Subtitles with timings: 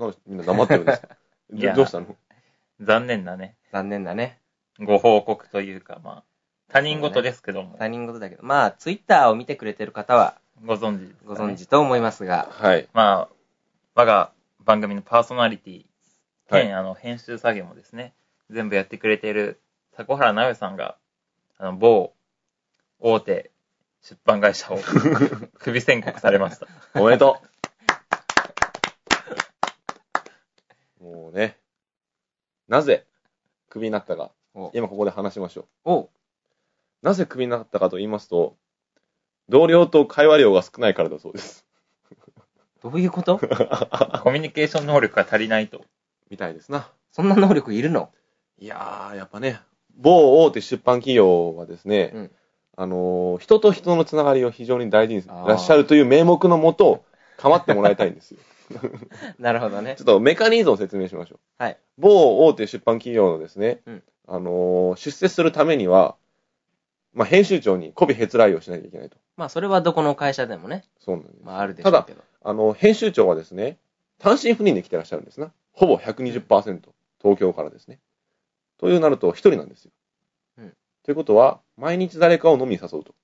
[0.00, 1.08] なんかみんな黙ってるんですか
[1.52, 2.16] いやどどうしたの？
[2.80, 4.38] 残念なね、残念だね。
[4.78, 6.24] ご報告というか、まあ、
[6.68, 8.42] 他人事ですけども、他人事だけど。
[8.42, 12.88] まあ、ツイッターを見てくれてる方はご存知ご存知と思いますが、はい。
[12.94, 13.34] まあ、
[13.94, 15.86] 我が番組のパーソナリティ、はい
[16.64, 18.12] 兼あの編集作業もですね、
[18.50, 19.60] 全部やってくれている
[19.96, 20.96] 迫原直也さんが、
[21.58, 22.12] あの、某
[22.98, 23.52] 大手
[24.02, 24.78] 出版会社を
[25.60, 26.66] 首宣告されました。
[26.94, 27.49] おめでとう。
[31.30, 31.58] ね、
[32.68, 33.06] なぜ
[33.68, 35.66] クビになったかお、今ここで話しましょう。
[35.84, 36.08] おう
[37.02, 38.56] なぜクビになったかと言いますと、
[39.48, 41.66] 同僚と会話量が少ないからだそうです。
[42.82, 43.38] どういうこと？
[44.22, 45.82] コミュニケーション能力が足りないと。
[46.30, 46.90] みたいですな。
[47.10, 48.10] そんな能力いるの？
[48.58, 49.60] いやー、やっぱね、
[49.96, 52.30] 某大手出版企業はですね、うん
[52.76, 57.04] あのー人と人のつながりを非常に大事にいらっしゃるという名目のもと、
[57.36, 58.38] 構ってもらいたいんですよ。
[59.38, 60.06] なるほどねちょっ。
[60.06, 61.62] とメカニズムを説明しましょう。
[61.62, 61.78] はい。
[61.98, 66.16] 某大手出版企業のですね、うんあのー出世するためには、
[67.12, 69.16] まあ、編集長に媚びへつらいをしなきゃいけないと。
[69.36, 71.36] まあ、それはどこの会社でもね、そうなんです。
[71.42, 72.22] まあ、あるでしょうけど。
[72.42, 73.78] あの、編集長はですね、
[74.18, 75.52] 単身赴任で来てらっしゃるんですな。
[75.72, 76.80] ほぼ120%、
[77.20, 77.98] 東京からですね。
[78.78, 79.90] というなると、一人なんですよ。
[80.58, 83.14] うんということは、毎日誰かを飲みに誘うと。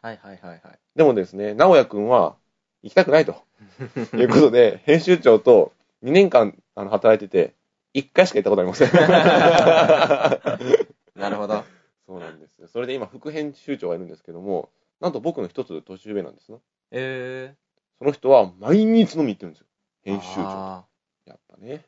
[0.00, 0.60] はいはいはいはい。
[0.96, 2.36] でもですね、直也くんは
[2.82, 3.42] 行きたくないと。
[4.16, 7.54] いうことで、編集長と2年間あの働いてて、
[7.94, 8.92] 1回しか行ったことありません。
[11.20, 11.64] なるほど。
[12.06, 12.68] そうなんですよ。
[12.68, 16.58] それで今、副編集長がいるんですけども、なんと僕の一つ年上なんですな。
[16.90, 17.54] え
[17.98, 19.66] その人は毎日飲み行ってるんですよ。
[20.04, 20.10] ー。
[20.10, 20.84] 編集長
[21.26, 21.84] やっぱね、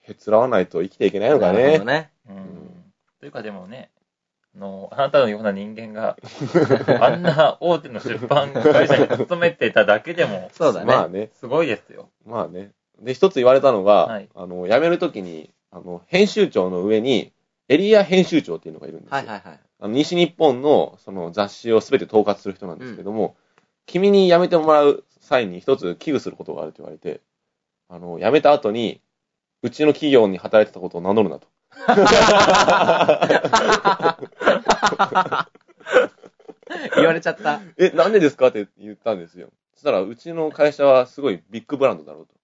[0.00, 1.84] へつらわないと生きていけないのかーなるほねど。
[1.84, 2.10] ね。
[2.28, 3.99] うんんというかでもね、あ
[4.56, 6.16] の、あなたのような人間が、
[7.00, 10.86] あんな大手の出版会社に勤めてただけでも、そうだね。
[10.86, 12.10] まあね、すごいですよ。
[12.24, 12.72] まあね。
[13.00, 17.32] で、一つ言われたのが、はいあの、辞めるときに、あの、編集長の上に、
[17.68, 19.16] エリア編集長っていうのがいるんですよ。
[19.16, 19.60] はいはいはい。
[19.82, 23.36] あの西日本のその雑誌をすべて統括する人なんですけども、
[23.86, 27.20] 君に辞めてもらう際に一つ危惧することがあると言われて、
[27.88, 29.00] あの、辞めた後に、
[29.62, 31.48] うちの企業に働いてたことを名乗るなと。
[36.96, 37.60] 言われちゃった。
[37.76, 39.50] え、なんでですかって言ったんですよ。
[39.74, 42.34] そしたら、うちの会社はすごいビッグブランドだろうと。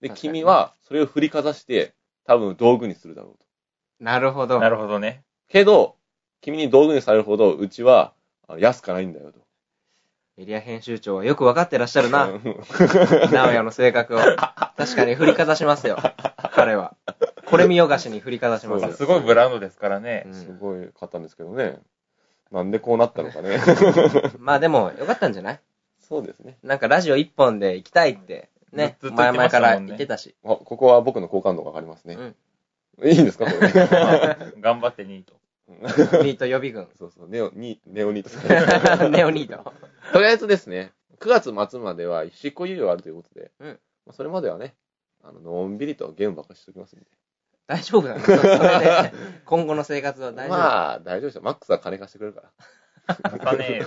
[0.00, 3.46] で、確かにね君はそれを振りかざして、多分道具にするだろうと。
[4.00, 4.60] なるほど。
[4.60, 5.24] なるほどね。
[5.48, 5.96] けど、
[6.40, 8.12] 君に道具にされるほど、うちは
[8.46, 9.40] あの安くないんだよと。
[10.40, 12.26] エリア編集長はよくわかってらっしゃるな。
[12.28, 14.18] う ん直哉の性格を。
[14.20, 15.98] 確かに振りかざしますよ。
[16.52, 16.94] 彼は。
[17.46, 18.92] これ見よがしに振りかざしますよ。
[18.92, 20.28] すごいブランドですからねう。
[20.30, 21.78] んすごい買ったんですけどね。
[22.52, 23.58] なんでこうなったのかね。
[24.38, 25.60] まあでも、よかったんじゃない？
[26.00, 26.56] そうですね。
[26.62, 30.36] なんかラジオ一本で行きたいって、ね、ずっと言前々かってましたもんねら言ってたし。
[30.44, 32.14] あ、ここは僕の好感度が上がりますね。
[32.14, 32.36] うん
[33.04, 33.68] いいんですかこれ？
[33.72, 35.34] ま あ頑張ってニート。
[35.68, 36.88] ニート予備軍。
[36.98, 39.08] そうそう、ネオ、ニネオニート。
[39.10, 39.72] ネオニート。
[40.12, 43.68] とりあえずですね、9月末までは執行猶予あるということで、うん
[44.06, 44.74] まあそれまではね、
[45.22, 47.06] あの、のんびりとゲームばっかりしておきますんで。
[47.66, 49.12] 大丈夫なのそれで、
[49.44, 51.42] 今後の生活は大丈夫、まあ、大丈夫ですよ。
[51.42, 52.50] マックスは金貸してくれるから。
[53.34, 53.86] お金よ。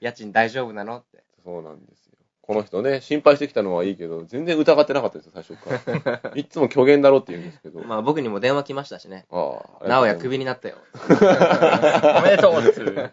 [0.00, 1.24] 家賃大丈夫なのって。
[1.42, 2.15] そうなんですよ。
[2.46, 6.30] この人ね、心配してきたのはいいけど、全然疑ってなかったですよ、最初から。
[6.38, 7.80] いつも虚言だろって言うんですけど。
[7.82, 9.26] まあ僕にも電話来ましたしね。
[9.30, 9.88] ああ。
[9.88, 10.76] 直哉クビになったよ。
[11.10, 13.10] おめでとうっていう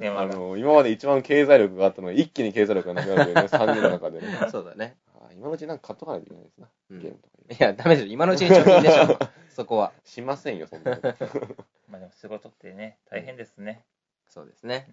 [0.00, 0.34] 電話が。
[0.34, 4.26] あの、今まで一番経済力があったのが、一気に経済力がなくなるというね、 3人の中でね。
[4.50, 4.96] そうだね。
[5.14, 6.68] あ今のうちなんか買っとかないといけないですな。
[6.90, 7.56] うんゲームとかに。
[7.56, 8.08] いや、ダメでしょ。
[8.08, 9.18] 今のうちに貯金でしょ。
[9.50, 9.92] そこは。
[10.04, 11.08] しませんよ、そんなこと。
[11.88, 13.84] まあでも仕事ってね、大変ですね。
[14.28, 14.88] そうですね。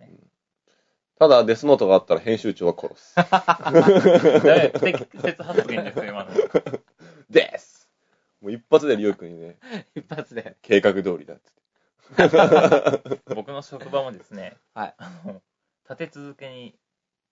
[1.24, 3.16] ただ、デスノートがあったら編集長は殺す。
[4.82, 6.32] 適切発言ですよ、今の。
[7.30, 7.90] です
[8.42, 9.58] もう一発でリュウ君にね、
[9.96, 10.58] 一発で。
[10.62, 13.24] 計画通りだっつって。
[13.36, 15.42] 僕の職場もですね、はいあの、
[15.90, 16.78] 立て続けに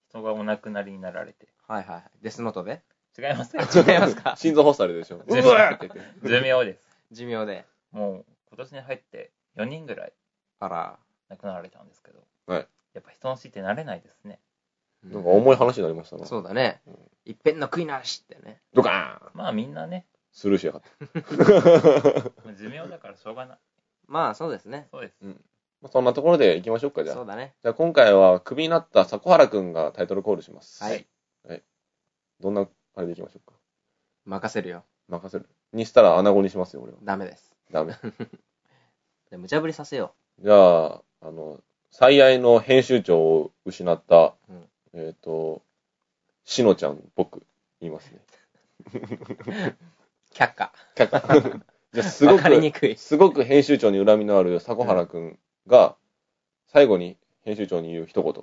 [0.07, 1.49] 人がお亡くなりになられて。
[1.67, 2.03] はいはいはい。
[2.21, 2.81] デスノートで？
[3.19, 3.63] 違いますよ。
[3.63, 4.37] 違いますか？
[4.37, 5.17] 心臓発作あるでしょ。
[5.17, 6.29] う全わーって言って。
[6.29, 6.97] 寿命です。
[7.11, 7.65] 寿命で。
[7.91, 10.13] もう、今年に入って4人ぐらい
[10.61, 10.97] あら。
[11.27, 12.25] 亡くなられたんですけど。
[12.47, 14.39] はいやっぱ人の死って慣れないですね。
[15.03, 16.25] なんか重い話になりましたな。
[16.25, 16.95] そうだねうん。
[17.25, 18.61] いっぺんの悔いなしってね。
[18.73, 20.89] ドカーンまあみんなね、スルーしやがって。
[22.57, 23.57] 寿命だからしょうがない。
[24.07, 24.87] まあそうですね。
[24.91, 25.15] そうです。
[25.23, 27.25] まあそんなところで行きましょうか、じゃあそう。
[27.25, 27.55] だね。
[27.63, 30.83] じゃあ今回はクビになった迫原くんがタイトルコールします。
[30.83, 31.07] はい。
[32.39, 33.55] どんな、あれでいきましょうか？
[34.25, 34.83] 任せるよ。
[35.07, 35.47] 任せる。
[35.73, 36.97] にしたら穴子にしますよ、俺は。
[37.03, 37.55] ダメです。
[37.71, 37.93] ダメ。
[39.29, 41.61] で無茶ぶりさせよじゃあ、あの、
[41.91, 45.61] 最愛の編集長を失った、うんえっ、と、
[46.45, 47.43] しのちゃん、僕、
[47.79, 48.19] 言いますね。
[50.33, 50.73] 却下。
[50.95, 51.61] 却下。
[51.93, 52.95] じゃあ すごわかりにく。
[52.95, 55.95] すごく編集長に恨みのある迫原くんが、
[56.67, 58.33] 最後に編集長に言う一言。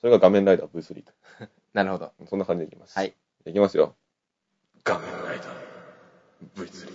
[0.00, 1.12] それが画面ライダー V3 と。
[1.72, 2.12] なるほど。
[2.28, 2.96] そんな感じでいきます。
[2.96, 3.14] はい。
[3.46, 3.94] いきますよ。
[4.84, 6.88] 画面ライダー V3。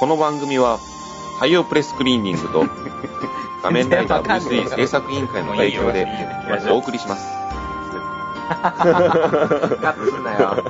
[0.00, 0.78] この番組は、
[1.36, 2.64] 太陽プレスクリーニングと、
[3.62, 6.06] 画面ライダー V3 制作委員会の提供で
[6.70, 7.26] お送りします。
[8.48, 10.64] カットすんなよ。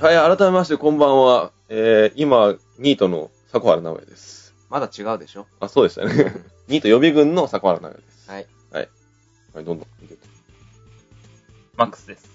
[0.00, 1.52] はい、改めましてこんばんは。
[1.68, 4.54] えー、今、ニートの迫原直也です。
[4.70, 6.32] まだ違うでしょあ、そうでしたね。
[6.68, 8.30] ニート予備軍の迫原直也です。
[8.30, 8.46] はい。
[9.52, 10.29] はい、どんどん見てって。
[11.80, 12.28] マックスです。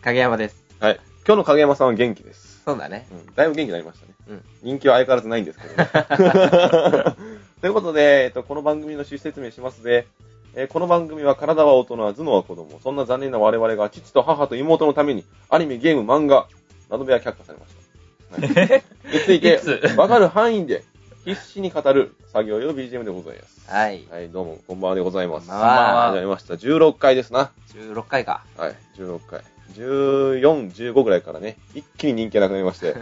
[0.00, 0.64] 影山です。
[0.80, 1.00] はい。
[1.24, 2.60] 今日の影山さんは元気です。
[2.64, 3.06] そうだね。
[3.12, 4.14] うん、だいぶ元気になりましたね。
[4.28, 5.86] うん人気は相変わらずないんですけどね。
[7.62, 10.08] ということで、えっと、この番組の趣旨説明しますで、
[10.56, 12.80] えーこの番組は体は大人、頭脳は子供。
[12.82, 16.48] そんな残念な我々が父と母と妹のために、アニメ、ゲーム、漫画、
[16.90, 18.64] など部屋却下されました。
[18.64, 18.82] はい、
[19.14, 19.60] について
[19.96, 20.82] わかる範囲で、
[21.26, 23.68] 必死に語る作業用 BGM でございます。
[23.68, 24.06] はい。
[24.08, 25.48] はい、どうも、こんばんはでございます。
[25.48, 26.54] こんばんは始まりました。
[26.54, 27.50] 16回ですな。
[27.74, 28.44] 16回か。
[28.56, 29.40] はい、16回。
[29.74, 33.00] 14、15ぐらいからね、一気に人気がなくなりまして、そ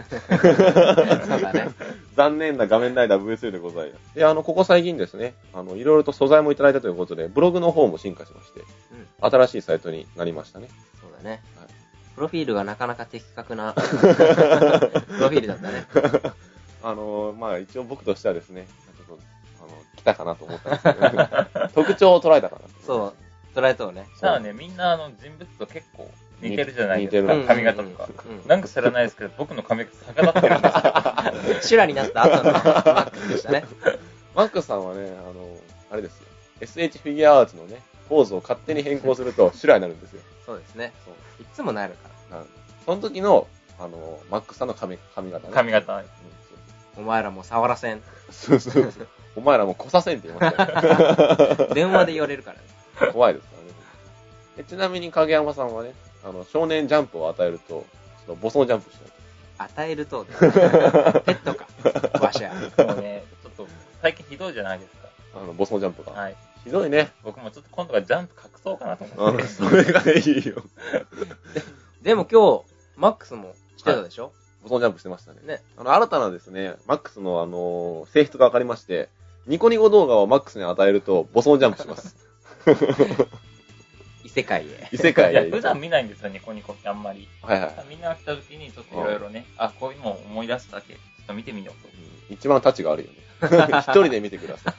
[1.37, 1.69] うだね。
[2.17, 4.15] 残念な画面ライダー V2 でございます。
[4.15, 9.29] で、あの、ここ最近ですね、あの、いろいろと素材もいただいたということで、ブログの方も進化しまして、うん。
[9.29, 10.69] 新しいサイトになりましたね。
[10.99, 11.67] そうだねはい。
[12.15, 15.85] プロフィールがなかなか的確な、 プロフィールだったね。
[16.85, 19.19] あの、まあ、一応僕としてはですね、ちょっと、
[19.59, 21.17] あの、来たかなと思ったんですけ
[21.59, 22.69] ど、 特徴を捉えたかなと。
[22.85, 23.59] そう。
[23.59, 24.05] 捉えとうね。
[24.21, 26.11] ただね、みんなあの人物と結構
[26.41, 27.47] 似てるじゃない似てるですか。
[27.47, 28.07] 髪型とか。
[28.45, 31.61] なんか知らないですけど、僕の髪型逆立ってるんですよ。
[31.63, 33.65] 修羅になった後のマックスでしたね。
[34.35, 35.57] マックスさんはね、あの、
[35.89, 36.27] あれですよ。
[36.61, 40.21] SH フィギュアアーツのね、ポーズを勝手に変更すると、シュラになるんですよ。
[40.45, 40.93] そうですね。
[41.03, 41.13] そう。
[41.41, 42.43] いつもなるから。
[42.85, 43.47] その時の、
[43.79, 45.53] あの、マックスさんの髪髪型ね。
[45.53, 46.03] 髪型。
[46.97, 48.01] うんお前らもう触らせん。
[48.31, 49.07] そうそうそう。
[49.35, 51.67] お前らもう来させんって言いましたね。
[51.75, 53.11] 電話で言われるからね。
[53.11, 53.69] 怖いですからね。
[54.57, 55.93] でちなみに影山さんはね、
[56.23, 59.67] あの、少年ジャンプを与えると、ちょっとボソンジャンプしちゃう。
[59.67, 61.67] 与えると、 ペットか。
[62.19, 62.53] わしゃ。
[62.53, 63.67] もうね、ちょっと
[64.01, 64.91] 最近ひどいじゃないです
[65.35, 66.11] あの、ボソンジャンプが。
[66.13, 66.19] か。
[66.19, 66.35] はい。
[66.63, 67.11] ひどいね。
[67.23, 69.47] 僕もちょっと今度はジャンプ隠そうかなとうん、思って。
[69.47, 70.63] それがいいよ。
[72.01, 72.63] でも今日、
[72.95, 74.31] マックスも来てたでしょ、
[74.65, 75.41] ボソンジャンプしてましたね。
[75.45, 75.61] ね。
[75.77, 79.09] あの、新たなですね、マックスのあの、性質が分かりまして、
[79.45, 82.15] ニコニコ動画をマックスに与えると、ボソンジャンプします。
[84.25, 84.89] 異世界へ。
[84.91, 85.49] 異世界へ。
[85.53, 87.27] 普段見ないんですよ、ニコニコってあんまり。
[87.43, 87.73] はいはい。
[87.87, 91.87] みんなが来た時にちょっといろいろね、あ、こういうのを思い出したけ、ちょっと見てみようと。
[91.87, 93.19] うん一番タチが悪いよね。
[93.81, 94.71] 一人で見てくださ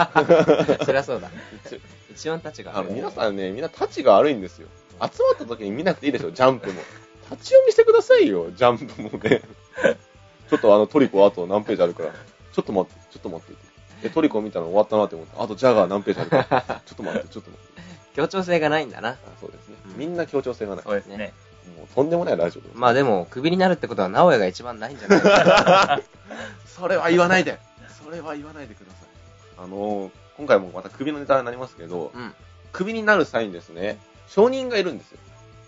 [0.81, 0.85] い。
[0.85, 1.31] そりゃそうだ。
[1.65, 1.81] 一
[2.11, 4.67] 一番たちがあの、皆さんね、みんなタチが悪いんですよ。
[4.94, 6.83] 集まった時に見なくていいでしょ、ジャンプも。
[7.31, 9.43] 立ち読みしてくださいよ、ジャンプもね。
[10.49, 14.08] ちょっとあのトリコあと何ページあるから、ちょっと待って、ちょっと待って。
[14.08, 17.82] で、トリコ見たの終わったなって思って、あとジャガー何ページあるから、ちょっと待って、ちょっと待って。
[18.14, 19.11] 協調性がないんだな。
[19.11, 19.96] あそうですねう。
[19.96, 20.84] んみんな協調性がない。
[20.84, 21.32] そうですね。
[21.76, 22.73] もうとんでもないラジオです。
[22.75, 25.20] まあでも、クビになるってことは、直哉が一番ないんじゃない？
[25.20, 26.00] か
[26.67, 27.58] それは言わないで。
[28.05, 29.08] それは言わないでください。
[29.58, 32.33] あのー、今回もまた首のネタになりますけど、うん。
[32.73, 35.18] 首になる際にですね、証人がいるんですよ。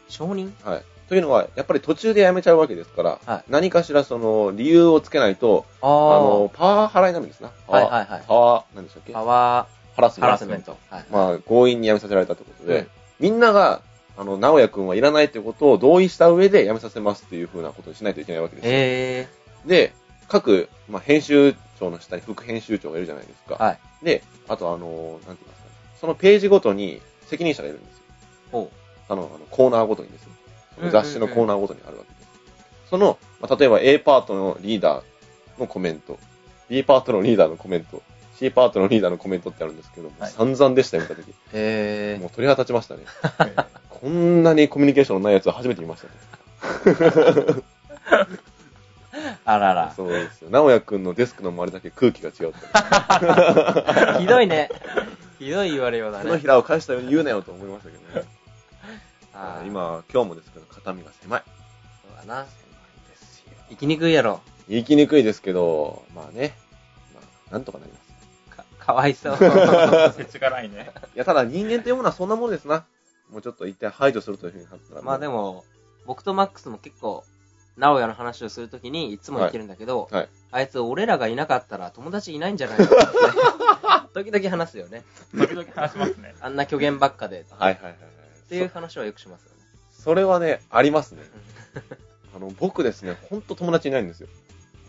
[0.09, 0.53] 承認？
[0.65, 0.85] はい。
[1.09, 7.51] というのは、やっぱり途中でやめちゃうわけですから、はい何かしらその理由をつけないと、ああの、パワー払いになるんですな。
[7.67, 9.13] パワーはいはいはいパワー、何でしたっけ？
[9.13, 10.27] パワーハラスメント。
[10.27, 10.77] ハラスメント。
[10.91, 11.05] はい。
[11.11, 12.89] まあ、強引に辞めさせられたということで、うん
[13.21, 13.83] みんなが、
[14.17, 18.71] あの、直哉くんはいらないということを同意した上で辞めさせますっていうふうなことにしないといけないわけですよ。
[18.73, 19.29] え
[19.67, 19.93] で、
[20.29, 23.57] 各、まあ、編集長の下に副編集長がいるじゃないですか。
[23.57, 23.65] ー。
[23.65, 23.79] はい。
[24.05, 25.45] で、あとあの、なんて言いますかね、
[26.01, 28.03] そのページごとに責任者がいるんですよ。
[28.53, 28.71] ほ
[29.09, 30.31] あの、あのコーナーごとにですよ。
[30.91, 32.91] 雑誌のコーナーごとにあるわけです。
[32.91, 36.19] その、まあ、例えば A パートのリーダーのコメント、
[36.69, 38.03] B パートのリーダーのコメント、
[38.39, 41.31] C パートのリーダーのコメントってあるんですけど、はい散々でしたよ、見たとき。
[41.31, 41.35] う。
[41.53, 43.03] えもう鳥肌立ちましたね。
[43.91, 46.13] こんなにコミュニケーションのないやつは初めて見ましたね。
[46.93, 47.63] ー。
[49.45, 49.93] あらら。
[49.97, 50.51] そうですよ。
[50.51, 52.59] 直哉くんのデスクの周りだけ空気が違うって。
[54.21, 54.71] ひどいね。
[55.39, 56.25] ひどい言われようだね。
[56.25, 58.38] 手のひらを返したように言うなよと思いましたけどね。
[59.65, 61.43] 今、今日もですけど、肩身が狭い。
[62.03, 62.45] そうだな。
[62.45, 63.53] 狭いですよ。
[63.71, 64.41] 生きにくいやろ。
[64.69, 66.57] 言いきにくいですけど、まあね、
[67.15, 68.57] まあ、なんとかなります。
[68.57, 69.37] か、かわいそう。
[70.17, 70.91] せちがないね。
[71.15, 72.85] いや、ただ人間というものはそんなものですな。
[73.31, 75.03] もうちょっと一点排除するというふうになったら。
[75.03, 75.55] まあでも。
[75.55, 75.65] も、
[76.07, 77.25] 僕とマックスも結構、
[77.77, 82.95] 直哉の話をするときにいつも言ってるんだけど、はいはいあいつ俺らがいなかったら友達いないんじゃないかって、
[84.25, 85.05] 時々話すよね。
[85.37, 86.35] 時々話しますね。
[86.41, 87.45] あんな虚言ばっかで。
[87.51, 88.18] はいはいはいはい。
[88.49, 89.57] っていう話はよくしますよね。
[89.91, 91.23] そそれはね、ありますね。
[92.35, 94.29] あの、僕ですね、ほんと友達いないんですよ。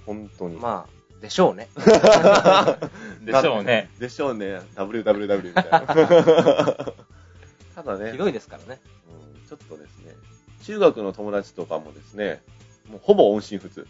[0.06, 0.56] 本当に。
[0.56, 1.68] まあ、でしょうね。
[3.22, 3.90] でしょうね。
[4.00, 4.62] でしょうね。
[4.76, 5.82] www みたいな。
[7.76, 8.82] ただね、ひどいですからね。
[9.12, 10.14] うんちょっとですね、
[10.64, 12.42] 中学の友達とかもですね、
[12.88, 13.86] もうほぼ音信不通。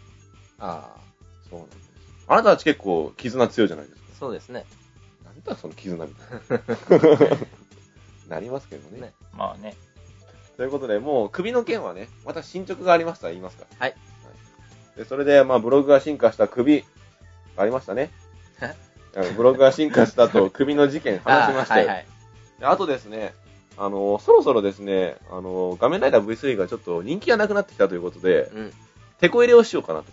[0.58, 1.00] ああ、
[1.48, 1.90] そうなんです。
[2.26, 4.08] あなたたち結構絆強いじゃないですか。
[4.18, 4.64] そうですね。
[5.24, 7.36] なんだその絆みたいな。
[8.30, 9.00] なりますけどね。
[9.00, 9.74] ねまあね。
[10.56, 13.66] ということで、もう首の件はね、また進捗がありましたら言いますか。
[13.78, 13.94] はい。
[14.96, 16.84] で、それで、まあ、ブログが進化した首、
[17.56, 18.10] ありましたね。
[19.36, 21.88] ブログが進化したと 首の事件話しましたよ。
[21.88, 22.06] ああはいはい。
[22.60, 23.34] であとですね、
[23.76, 28.72] あの、そろそろですね、あの、画面ライダー V3 がちょっと人気がなくなってきたということで、うん。
[29.18, 30.06] テこ入れをしようかなと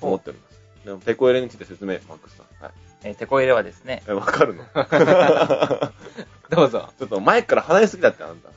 [0.00, 0.60] 思っております。
[0.84, 2.64] でも、テこ入れについて説明、マックスさん。
[2.64, 2.72] はい。
[3.02, 4.64] えー、テこ入れはですね、え、わかるの？
[6.50, 6.90] どうぞ。
[6.98, 8.50] ちょっと前から離れすぎだって、あんた。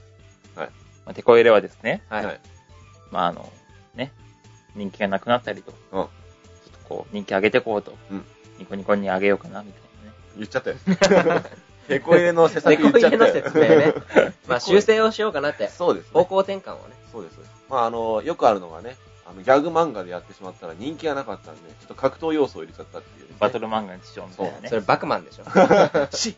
[1.06, 2.26] まあ、テこ入れはですね、はい。
[2.26, 2.40] はい
[3.12, 3.52] まああの、
[3.94, 4.12] ね、
[4.76, 8.26] 人気がなくなったりと、ちうんょっとこう、人気上げてこうと、うん
[8.60, 10.18] ニコニコに上げようかな、みたいなね。
[10.38, 10.78] 言っちゃったよ。
[11.88, 13.18] テこ入れの施策言っ猫ったよ。
[13.18, 13.94] の説明ね。
[14.48, 15.68] まあ、修正をしようかなって。
[15.68, 16.26] そうです、方ね。
[16.26, 16.96] 向転換をね。
[17.12, 17.40] そうです。
[17.70, 18.96] まあ、あの、よくあるのがね、
[19.26, 23.36] あの、ギャグ漫画でやってしまったら人気がなかったんで、ちょっと格闘要素を入れちゃったっていう、ね。
[23.40, 24.76] バトル漫画にしようみたいなねそ。
[24.76, 25.44] れバクマンでしょ。
[26.16, 26.38] し、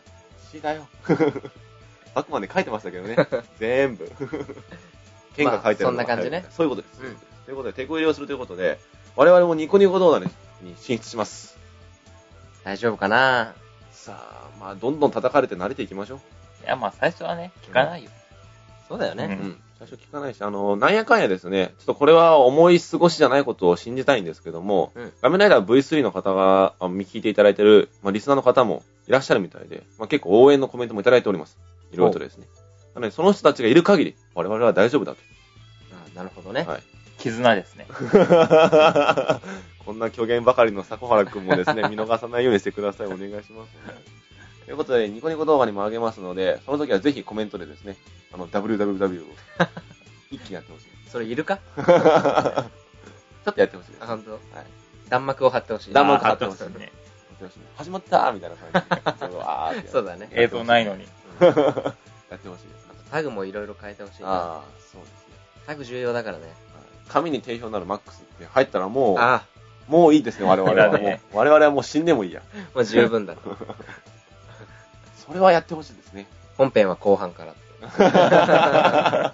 [0.60, 0.88] しだよ。
[2.16, 3.16] あくまで書いてましたけどね。
[3.60, 4.10] 全部。
[5.36, 7.02] 剣が書いてるのがまあそんな感じねそういうことです。
[7.04, 8.80] うんということで、テこ入れをするということで、
[9.16, 10.26] 我々もニコニコ動画に
[10.78, 11.58] 進出します。
[12.64, 13.54] 大丈夫かな？
[13.92, 16.66] さあ、まあ、どんどん叩かれて慣れていきましょう。
[16.66, 18.10] いや、まあ最初はね、聞かないよ。
[18.90, 19.26] そうだよね。
[19.26, 19.62] うんうん。
[19.78, 31.58] 最初聞かないし、あの、なんやかんやですね、ちょっとこれは思い過ごしじゃないことを信じたいんですけども、うん画面ライダー V3 の方が、あ見聞いていただいてる、まあ、リスナーの方もいらっしゃるみたいで、まあ、結構応援のコメントもいただいております。
[31.92, 32.48] いろいろとですね。
[32.94, 35.20] なので、その人たちがいる限り、我々は大丈夫だと。
[35.92, 36.64] あなるほどね。
[36.64, 36.84] はい。
[37.18, 37.88] 絆ですね。
[39.86, 43.08] こんな虚言ばかりの迫原くんもですね、見逃さないようにしてください。
[43.08, 44.25] お願いします。
[44.66, 47.98] ということで、ニコニコ動画にも上げますので、その時はぜひコメントでですね、
[48.34, 49.28] あの、www を
[50.32, 50.86] 一気にやってほしい。
[51.10, 51.60] それいるか？
[51.78, 54.04] ちょっとやってほしいです。
[54.04, 54.32] あ、ほんと。
[54.32, 54.42] はい。
[55.10, 55.94] 弾幕を貼ってほしい。
[55.94, 56.92] 弾幕あー貼ってます貼ね。
[57.78, 59.28] 始まったーみたいな感じで。
[59.32, 60.28] そうあーってそうだね。
[60.32, 61.04] 映像ないのに。
[61.40, 61.56] やって
[62.50, 62.86] ほしいです。
[63.12, 64.30] タグもいろいろ変えてほしいな。
[64.30, 65.36] ああ、そうですね。
[65.68, 66.44] タグ重要だからね。
[66.46, 66.56] はい
[67.08, 69.46] 紙に定評のあるマックスって入ったらもう、あ
[69.88, 70.98] もういいですね、我々は。
[70.98, 72.42] もう我々はもう死んでもいいや。
[72.52, 73.36] あ、もう十分だ。
[75.26, 76.28] それはやってほしいですね。
[76.58, 77.56] 本編は後半から。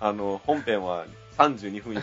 [0.00, 1.04] あの、本編は
[1.38, 2.02] 32分以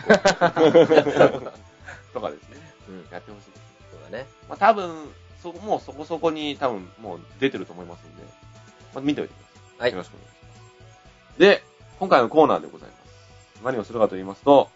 [2.12, 2.56] とかですね。
[2.88, 3.06] うん。
[3.10, 3.62] やってほしいです。
[3.92, 4.26] そうだね。
[4.48, 5.12] まあ多分、
[5.42, 8.22] そ、もうそこそこに多分もう出てると思いますんで、
[8.94, 9.80] まあ見ておいてください。
[9.80, 11.38] はいよろしくお願いします。
[11.38, 11.62] で、
[11.98, 13.62] 今回のコーナーでございます。
[13.64, 14.70] 何をするかと言いますと、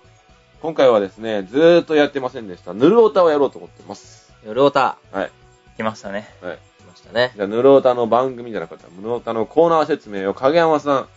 [0.61, 4.33] 今回はですね、ずーっとやってませんでした、ヌルオタをやろうと思ってます。
[4.45, 4.99] 夜オタ。
[5.13, 5.31] はい。
[5.77, 6.29] 来ましたね。
[6.43, 6.59] はい。
[6.99, 7.33] したね。
[7.35, 11.09] じゃあ、ヌルオタの番組じゃなかった、ヌルオタのコーナー説明を影山さん、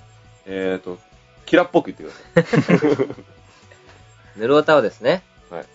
[0.46, 0.98] えーと、
[1.46, 3.16] キラっぽく言ってください。
[4.38, 5.24] ヌルオタはですね。
[5.50, 5.66] はい。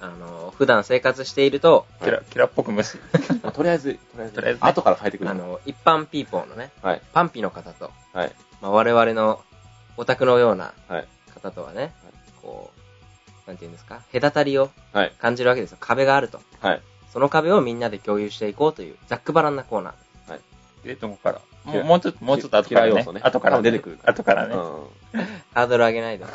[0.00, 2.98] あの、普段生活していると、キラ、キラっぽく無視。
[3.42, 7.02] まあとりあえず、とりあえず、とりあえずね後から変えてくるあの、一般ピーポーのね、はい。
[7.14, 8.32] パンピの方と、はい。
[8.60, 9.40] まあ、我々の
[9.96, 11.08] オタクのようなはい。
[11.32, 11.94] 方とはね、
[12.42, 15.12] こう、なんていうんですか、隔たりをはい。
[15.18, 15.78] 感じるわけですよ。
[15.80, 16.40] 壁があると。
[16.60, 16.82] はい。
[17.16, 20.38] その壁をみんなで共有していこうという、ざっくばらんなコーナー。
[20.84, 21.40] え、どこから？
[21.64, 23.22] もう、もうちょっと、もうちょっと後からねキラ要素ね。
[23.24, 24.54] 後から多分出てくる後からね。
[24.54, 24.58] う
[25.54, 26.26] ハードル上げないで。
[26.26, 26.28] ん。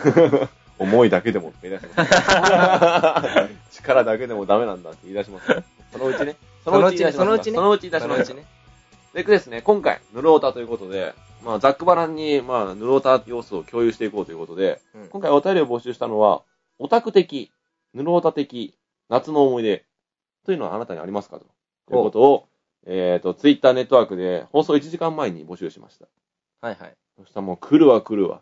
[0.79, 3.69] 思いだけでもって言い出します。
[3.77, 5.63] 力だけでもダメなんだって言い出します。
[5.93, 6.35] そのうちね。
[6.65, 8.25] そのうちねそのうちねそのうち言い出します。
[8.25, 8.45] そのうちね。
[9.13, 11.13] でですね、今回、ヌルオタということで、
[11.45, 16.41] まあ、ざっくばらんに、まあ、ヌルオタ要素を共有していこうということで、うん今回お便りを募集したのは、
[16.79, 17.51] オタク的、
[17.93, 18.73] ヌルオタ的、
[19.09, 19.85] 夏の思い出、
[20.45, 21.45] というのはあなたにありますかと。
[21.87, 22.47] ということを、
[22.85, 26.07] えっ、と、ツイッターネットワークで放送1時間前に募集しました。
[26.61, 26.95] はいはい。
[27.17, 28.41] そしたらもう来るわ来るわ。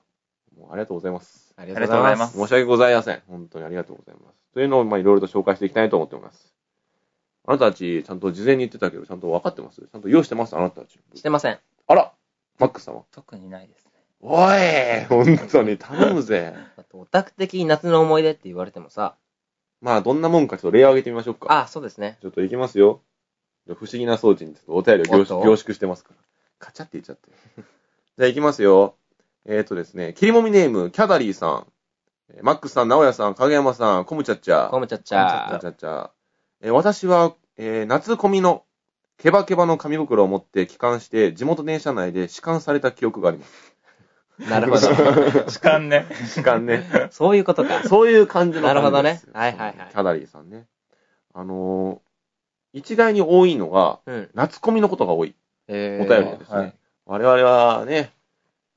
[0.57, 1.53] もうありがとうございます。
[1.57, 3.21] ありがとうございます申し訳ございません。
[3.27, 4.37] 本当にありがとうございます。
[4.53, 6.53] というのを、まあ、いろいろと紹介していきたいと思っております。
[7.45, 9.81] あなたたち、ちゃんと事前に言ってたけど、ちゃんと分かってます？
[9.81, 10.55] ちゃんと用意してます？
[10.55, 10.99] あなたたち。
[11.15, 11.59] してません。
[11.87, 12.11] あら
[12.59, 13.03] マックス様。
[13.11, 13.91] 特にないですね。
[14.21, 16.53] おい本当に頼むぜ。
[16.77, 19.15] だってオタク的夏の思い出って言われてもさ、
[19.81, 21.48] まあ、どんなもんかちょっと例を挙げてみましょうか。
[21.50, 22.17] あ、そうですね。
[22.21, 23.01] ちょっといきますよ。
[23.67, 26.15] 不思議な装置にちょっとお便りを凝縮凝縮してますから。
[26.57, 27.29] カチャって言っちゃって。
[28.17, 28.95] じゃあいきますよ。
[29.45, 31.67] えっ、ー、とですね、切りもみネーム、キャダリーさん。
[32.31, 34.69] えーマックスさん、直哉さん、影山さん、コムチャッチャー。
[34.69, 35.19] コムチャッチコ
[35.53, 35.59] ム。
[35.59, 36.09] チャッチャー。
[36.62, 38.63] えー私は、えー夏コミの
[39.17, 43.68] ケバケバの紙袋を持って帰還して、地元電車内で弛緩された記憶があります。
[44.50, 44.88] なるほど。
[45.50, 46.05] 時間ね。
[46.36, 46.84] 弛緩ね。
[47.12, 47.84] そういうことか。
[47.84, 50.67] そういう感じのなるほどねはいはいはいキャダリーさんね。
[51.34, 52.00] あのー
[52.72, 54.29] 一概に多いのが、うん。
[54.36, 55.36] 夏コミのことが多い。
[55.67, 56.58] えお便りですね。
[56.58, 56.74] はい
[57.05, 58.13] 我々はね、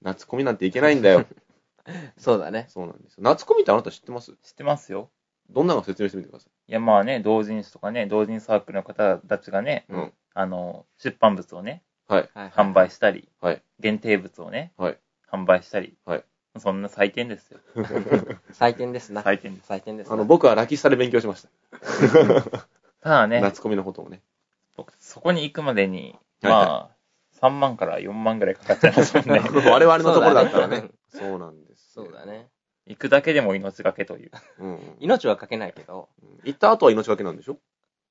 [0.00, 1.26] 夏コミなんていけないんだよ。
[2.16, 2.64] そうだね。
[2.68, 3.22] そうなんですよ。
[3.22, 4.32] 夏コミってあなた知ってます？
[4.42, 5.10] 知ってますよ。
[5.50, 9.92] どんなのか説明してみてくださいや、まあね、同人誌とかね、同人サークルの方たちがね、い。
[9.92, 10.12] うん。
[10.32, 12.30] あの、出版物をね、はい。
[12.32, 12.48] はい。
[12.48, 14.98] 販売したり、はい限定物をね、はい
[15.32, 16.24] 販売したり、はい
[16.58, 17.60] そんな祭典ですよ。
[18.52, 19.22] 採点ですな。
[19.22, 19.72] 祭典です。
[19.72, 20.14] 採点ですな。
[20.14, 21.48] あの、僕はラキスタで勉強しました。
[23.00, 24.20] ただね、夏コミのことをね。
[24.76, 26.62] 僕、そこに行くまでに、はいま
[26.92, 29.40] あ、3万から4万ぐらいかかっちゃいますもんね。
[29.70, 30.90] 我々のところだったらそうだね。
[31.08, 32.04] そうなんですよ。
[32.04, 32.50] そうだね。
[32.86, 34.30] 行くだけでも命がけという。
[34.58, 34.96] うん。
[35.00, 36.10] 命はかけないけど。
[36.44, 37.56] 行った後は命がけなんでしょ？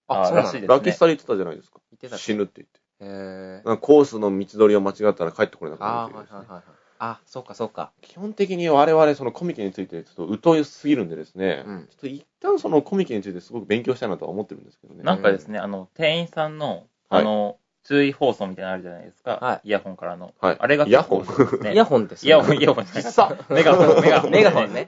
[0.07, 1.79] あそうらしいですねラキスタで言ってたじゃないですか。
[1.91, 2.79] 言ってたっけ死ぬって言って。
[3.01, 6.63] へーなんかコースの道取りを間違ったら帰ってこれなくなあー、るっていはいはいはい。
[7.03, 7.91] あ、そうかそうか。
[8.01, 15.01] 基本的に我々そのコミケについてちょっと疎すぎるんでですね、うんちょっと一旦そのコミケについてすごく勉強したいなとは思ってるんですけどね。
[15.03, 16.70] なんかですね、あの、店員さんの、
[17.10, 19.38] はいあの、注意放送みたいなのあるじゃないですか。
[19.41, 20.33] はいイヤホンからの。
[20.39, 21.25] はいあれがイヤホン？
[21.25, 24.31] 結構ですねイヤホンですイヤホン、イヤホンじゃないさメガホン、メガホン。
[24.33, 24.88] メガホンね。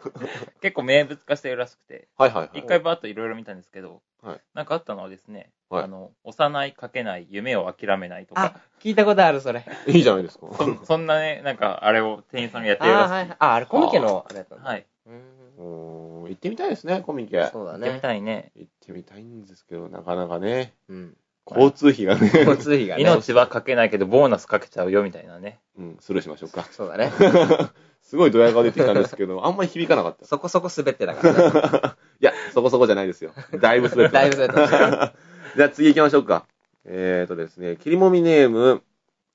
[0.61, 2.59] 結構名物化してるらしくて、はいはいはい。
[2.59, 9.65] 一回バーッといろいろ見たんですけど、はいなんかあったのはですね、はいあの、幼い、かけない、夢を諦めないとあか、、聞いたことある、それ。
[9.87, 10.47] いいじゃないですか。
[10.55, 13.11] そんそんなね、なんか、あれを店員さんがやってるらしい。
[13.11, 13.35] はいはい。
[13.39, 14.69] あ、あれコミケのあれだったんだ。
[14.69, 14.85] はい。
[15.07, 17.49] うーん行ってみたいですね、コミケ。
[17.51, 17.99] そうだ行ってみね。
[18.01, 18.51] たいね。
[18.55, 21.17] 行ってみたいんですけど、なかなかね、うん。
[21.45, 23.01] 交通費がね、交通費がね。
[23.01, 25.59] 命はかけないけど、ボーナスかけちゃうよ、みたいなね。
[25.77, 26.67] うん、スルーしましょうか。
[26.71, 27.11] そうだね。
[28.01, 30.25] すごいドヤ顔出てきたんですけど、あんまり響かなかった。
[30.25, 31.95] そこそこ滑ってたからね。
[32.21, 33.31] いや、そこそこじゃないですよ。
[33.59, 34.13] だいぶ滑った。
[34.13, 35.13] だいぶ滑ってました。
[35.55, 36.45] じゃあ次行きましょうか。
[36.85, 38.81] えーとですね、切りもみネーム、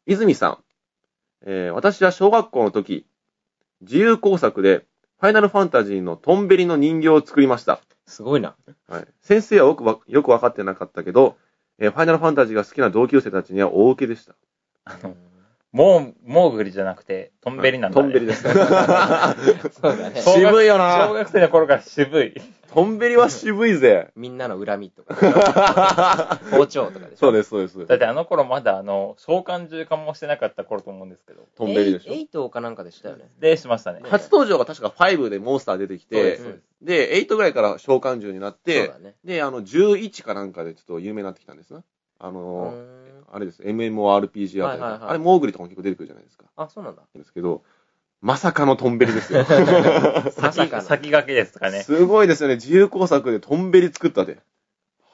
[0.06, 0.58] 泉さん。
[1.44, 3.06] えー私は小学校の時、
[3.80, 4.86] 自由工作で、
[5.20, 7.80] ファイナルファンタジーのトンベリの人形を作りました。
[8.06, 8.54] すごいな。
[8.88, 11.36] はい、先生はよくわよくわかってなかったけど、
[11.78, 14.34] えーファイナルファンタジーが好きな同級生たちには大受けでした。
[14.84, 15.16] あの、
[15.70, 18.02] モー、モーグリじゃなくて、トンベリなんだ、ね。
[18.02, 18.42] トンベリです。
[18.48, 20.16] そうだね。
[20.22, 22.34] 渋いよ小な学生の頃から渋い。
[22.72, 24.10] トンベリは渋いぜ。
[24.16, 26.38] みんなの恨みとか。
[26.52, 27.16] 包丁とかでしょ。
[27.18, 27.86] そうです、そうです。
[27.86, 31.46] だってあの頃まだあの、召喚獣化もしてなかった頃と思うんですけど。
[31.54, 32.12] トンベリでしょ？
[32.14, 33.30] エイトかなんかでしたよね。
[33.38, 34.00] で、しましたね。
[34.00, 36.64] ね初登場が確か5でモンスター出てきてそうです、そうです。
[36.80, 39.16] で、8ぐらいから召喚獣になっそうてだ、ね。
[39.22, 41.84] で、あの、11かなんかでちょっと有名になってきたんですな。
[42.18, 42.74] あうの
[43.30, 46.46] あれです、MMORPG あたり、はいはいはいあれ、モーグリとかも結構出てくるじゃないですか。
[46.56, 47.02] あ、そうなんだ。
[47.14, 47.62] ですけど、
[48.20, 49.40] まさかのトンベリですよ。
[50.40, 51.82] まさかの 先先駆けですかね。
[51.82, 52.56] すごいですよね。
[52.56, 54.38] 自由工作でトンベリ作ったで。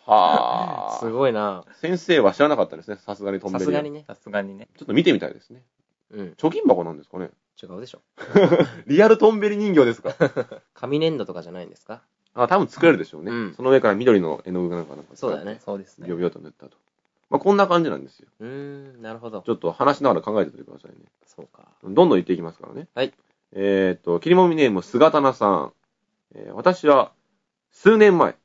[0.07, 0.99] はあ。
[1.01, 1.65] すごいな。
[1.81, 2.97] 先生は知らなかったですね。
[2.97, 3.67] さすがにトンベリは。
[3.67, 4.05] さすがにね。
[4.07, 4.69] さすがにね。
[4.79, 5.65] ちょっと見てみたいですね。
[6.13, 6.35] うん。
[6.39, 7.31] 貯金箱なんですかね。
[7.63, 8.03] 違うでしょ。
[8.87, 10.15] リアルトンベリ人形ですか
[10.75, 12.03] 紙粘土とかじゃないんですか？
[12.35, 13.31] あ、多分作れるでしょうね。
[13.31, 15.15] うんその上から緑の絵の具なんかなんか。
[15.15, 15.61] そうだね。
[15.65, 16.15] そうですねビ。
[16.15, 16.77] ョビョと塗ったと。
[17.31, 18.29] まあ、こんな感じなんですよ。
[18.41, 19.51] うーん、なるほどち。
[19.51, 21.07] ょっと話しながら考えておいてくださいね。
[21.27, 21.69] そうか。
[21.83, 22.89] どんどん言っていきますからね。
[22.95, 23.13] はい。
[23.53, 25.73] えーっと、切りもみネーム、姿なさん。
[26.35, 27.13] えー私は、
[27.71, 28.37] 数年前、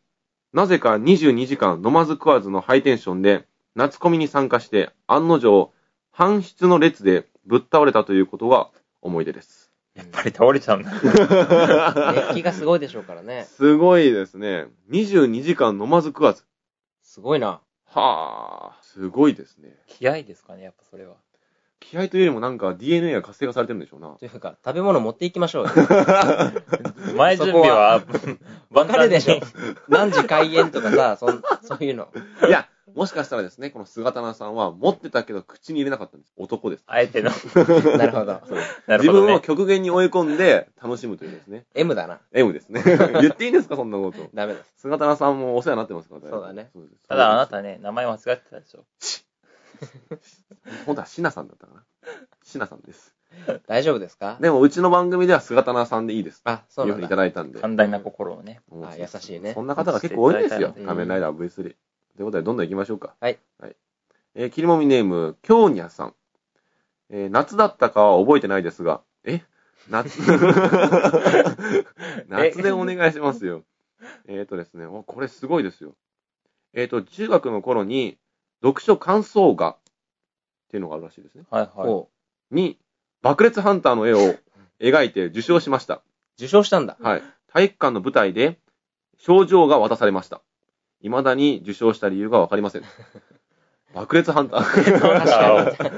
[0.54, 5.72] なぜか22時間飲まず食わずのハイテンションで、夏コミに参加して、案の定、
[6.14, 8.70] 搬出の列でぶっ倒れたということが
[9.02, 9.72] 思い出です。
[9.96, 10.92] やっぱり倒れちゃうんだ。
[12.14, 13.46] 熱気がすごいでしょうからね。
[13.50, 14.68] すごいですね。
[14.90, 16.46] 22時間飲まず食わず。
[17.04, 17.62] すごいな。
[17.92, 19.76] はあ、すごいですね。
[19.88, 21.16] 気合ですかね、やっぱそれは。
[21.80, 24.10] 気合というよりもなんか DNA が活性化されてるんでしょうな。
[24.10, 25.72] というか、食べ物持っていきましょうよ。
[27.16, 28.04] 前準備は、
[28.70, 29.40] わかるでしょ。
[29.88, 32.10] 何時開演とかさ、そんそういうの。
[32.48, 36.34] いや、もしかしたらですね、この姿なさんは持ってたけど口に入れなかったんです。
[36.38, 36.84] 男です。
[36.88, 37.32] あえての。
[37.98, 38.42] なるほど。
[38.98, 39.40] 自分を。
[39.40, 41.66] 極限に追い込んで楽しむというですね。
[41.76, 42.20] M だな。
[42.32, 42.84] M ですね。
[43.22, 44.30] 言っていいんですか、そんなこと。
[44.34, 44.60] ダメだ。
[44.78, 46.72] 姿なさんもお世話になってますからそうだね。
[47.08, 48.86] ただあなたね、名前間違ってたでしょ。
[50.86, 51.84] 本当はシナさんだったかな。
[52.44, 53.16] シナさんです。
[53.68, 54.38] 大丈夫ですか？
[54.42, 56.42] でも、うちの番組では姿なさんでいいです。
[56.46, 57.36] あ、そういうふうにいたなんだ。
[57.36, 57.60] だいたんで。
[57.60, 58.62] 寛大な心をね。
[58.98, 60.74] 優しいねそんな方が結構多いんですよ。
[60.76, 61.76] うん仮面ライダー V3。
[62.20, 63.16] ということで、どんどん行きましょうか。
[63.22, 63.40] はい。
[63.62, 63.76] はい。
[64.36, 66.16] えー、切りもみネーム、京にゃさん。
[67.10, 69.42] えー夏だったかは覚えてないですが、え？
[69.90, 70.20] 夏、
[72.28, 73.64] 夏でお願いしますよ。
[74.28, 74.42] え？
[74.42, 75.96] っ、とですね、おこれすごいですよ。
[76.74, 78.18] えっ、と、中学の頃に、
[78.62, 79.78] 読書感想画っ
[80.72, 81.46] ていうのがあるらしいですね。
[81.50, 82.08] はいは
[82.52, 82.54] い。
[82.54, 82.78] に、
[83.22, 84.36] 爆裂ハンターの絵を
[84.82, 86.02] 描いて受賞しました。
[86.38, 86.98] 受賞したんだ。
[87.00, 87.24] はい。
[87.48, 88.60] 体育館の舞台で
[89.18, 90.42] 賞状が渡されました。
[91.02, 92.84] 未だに受賞した理由がわかりません。
[93.94, 95.00] 爆裂ハンター。
[95.00, 95.92] 確か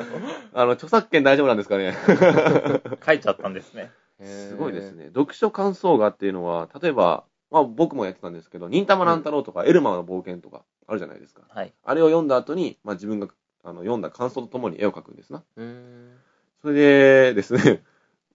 [0.54, 1.92] あの、著作権大丈夫なんですかね。
[1.92, 3.92] に 書いちゃったんですね。
[4.24, 4.92] すごいです。
[4.94, 5.08] ね。
[5.08, 11.42] 読書感想画っていうのは、例えば、まあ僕もやってたんですけど、忍たま乱太郎とか、エルマーの冒険とか、あるじゃないですか。
[11.50, 11.74] はい。
[11.84, 13.28] あれを読んだ後に、まあ自分が
[13.64, 15.44] あの読んだ感想とともに絵を描くんですな。
[15.58, 16.18] うーん。
[16.62, 17.84] それでですね、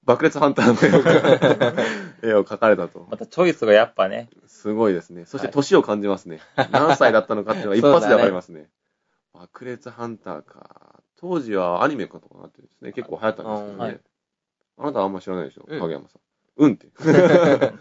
[0.07, 3.07] 爆裂ハンターの絵を 絵を描かれたと。
[3.11, 5.27] またチョイスがやっぱね、すごいですね。
[5.27, 6.41] そしてはい年を感じますね。
[6.71, 8.71] 何歳だったのかっていうのが一発でわかりますね。
[9.33, 11.03] 爆裂ハンターか。
[11.17, 13.79] 当時はアニメかとかなってですね、結構流行ったんですけどね。
[13.79, 14.01] はい
[14.79, 16.21] あなたはあんま知らないでしょ、うん影山さん。
[16.57, 16.89] うんって。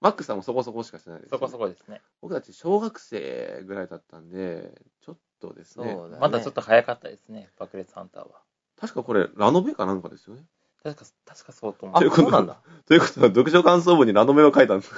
[0.00, 2.02] マックさんもそこそこしか知らないです、そこそこですね。
[2.20, 5.92] 僕たち小学生ぐらいだったんで、ちょっとですね。
[5.92, 6.20] そうだね。
[6.20, 8.42] まだちょっと早かったですね、爆裂ハンターは。
[8.78, 10.44] 確かこれ、ラノベかなんかですよね。
[10.82, 12.02] 確か、確かそうと思あう。
[12.02, 12.58] ということなんだ。
[12.86, 14.92] ということは、読書感想文にラノベを書いたんです。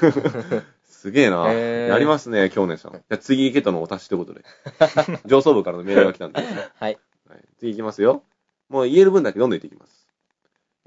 [0.88, 1.52] すげえな。
[1.52, 2.92] へーやりますね、京年さん。
[2.92, 4.44] じゃあ次行けとのお達しということで。
[5.26, 6.40] 上層部からのメールが来たんで。
[6.40, 6.54] はい。
[6.80, 6.98] はい、
[7.58, 8.22] 次行きますよ。
[8.70, 10.08] もう言える分だけどんどん言っていきます。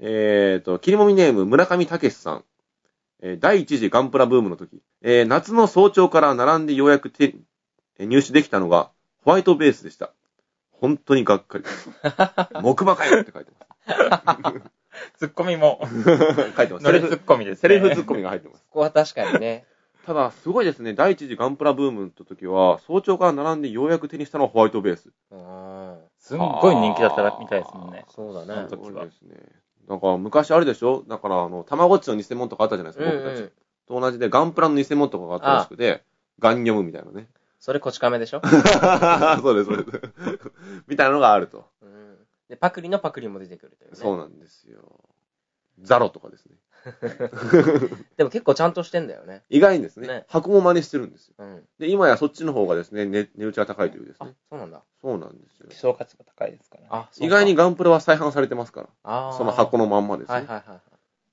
[0.00, 2.44] えーと、切りもみネーム村上武さん。
[3.20, 7.34] えー第一次ガンプラブームの時、えー夏の早朝から並んでようやく手
[7.98, 8.90] えー入手できたのが
[9.24, 10.12] ホワイトベースでした。
[10.72, 11.90] 本当にがっかりです。
[12.62, 13.52] 木馬かよって書いて
[15.16, 15.80] ツッコミも。
[16.56, 16.84] 書いてます。
[16.84, 17.68] ノリツセリフ、ッコミですね。
[17.68, 18.64] セリフツッコミが入ってます。
[18.68, 19.66] ここは確かにね。
[20.06, 20.94] ただ、すごいですね。
[20.94, 25.10] 第一次ガンプラブームの時は、早朝から並んでようやく手にしたのはホワイトベース。
[25.30, 25.98] うーん。
[26.18, 28.04] すんごい人気だったみたいですもんね。
[28.08, 28.82] そうだねその。
[28.84, 29.36] 時はそうですね。
[29.86, 31.04] なんか、昔あれでしょ？
[31.08, 33.40] だから、あの、たまごっちの偽物とかあったじゃないですか、うん僕たち。
[33.42, 33.52] うん。
[33.88, 36.02] と同じで、ガンプラの偽物とかがあったらしくて、
[36.38, 37.28] ガンニョムみたいなね。
[37.60, 38.40] それこち亀でしょ？
[38.46, 40.12] そうです、そうです。
[40.86, 41.66] みたいなのがあると。
[42.48, 42.54] うん。
[42.54, 43.96] で、パクリのパクリも出てくるというね。
[43.96, 44.80] そうなんですよ。
[45.82, 46.56] ザロとかですね。
[48.16, 49.42] でも結構ちゃんとしてんだよね。
[49.48, 51.34] 意外にですねね箱も真似してるんですよ。
[51.38, 51.68] うん。
[51.78, 54.82] で、今やそっちの方がですね、値値打ちが高いというですあね。、そうなんだ。
[55.00, 55.76] そうなんですよ希。
[55.76, 56.88] 少価値が高いですから、ね。
[56.90, 59.32] あ、そうか意外に、ガンプラは再販されてますから。
[59.32, 60.34] その箱のまんまですね。
[60.34, 60.80] はいはいは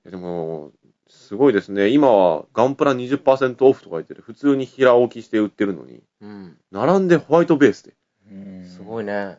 [0.06, 0.10] い。
[0.10, 0.72] でも、
[1.08, 1.88] すごいですね。
[1.88, 6.58] 今はガンプラ20%オフとか言ってて、普通に平置きして売ってるのに、うん。
[6.70, 7.94] 並んでホワイトベースで。
[8.30, 9.38] うんすごいね。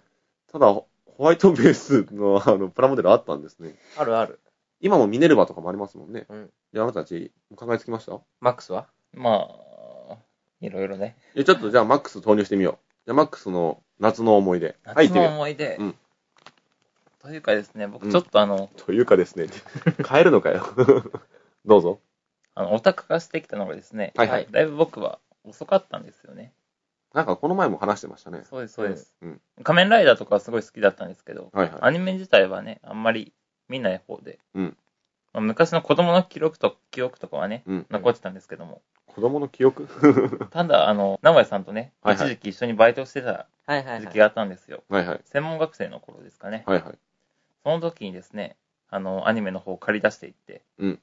[0.52, 0.82] ただ、
[1.17, 3.75] ホワイトベースのあのプラモデルあったんですね。
[3.97, 4.39] あるある。
[4.80, 6.27] 今もミネルヴァとかもありますもんね。
[6.30, 6.49] うん。
[6.71, 8.13] で、あなたたち考えつきました？
[8.13, 8.86] いマックスは？
[9.13, 9.49] ま
[10.12, 10.17] あ、
[10.62, 11.17] いろいろね。
[11.34, 12.77] や、ちょっとじゃあマックス投入してみよう。
[13.08, 14.75] じゃあマックスの夏の思い出。
[14.84, 15.75] はい、夏の言ってみよ思い出。
[15.77, 15.95] うん
[17.19, 18.82] というかですね、僕うんちょっとあの、う。
[18.82, 19.47] というかですね、
[20.08, 20.63] 変えるのかよ。
[21.65, 21.99] どうぞ。
[22.53, 26.53] あの、オタク化してきたのがですね、はいはいだいぶ僕は遅かったんですよね。
[27.17, 28.43] なんかこの前も話してましたね。
[28.47, 29.15] そうです、そうです。
[29.23, 31.80] うん仮面ライダーとかはすごい好きだったんですけど、はいはい。
[31.82, 33.34] アニメ自体はね、あんまり
[33.69, 34.77] 見ない方で、うん
[35.34, 37.86] まあ昔の子供の記録と記憶とかはね、うん。
[37.89, 39.88] 残ってたんですけども、子供の記憶？
[40.51, 43.47] ただ、あの、名古屋さんとね、はいはい一時期一緒にバイトしてた。
[43.67, 44.84] 時期があったんですよ。
[44.88, 45.21] はいはい。
[45.25, 46.65] 専門学生の頃ですかね。
[46.67, 46.97] はいはい。
[47.63, 48.58] その時にですね、
[48.91, 50.99] あの、アニメの方を借り出していって、うん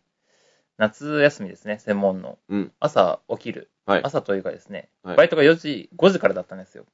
[0.76, 2.38] 夏休みですね、専門の。
[2.48, 3.70] うん朝起きる。
[3.86, 6.86] はい朝というかですね、はいバイトが4時、5時からだったんですよ。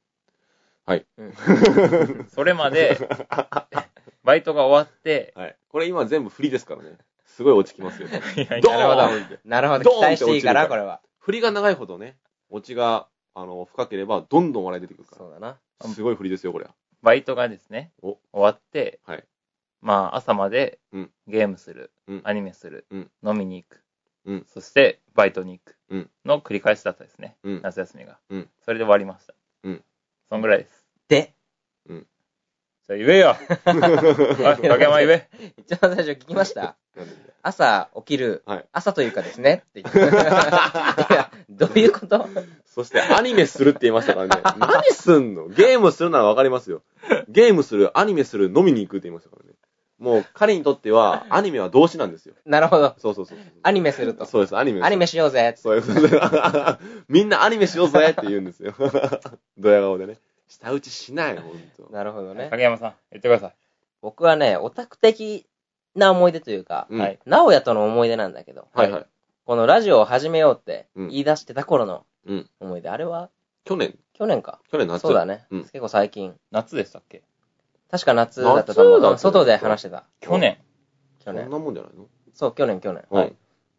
[1.17, 1.35] うん。
[2.29, 2.99] それまで、
[4.25, 5.57] バイトが終わって、はい。
[5.69, 6.97] これ今全部振りですからね。
[7.25, 8.09] すごい落ちきますよ。
[8.37, 9.39] いやいドやなるほど。
[9.45, 9.91] なるほど。
[9.91, 11.01] 期待していいから、これは。
[11.19, 12.17] 振りが長いほどね、
[12.49, 15.59] オチが、あの、深ければ、どんどん笑い出てくるかそうだな。
[15.81, 15.89] ら。
[15.89, 16.75] すごい振りですよ、これは。
[17.03, 19.25] バイトがですね、お終わって、はい
[19.83, 23.83] まあ朝までうんゲームする、うんアニメする、うん飲みに行く、
[24.27, 27.61] うんそしてバイトに行く、うんの繰り返しだったですね、うん。
[27.63, 28.19] 夏休みが。
[28.31, 29.35] うんそれで終わりました。
[29.65, 29.85] うん
[30.29, 30.87] そんぐらいです。
[31.09, 31.35] で、
[31.89, 33.31] じゃあ言えよ
[33.65, 35.29] あ影山言え。
[35.59, 36.77] 一番最初聞きました。
[37.43, 39.99] 朝起きる、はい朝というかですねって言って。
[40.03, 40.03] い
[41.15, 42.29] や、どういうこと？
[42.67, 44.43] そして、アニメするって言いましたからね。
[44.59, 45.49] 何すんの？
[45.49, 46.83] ゲームするならわかりますよ。
[47.29, 49.55] ゲームする、アニメする、飲みに行くって言いましたからね。
[50.01, 52.35] もう、彼にとっては、 アニメは動詞なんですよ。
[52.47, 52.95] なるほど。
[52.99, 53.39] そうそうそう。
[53.63, 54.25] アニメすると。
[54.25, 54.83] そうです、アニメ。
[54.83, 55.55] アニメしようぜ。
[55.57, 56.21] そういうことで。
[57.09, 58.75] みんなアニメしようぜって言うんですよ。
[59.59, 60.19] ドヤ顔でね。
[60.49, 61.93] 舌打ちしない、ほんと。
[61.93, 62.49] なるほどね。
[62.51, 63.55] 影山さん、言ってください。
[64.01, 65.47] 僕はね、オタク的
[65.95, 67.19] な思い出というか、うんはい。
[67.27, 69.07] 直哉との思い出なんだけど、はいはい。
[69.45, 72.51] このラジオを始めようってうん言い出してた頃のうん。
[72.61, 72.89] 思い出。
[72.89, 73.29] あれは？
[73.65, 74.61] 去年、去年か。
[74.71, 75.01] 去年夏。
[75.03, 75.47] そうだね。
[75.51, 76.35] うん結構最近。
[76.51, 77.23] 夏でしたっけ？
[77.91, 79.01] 確か夏だったと思う。
[79.01, 80.05] 夏だうん外で話してた。
[80.21, 80.59] 去年。
[81.25, 81.45] 去年。
[81.45, 82.07] そんなもんじゃないの？
[82.33, 83.05] そう、去年、去年。
[83.11, 83.35] はい。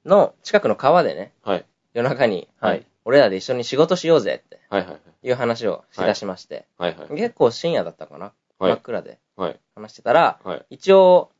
[0.05, 1.65] の近くの川でね、はい。
[1.93, 4.91] 夜中に、はい俺らで一緒に仕事しようぜってはいは
[5.23, 6.91] いいう話をしだしまして、はい。
[6.91, 7.19] はいはい。
[7.19, 8.25] 結構深夜だったかな、
[8.59, 9.59] はい真っ暗ではい。
[9.73, 10.65] 話してたら、はい。
[10.69, 11.31] 一応、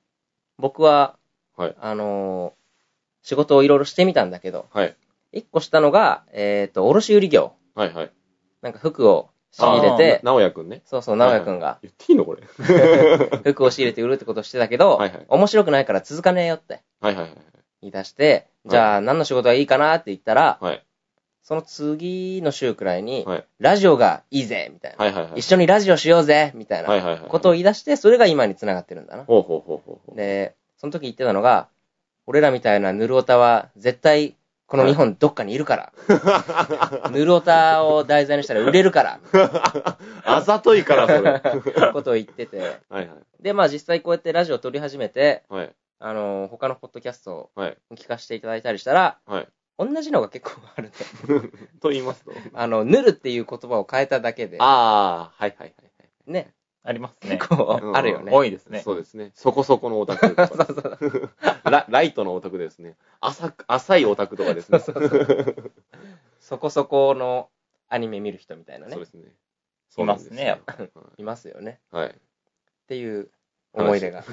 [0.57, 1.17] 僕は、
[1.55, 2.61] はいあのー
[3.23, 4.95] 仕事をいろいろしてみたんだけど、はい。
[5.31, 7.53] 一個下のが、えっ、と、卸売業。
[7.75, 8.11] はいはい。
[8.63, 10.81] なんか服を仕入れて、なおやくんね。
[10.85, 12.41] そうそう、直哉くんが言っていいのこれ。
[13.51, 17.31] 服を仕入れて売るってことをしてたけど、はいはい面白くないから続かねえよってはいはいはい。
[17.81, 20.83] 言い出して、じゃあ何の仕事がいいかなって言ったら、はい。
[21.43, 25.39] その次の週くらいに、はいラジオがいいぜみたいな、はいはいはい。
[25.39, 27.17] 一緒にラジオしようぜみたいな。
[27.27, 29.25] ことを言い出して、それが今に繋がってるんだな。
[29.25, 30.15] ほうほうほうほう。
[30.15, 31.67] で、その時言ってたのが、
[32.25, 34.35] 俺らみたいなヌルオタは絶対
[34.71, 37.09] この日本どっかにいるから。
[37.11, 39.19] ヌルオタを題材にしたら売れるから。
[40.23, 41.41] あざといから、それ。
[41.91, 42.57] ことを言ってて。
[42.59, 43.09] はいはい。
[43.41, 45.75] で、まあ実際こうやってラジオを撮り始めて、はい。
[45.99, 47.77] あの、他のポッドキャストはい。
[47.91, 49.47] を聞かせていただいたりしたら、はい。
[49.77, 50.91] 同じのが結構あるん。
[51.81, 52.31] と言いますと？
[52.53, 57.37] あの、ヌルっていう言葉を変えただけで、ああ、はいはいはいね、ありますね。
[57.37, 58.31] 結構うんあるよね。
[58.31, 58.79] 多いですね。
[58.79, 59.31] そうですね。
[59.35, 61.29] そこそこのオタクとかそうそう
[61.69, 61.85] ラ。
[61.87, 62.97] ライトのオタクですね。
[63.19, 64.79] 浅く、浅いオタクとかですね。
[64.79, 65.71] そう
[66.39, 67.49] そこそこの
[67.87, 68.95] アニメ見る人みたいなね。
[68.95, 69.31] ですね。
[69.97, 70.77] いますねやっぱ。
[71.17, 71.79] いますよね。
[71.91, 72.09] はい。
[72.09, 72.13] っ
[72.87, 73.29] ていう
[73.73, 74.23] 思い出が。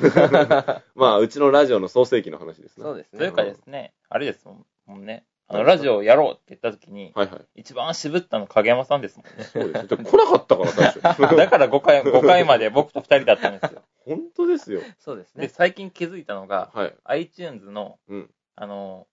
[0.94, 2.84] まあ、うちのラジオの創世記の話ですね。
[2.84, 3.18] そうですね。
[3.18, 5.24] というかですね、あれですもんもんね。
[5.48, 7.60] あの、ラジオやろうって言った時に、はいはい。
[7.60, 9.44] 一番渋ったの影山さんですもんね。
[9.44, 9.86] そうです。
[9.88, 11.00] 来なかったから、最初。
[11.36, 13.82] だから5回、5回まで僕と2人だったんですよ。
[14.04, 14.80] 本当ですよ。
[14.80, 15.48] で、そうですね。
[15.48, 16.94] 最近気づいたのが、はい。
[17.04, 19.06] iTunes の、うんあの、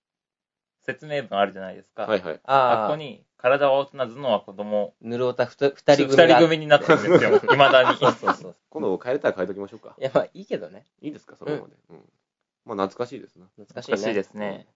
[0.82, 2.04] 説明文あるじゃないですか。
[2.04, 2.40] はいはい。
[2.44, 6.28] あああ、ここに、体は大人、頭脳は子供、ヌルオタふた二人二組が。
[6.28, 7.40] 人組になってるんですよ。
[7.48, 7.98] 未だに。
[7.98, 8.56] そうそうそう。
[8.70, 9.96] 今度変えれたら変えときましょうか。
[9.98, 10.86] いや、まあいいけどね。
[11.02, 11.76] いいですか、そのままで。
[11.90, 11.98] うん。
[12.66, 13.46] まあ、懐かしいですな。
[13.56, 13.98] 懐かしいね。
[13.98, 14.68] 難しいですね。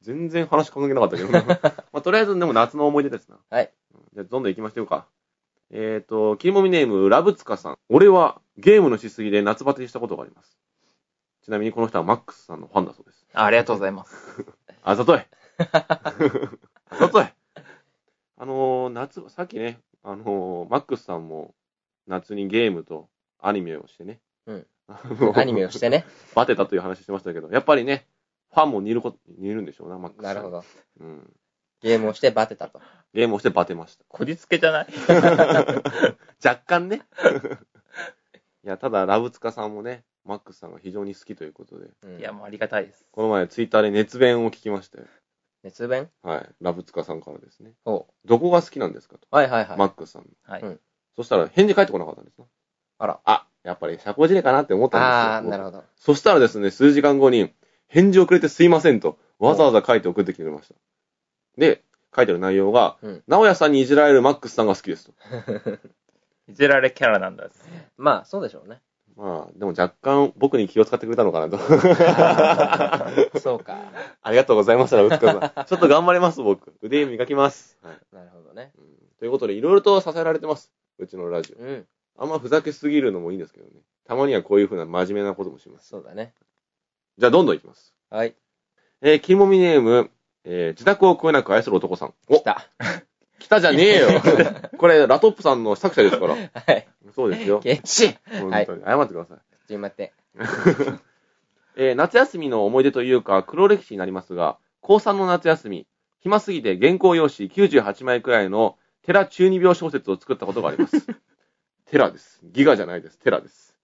[0.00, 1.42] 全然話関係なかったけどな。
[1.92, 3.38] まあ、とりあえずでも夏の思い出ですな。
[3.50, 4.00] はいうん。
[4.12, 5.06] じゃあ、どんどん行きましょうか。
[5.70, 7.78] えっ、と、切りもみネーム、ラブツカさん。
[7.88, 10.58] 俺はゲームのしすぎで夏バテしたことがあります。
[11.42, 13.26] ちなみにこの人はマックスさんのファンだそうです。
[13.34, 14.44] あありがとうございます。
[14.82, 15.20] あざとい
[15.72, 17.24] あざとい
[18.36, 21.54] あのー、夏、さっきね、あのー、マックスさんも
[22.06, 23.08] 夏にゲームと
[23.38, 24.20] アニメをしてね。
[24.46, 24.66] うん
[25.34, 26.04] アニメをしてね。
[26.34, 28.06] バテたという話してましたけど、やっぱりね、
[28.54, 30.34] ファンも似ること、似るんでしょうな、マックスさん。
[30.36, 30.50] なるほ。
[30.50, 30.64] ど。
[31.00, 31.32] うん。
[31.82, 32.80] ゲームをしてバテたと。
[33.12, 34.04] ゲームをしてバテました。
[34.08, 34.86] こじつけじゃない？
[36.44, 37.02] 若干ね。
[38.64, 43.04] いや、ただ、ラブツカさんもね、マックスさんが非常に好きということで、うんいや、もうありがたいです。
[43.12, 45.04] この前ツイッターで熱弁を聞きましたよ。
[45.62, 46.10] 熱弁？
[46.22, 46.48] はい。
[46.62, 47.72] ラブツカさんからですね。
[47.84, 49.26] おどこが好きなんですかと。
[49.30, 49.78] はいはいはい。
[49.78, 50.28] マックスさんの。
[50.42, 50.62] はい。
[50.62, 50.80] うん
[51.16, 52.44] そしたら返事返ってこなかったんですな。
[52.98, 53.20] あら。
[53.24, 55.12] あ、やっぱり社交辞令かなって思ったんですよ。
[55.12, 55.84] ああ、なるほど。
[55.96, 57.54] そしたらですね、数時間後に、
[57.88, 60.74] 返事をくれてすいませんと、わざわざ書いて送ってきてくれました。
[61.56, 61.82] で、
[62.14, 65.12] 書いてる内容が、うん直哉さんにいじられるマックスさんが好きですと。
[66.48, 67.48] いじられキャラなんだ。
[67.96, 68.80] まあ、そうでしょうね。
[69.16, 71.58] まあ、でも若干僕に気を使ってくれたのかなと。
[73.38, 73.78] そうか。
[74.22, 75.64] ありがとうございました、ラブツカさん。
[75.64, 76.74] ちょっと頑張ります、僕。
[76.82, 77.78] 腕磨きます。
[77.82, 78.72] はいなるほどね。
[78.76, 80.72] うんということで、いろいろと支えられてます。
[80.98, 81.62] うちのラジオ。
[81.62, 81.86] うん。
[82.18, 83.80] あんまふざけすぎるのもいいんですけどね。
[84.04, 85.88] たまにはこういうふうな真面目なこともします。
[85.88, 86.34] そうだね。
[87.18, 87.94] じゃあ、どんどんいきます。
[88.10, 88.34] はい。
[89.02, 90.10] えー、キモミネーム、
[90.44, 92.14] えー、自宅をこえなく愛する男さん。
[92.28, 92.66] お来た。
[93.38, 94.08] 来たじゃねえよ。
[94.78, 96.34] これ、ラトップさんの作者ですから。
[96.34, 96.40] は
[96.72, 96.88] い。
[97.14, 97.60] そうですよ。
[97.60, 98.82] ケチ本当に。
[98.84, 99.38] 謝ってください。
[99.68, 100.12] ちょっと待って。
[101.76, 105.86] えー夏休みの思い出というか、黒歴史になりますが、高3の夏休み、
[106.20, 111.06] 暇すぎて原稿用紙98枚くらいのテラ中二病小説を作ったことがあります。
[111.86, 112.40] テラです。
[112.44, 113.18] ギガじゃないです。
[113.18, 113.76] テラです。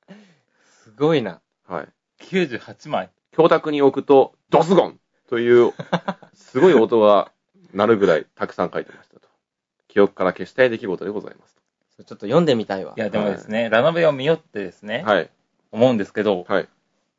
[0.85, 1.43] すごいな。
[1.67, 1.89] はい。
[2.21, 3.11] 98枚。
[3.33, 5.73] 教卓に置くと、ドスゴンという、
[6.35, 7.33] すごい音が
[7.73, 9.29] 鳴るぐらいたくさん書いてましたと。
[9.89, 11.61] 記憶から消したい出来事でございます
[12.05, 13.01] ちょっと読んでみたいわい。
[13.01, 15.11] や、でもですね、ラノベを見よってですね、と。
[15.11, 15.31] はい。
[15.73, 16.69] 思うんですけど、はい。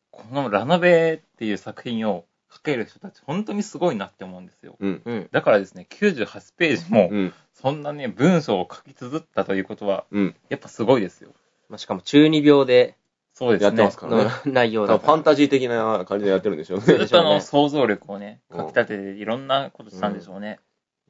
[0.09, 4.75] このラノベっていう作品を書ける人たち、本当にすごいなって思うんですよ。
[4.79, 5.01] うん。
[5.05, 5.29] うん。
[5.31, 7.33] だからですね、98ページも、うん。
[7.53, 10.35] そんなね、文章を書き綴ったということは、うん。
[10.49, 11.31] やっぱすごいですよ。
[11.69, 12.97] まあ、しかも中二病で
[13.41, 13.65] そうですね。
[13.65, 14.31] やってますからのね。
[14.45, 15.23] 内容多分ファン。
[15.23, 16.85] タジー的な感じでやってるんでしょうね。
[16.85, 20.59] そうでしょうねずっとあの想像力をね、うんかき立てていろんなことしたんでしょうね。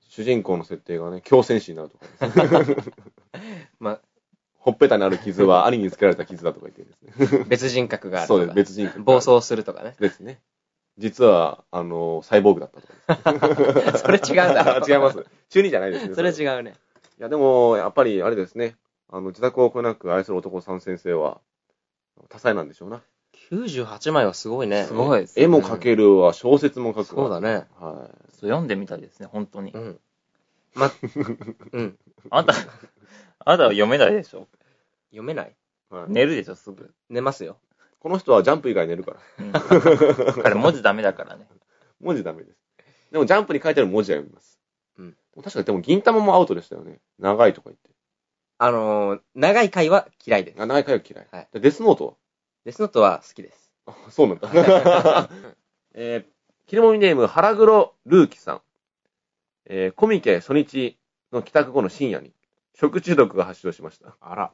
[0.08, 2.66] 主人公の設定がね、強戦士になるとか、
[3.80, 4.02] まあ、
[4.56, 6.84] ほっぺたにある傷は兄につけられた傷だとか言って
[7.18, 7.46] ですね。
[7.50, 8.40] 別人格があるとか。
[8.40, 9.04] そうです、別人格。
[9.04, 9.96] 暴走するとかね。
[10.00, 10.40] ですね。
[10.98, 12.88] 実は、あの、サイボーグだったと
[13.42, 14.04] かです。
[14.04, 15.26] それ違うだろ 違います。
[15.50, 16.16] 中二じゃないですね。
[16.16, 16.34] それう。
[16.34, 16.76] い違うね。
[17.22, 18.76] や、でも、やっぱり、あれですね。
[19.10, 21.40] あの、自宅をこなく愛する男さん先生は、
[22.32, 23.02] 多彩なんでしょうな。
[23.52, 24.86] 98枚はすごいね。
[24.86, 27.06] すごいです絵も描けるわ、小説も書くわ。
[27.06, 27.66] そうだね。
[27.80, 29.78] はそう読んでみたいですね、本当にう。
[29.78, 30.00] ん。
[30.74, 30.90] ま、
[31.74, 31.98] うん。
[32.30, 32.60] あなた、
[33.40, 34.48] あなたは読めないでしょ？
[35.10, 35.54] 読めない？
[35.92, 35.94] い。
[35.94, 36.94] はい、寝るでしょ、すぐ。
[37.10, 37.58] 寝ますよ。
[38.00, 39.20] この人はジャンプ以外寝るから。
[39.40, 39.52] うん。
[40.44, 41.48] 彼文字ダメだからね。
[42.00, 42.58] 文字ダメです。
[43.12, 44.60] でもジャンプに書いてある文字は読みます。
[44.98, 47.00] うん確かにでも銀玉もアウトでしたよね。
[47.20, 47.90] 長いとか言って。
[48.58, 50.62] あのー、長い回は嫌いです。
[50.62, 51.28] あ、長い回は嫌い。
[51.32, 52.18] はいでデスノート
[52.64, 53.72] デスノートは好きです。
[53.88, 54.50] はあ、そうなんだ。
[55.94, 56.26] えー、
[56.68, 58.62] 切りもみネーム、腹黒ルーキさん。
[59.66, 61.00] えー、コミケ初日
[61.32, 62.34] の帰宅後の深夜に、
[62.76, 64.16] 食中毒が発症しました。
[64.20, 64.54] あら。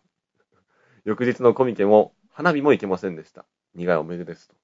[1.04, 3.46] 翌日のコミケも、花火も行けませんでした。
[3.76, 4.56] 苦い思い出ですと。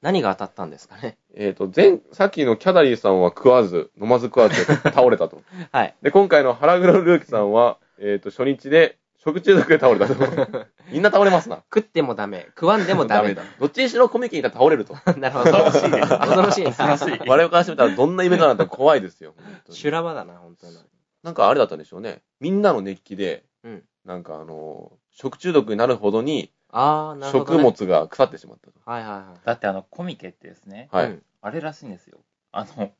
[0.00, 1.18] 何が当たったんですかね。
[1.34, 5.42] えっ、と、前、さっきのキャダリーさんは食わず、飲まず食わずで倒れたと。
[5.72, 5.96] はい。
[6.02, 10.14] で、今回の腹黒ルーキさんは、えっ、と、初日で食中毒で倒れたと。
[10.92, 11.56] みんな倒れますな。
[11.74, 12.46] 食ってもダメ。
[12.48, 13.34] 食わんでもダメ。
[13.34, 13.42] だ。
[13.58, 14.94] どっちにしろコミケにいたら倒れると。
[15.18, 15.52] なるほど。
[15.52, 16.08] 恐ろしいです。
[16.18, 16.78] 恐ろしいです。
[16.78, 19.34] 恐ろしい我々からしてみたらどんなイベントなんだ怖いですよ。
[19.70, 20.76] 修羅場だな、本当に。
[21.22, 22.22] なんかあれだったんでしょうね。
[22.40, 27.62] みんなの熱気で、うんなんかあのー食中毒になるほどにあー、なるほど、食ね。
[27.62, 28.72] 物が腐ってしまったと。
[28.84, 29.46] はいはいはい。
[29.46, 31.06] だってあの、コミケってですね、はい。
[31.06, 32.18] うんあれらしいんですよ。
[32.52, 32.90] あの、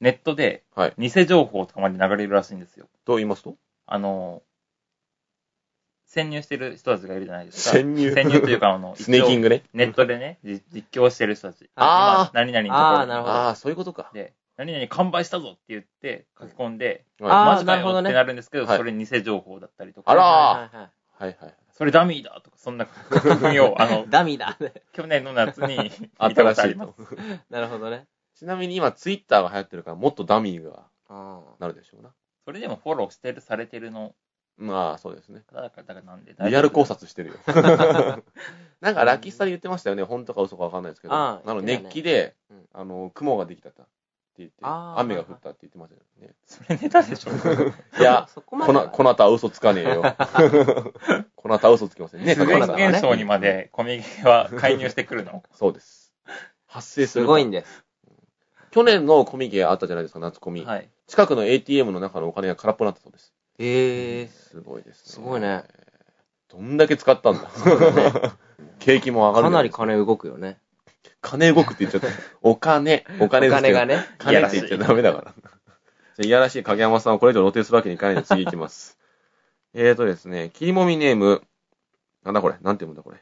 [0.00, 0.94] ネットではい。
[0.98, 2.88] 偽情報とかまで流れるらしいんですよ。
[3.04, 3.56] と言いますと？
[3.86, 4.42] あの、
[6.12, 7.76] 潜入してる人たちがいるじゃないですか。
[7.78, 9.62] 潜入潜入というか、あの、 スネーキングね。
[9.72, 11.70] ネットでね、じ実況してる人たち。
[11.74, 14.10] あー今何々のところあーなるほどああ、そういうことか。
[14.12, 21.54] で、何々完売したぞって言って書き込んで、マジかなるほどねよってなるんですけど、はいそれ偽情報だったりとか、あらはいはい。
[21.70, 24.58] それダミーだとか、そんな書き込みを、あの、 ダミーだ。
[24.92, 27.22] 去年の夏にあ見ったらしいたことありますと。。
[27.48, 28.06] なるほどね。
[28.34, 32.12] ちなみに今ツイッターが流行ってるからもっとダミーがあなるでしょうな。
[32.44, 34.14] それでもフォローしてる、されてるの、
[34.62, 35.42] まあ、そうですね。
[35.52, 36.92] だから、だからなんでリアル考察。
[36.92, 37.34] 察してるよ。
[38.80, 40.02] なんかラッキースタで言ってましたよね。
[40.02, 41.14] 本当か嘘かわかんないですけど。
[41.14, 43.82] あああの、熱気でうん、あの、雲ができたって
[44.38, 46.34] 言って、雨が降ったって言ってましたよね。
[46.46, 47.30] それネタでしょ
[48.00, 48.92] いや、そこまこな、では。
[48.92, 50.02] こなたは嘘つかねえよ。
[51.36, 52.34] こなたは嘘つきませんね。
[52.34, 55.42] 自然現象にまでコミケは介入してくるの？
[55.52, 56.14] そうです。
[56.66, 57.24] 発生する。
[57.24, 57.84] すごいんです。
[58.70, 60.64] 去年のコミケあったじゃないですか、夏コミ。
[60.64, 60.88] はい。
[61.06, 63.31] 近くの ATM の中のお金が空っぽになったそうです。
[63.58, 64.26] へえ。
[64.28, 65.12] すごいですね。
[65.12, 65.64] すごいね。
[66.48, 67.50] どんだけ使ったんだ。
[68.78, 69.44] 景気も上がる。
[69.44, 69.70] かなり。
[69.70, 70.58] 金動くよね。
[71.20, 72.08] 金動くって言っちゃった。
[72.42, 74.04] お金、お金おですけど金がね。
[74.18, 75.32] 金って言っちゃダメだから。
[75.34, 75.50] じゃ
[76.20, 78.98] あ、いやらしい影山さんをこれ以上露呈するわけにいかないので次行きます。
[79.74, 81.42] えーとですね、切りもみネーム、
[82.24, 82.56] なんだこれ？
[82.60, 83.18] なんて読むんだこれ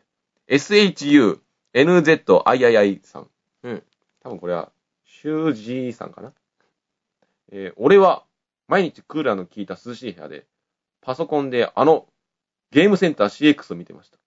[1.74, 3.28] ？SHU-NZIII さん。
[3.62, 3.82] うん。
[4.22, 4.72] 多分これは、
[5.04, 6.32] シュージーさんかな？
[7.52, 8.24] えー俺は、
[8.70, 10.46] 毎日クーラーの効いた涼しい部屋で、
[11.00, 12.06] パソコンであの、
[12.70, 14.18] ゲームセンター CX を見てました。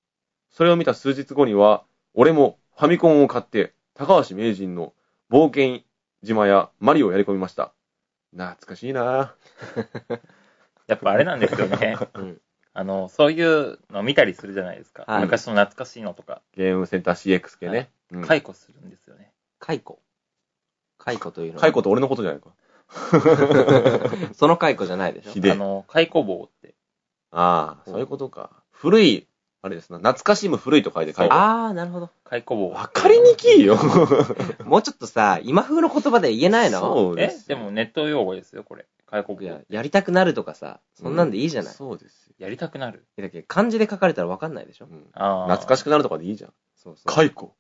[0.50, 4.94] それを見た数日後には、俺もファミコンを買って、高橋名人の
[5.32, 5.86] 冒険
[6.24, 7.74] 島やマリオをやり込みました。
[8.36, 10.20] 懐かしいなぁ。
[10.88, 11.96] やっぱあれなんですよね。
[12.14, 12.42] うん。
[12.74, 15.06] あの、そういうの見たりするじゃないですか。
[15.08, 17.90] はい昔の懐かしいのとか、ゲームセンター CX 系ね。
[18.12, 19.32] うん解雇するんですよね。
[19.60, 20.02] 解雇。
[20.98, 21.62] 解雇というのは。
[21.62, 22.50] 解雇って俺のことじゃないか。
[24.34, 25.32] その解雇じゃないでしょ？
[25.32, 25.42] ひ。
[25.42, 26.76] でえあの、解雇棒って。
[27.32, 28.52] ああ、そういうことか。
[28.72, 29.28] 古い、
[29.62, 29.98] あれですな。
[29.98, 31.34] 懐かしむ古いと書いて解雇。
[31.36, 32.10] あー、なるほど。
[32.24, 32.70] 解雇棒。
[32.72, 33.78] わかりにきいよ。
[34.66, 36.78] もうちょっとさ、今風の言葉で言えないの？
[36.78, 37.48] えそうです。
[37.48, 38.86] でもネット用語ですよ、これ。
[39.08, 39.42] 解雇棒。
[39.42, 41.74] いや、やりたくなるとかさ、そんなんでいいじゃない？
[41.74, 42.34] そうですよ。
[42.40, 43.06] やりたくなる。
[43.18, 44.86] だけど漢字で書かれたらわかんないでしょ？
[44.86, 45.48] うんああ。
[45.48, 46.54] 懐かしくなるとかでいいじゃん。
[46.76, 47.12] そうそう。
[47.14, 47.56] 解雇。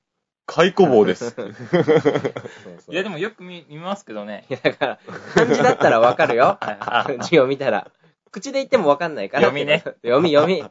[0.46, 1.36] 解雇棒です。
[2.90, 4.46] いや、でもよく見見ますけどね。
[4.50, 5.00] いや、だから、
[5.34, 6.58] 漢字だったらわかるよ。
[6.62, 6.78] はい
[7.20, 7.90] あ字を見たら。
[8.32, 9.44] 口で言ってもわかんないから。
[9.44, 9.80] 読みね。
[9.80, 10.64] 読み、読み。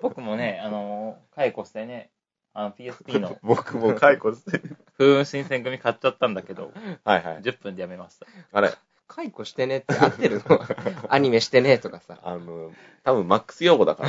[0.00, 2.10] 僕もね、あの、解雇してね、
[2.52, 4.58] あの PSP の僕も解雇して。
[4.98, 6.72] 風雲新選組買っちゃったんだけど、
[7.04, 7.42] はいはい。
[7.42, 8.26] 10分でやめました。
[8.52, 8.72] あれ、
[9.06, 10.60] 解雇してねって合ってるの？
[11.08, 12.18] アニメしてねとかさ。
[12.22, 14.04] あの、多分マックス用語だか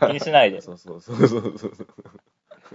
[0.00, 0.08] ら。
[0.08, 0.60] 気にしないで。
[0.60, 1.72] そうそうそうそうそう。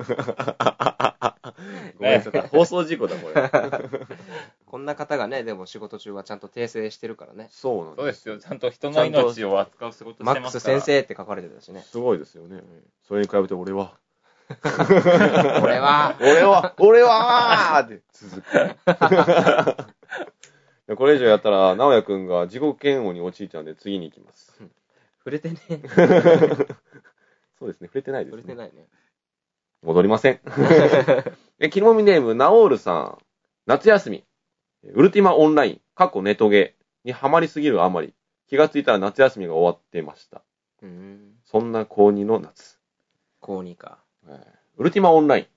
[1.97, 2.41] ごめんなさい。
[2.47, 3.49] 放送事故だ、これ。
[4.65, 7.47] こんな方がね、でも仕事中はちゃんと訂正してるからね。
[7.51, 8.38] そうなんそうですよ。
[8.38, 10.81] ちゃんと人の命を扱う仕事マックスしてますから。
[10.81, 11.81] 先生って書かれてたしね。
[11.81, 12.62] すごいですよね。
[13.07, 13.97] それに比べて俺は。
[15.62, 18.41] 俺は、 俺は、俺はーって続
[20.88, 20.95] く。
[20.95, 24.53] これ以上やったら、直哉くんが自己嫌悪に陥っちゃうんで、次に行きます。
[25.19, 25.57] 触れてね。
[27.59, 28.41] そうですね、触れてないですね。
[28.43, 28.86] 触れてないね。
[29.88, 30.41] 戻りません。
[31.59, 33.17] え、キモミネーム、ナオールさん。
[33.65, 34.25] 夏休み。
[34.83, 36.75] ウルティマオンライン、過去ネトゲ
[37.05, 38.13] にハマりすぎるあまり、
[38.47, 40.43] 気がついたら夏休みが終わってました。
[40.81, 41.35] うん。
[41.45, 42.79] そんな高2の夏。
[43.39, 43.99] 高2か。
[44.27, 45.49] えーウルティマオンライ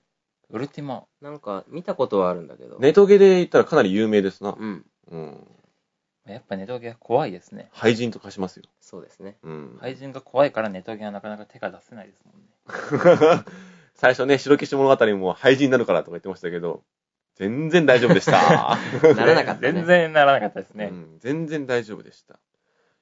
[0.49, 1.05] ウルティマ。
[1.21, 2.77] なんか、見たことはあるんだけど。
[2.77, 2.81] ン。
[2.81, 4.55] ネトゲで言ったらかなり有名ですな。
[4.57, 4.85] うん。
[5.11, 5.47] うん。
[6.25, 7.69] やっぱネトゲは怖いですね。
[7.71, 8.63] 廃人と化しますよ。
[8.79, 9.37] そうですね。
[9.43, 9.77] うん。
[9.79, 13.45] 廃人が怖いからネトゲはなかなか手が出せないですもんね。
[14.01, 16.81] 最初ね、白消し物語も廃人になるからとか言ってましたけど、
[17.35, 18.79] 全然大丈夫でした。
[19.15, 19.73] ならなかったね。
[19.73, 20.89] 全然ならなかったですね。
[20.91, 22.39] うん、全然大丈夫でした。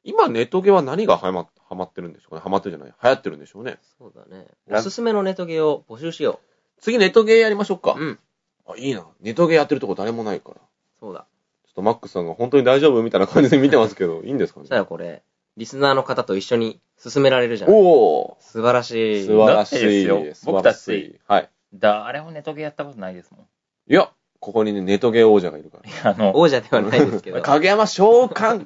[0.04, 3.78] 今、ネトゲは何がはまはまってるんでしょうかねハマってるじゃない流行ってるんでしょうね。
[3.98, 4.46] そうだね。
[4.70, 6.42] おすすめのネトゲを募集しよ
[6.82, 7.96] 次、ネトゲやりましょうか。
[7.98, 8.02] う。
[8.02, 8.20] うん。
[8.68, 9.08] あ、いいな。
[9.22, 10.56] ネトゲやってるとこ誰もないから。
[10.56, 10.62] ちょ
[11.00, 11.22] そうだ。
[11.22, 15.24] っとマックスさんが本当に大丈夫みたいな感じで見てますけど、いいんですかねそしたらこれ、
[15.60, 17.70] リスナーの方と一緒に進められるじゃん。
[17.70, 19.26] おー素晴らしい。
[19.26, 20.06] 素晴らしい。
[20.06, 21.20] よ僕たち。
[21.28, 21.50] はい。
[21.74, 23.42] 誰もネトゲやったことないですもん。
[23.42, 26.12] いや、ここにね、ネトゲ王者がいるから。
[26.12, 27.42] あの、王者ではないですけど。
[27.44, 28.66] 影山召喚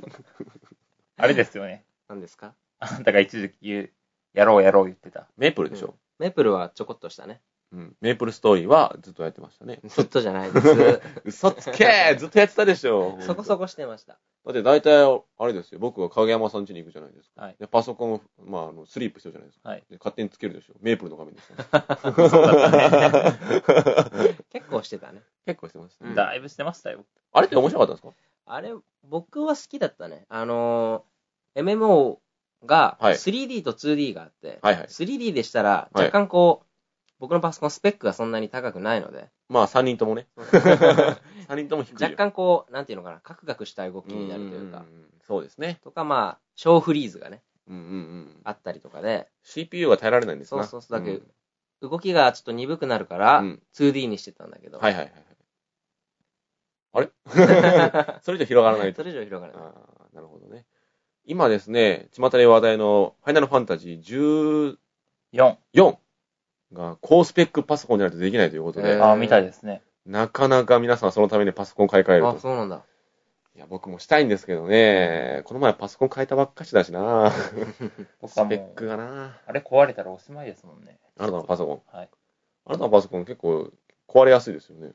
[1.17, 1.83] あれですよね。
[2.07, 2.53] 何ですか？
[2.77, 3.89] あなたが一時期
[4.35, 5.27] やろうやろう言ってた。
[5.35, 7.41] メープルでしょ、メープルはちょこっとしたね。
[7.71, 9.79] うん、メープルストーリーはずっとやってましたね。
[9.85, 11.01] ずっとじゃないです。
[11.25, 14.19] 嘘つけずっとやってたでしょそこそこしてました。
[14.45, 15.79] だって大体、あれですよ。
[15.79, 17.43] 僕が影山さん家に行くじゃないですか。
[17.43, 19.69] はいでパソコンを、まあ、あの、スリープしてるじゃないですか。
[19.69, 19.83] はい。
[19.89, 20.73] で勝手につけるでしょ。
[20.81, 21.55] メープルの画面ですよ。
[22.29, 24.35] そうだったね。
[24.51, 25.21] 結構してたね。
[25.45, 26.09] 結構してましたね。
[26.09, 27.05] うんだいぶしてましたよ。
[27.31, 28.13] あれって面白かったんですか？
[28.45, 28.73] あれ、
[29.03, 30.25] 僕は好きだったね。
[30.27, 32.17] あのー、MMO
[32.65, 34.87] がはい 3D と 2D があって、はいはい。
[34.87, 36.67] 3D でしたらはい若干こう、
[37.23, 40.27] 僕のパソコンスペックがそんなに高くないので、まあ、3人ともね。
[40.35, 41.97] 3 人とも低いよ。
[42.01, 45.79] 若干こう、なんていうのかな、カクカクした動きになるというかんん、んそうですね。
[45.85, 47.85] とかまあ、小フリーズがね、うんうんう
[48.23, 48.41] ん。
[48.43, 51.17] あったりとかで、CPU が耐えられないんですなそうそうそう、だけ
[51.81, 55.23] ど、動きがちょっと鈍くなるから、うん 2D にしてたんだけど、はいはいはいはい。
[56.91, 56.99] あ
[58.11, 58.19] れ？
[58.21, 58.97] それ以上広がらないと。
[58.97, 59.73] それ以上広がらない。
[60.13, 60.65] なるほどね。
[61.23, 64.77] 今ですね、巷で話題のファイナルファンタジー
[65.31, 66.02] 4。
[66.73, 69.81] 14が高スペックパソコンじゃないとできないということで、ああ、みたいですね。
[70.05, 72.39] なかなか皆さんそのためにパソコン買い替えるあ、と。
[72.39, 72.83] そうなんだ。
[73.55, 77.31] いや、僕もしたいんですけどね、この前パソコン変えたばっかしだしな
[78.25, 80.99] スペックう、がなあれ壊れたらおしまいですもんね。
[81.17, 81.81] あなたのパソコン。
[81.95, 82.09] はい。
[82.65, 83.71] あなたのパソコン結構
[84.07, 84.93] 壊れやすいですよね。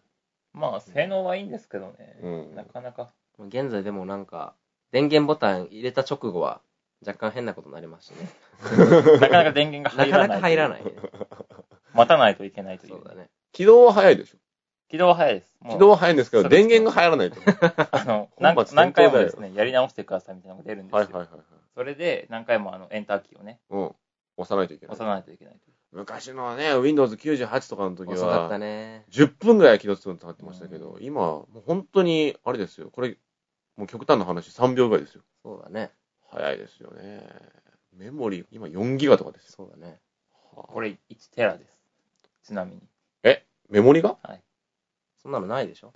[0.52, 2.18] まあ、性能はいいんですけどね。
[2.20, 3.12] うんなかなか。
[3.38, 4.54] 現在でもなんか、
[4.90, 6.60] 電源ボタン入れた直後は、
[7.06, 8.28] 若干変なことになりますしね。
[9.20, 10.28] なかなか電源がなか入らない。
[10.28, 10.92] なか入らないね。
[11.94, 12.94] 待たないといけないという。
[12.94, 13.28] そうだね。
[13.52, 14.38] 起動は早いでしょ。
[14.88, 15.54] 起動は早いです。
[15.70, 17.40] 起動は早いんですけど、電源が入らないと。
[17.92, 20.98] あの、本何回もですね、やり直してくださいみたいなのが出るんですよ。
[20.98, 21.44] はいはいはいはい。
[21.74, 23.94] それで、何回もあの、エンターキーをね、うん。
[24.38, 24.94] 押さないといけない。
[24.94, 25.54] 押さないといけない。
[25.92, 29.04] 昔のね、Windows 98とかの時遅かったは、ね。
[29.10, 32.90] 10分ぐらい起動するの使ってましたけど、う今、もう本当に、あれですよ。
[32.90, 33.16] これ、
[33.76, 35.22] もう極端な話、3秒ぐらいですよ。
[35.42, 35.90] そうだね。
[36.30, 37.26] 早いですよね。
[37.92, 39.52] メモリー、今4ギガとかですよ。
[39.56, 39.98] そうだね。
[40.54, 41.77] はあこれ1テラです。
[42.48, 42.82] ちなみに。
[43.68, 44.16] メモリが？
[45.22, 45.92] そんなのないでしょ？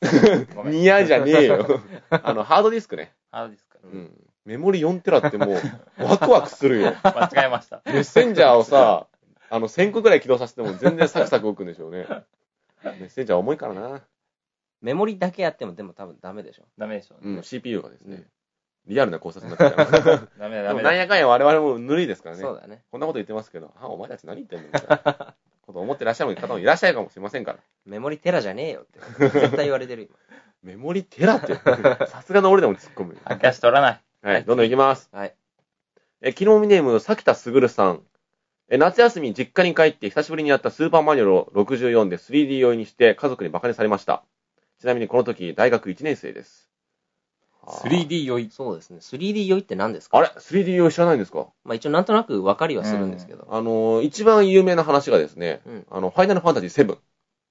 [0.56, 0.72] ごめん。
[0.72, 1.80] ニヤじゃねえよ。
[2.08, 3.14] あの、ハードディスクね。
[3.30, 3.78] ハードディスク。
[3.84, 4.10] うん。
[4.46, 5.60] メモリ4テラってもう、
[6.02, 6.94] ワクワクするよ。
[7.04, 7.82] 間違えました。
[7.84, 9.06] メッセンジャーをさ、
[9.50, 12.06] あの、1000個ぐらい起動させても全然サクサク動くんでしょうね。
[12.82, 14.00] メッセンジャー重いからな。
[14.80, 18.26] メモリだけやってもでも多分ダメでしょダメでしょうん、CPU がですねうん、
[18.86, 19.86] リアルな考察になってきた。
[19.86, 20.74] ダメだ、でダメだ。
[20.74, 22.42] もなんやかんや我々もぬるいですからね。
[22.42, 22.82] そうだね。
[22.90, 25.36] こんなこと言ってますけど、あ、お前たち何言ってんのみたいな
[25.72, 27.58] こと思ってらっしゃる方もいらっしゃるかもしれませんから。
[27.86, 29.00] メモリテラじゃねえよって。
[29.30, 30.10] 絶対言われてる
[30.62, 31.54] メモリテラって、
[32.06, 33.20] さすがの俺でも突っ込むよ。
[33.28, 34.00] 明かし取らない。
[34.22, 35.08] はい、どんどん行きます。
[35.12, 35.20] 今。
[35.20, 35.34] はい。
[36.20, 38.02] え、昨日ミネーム、さきたすぐるさん。
[38.68, 44.24] え、夏休み実家に帰って久しぶりにやったスーパーマリオ64で 3D 用意にして家族にバカにされました。
[44.78, 46.70] ちなみにこの時大学1年生です。
[47.66, 48.50] 3D 酔い。
[48.50, 48.98] そうですね。
[48.98, 50.18] 3D 酔いって何ですか？
[50.18, 51.46] あれ ?3D 用意知らないんですか？
[51.64, 53.46] まあ一応なんとなく分かりはするんですけど。
[53.50, 56.98] あのー、一番有名な話がですね、うんあの、ファイナルファンタジー7。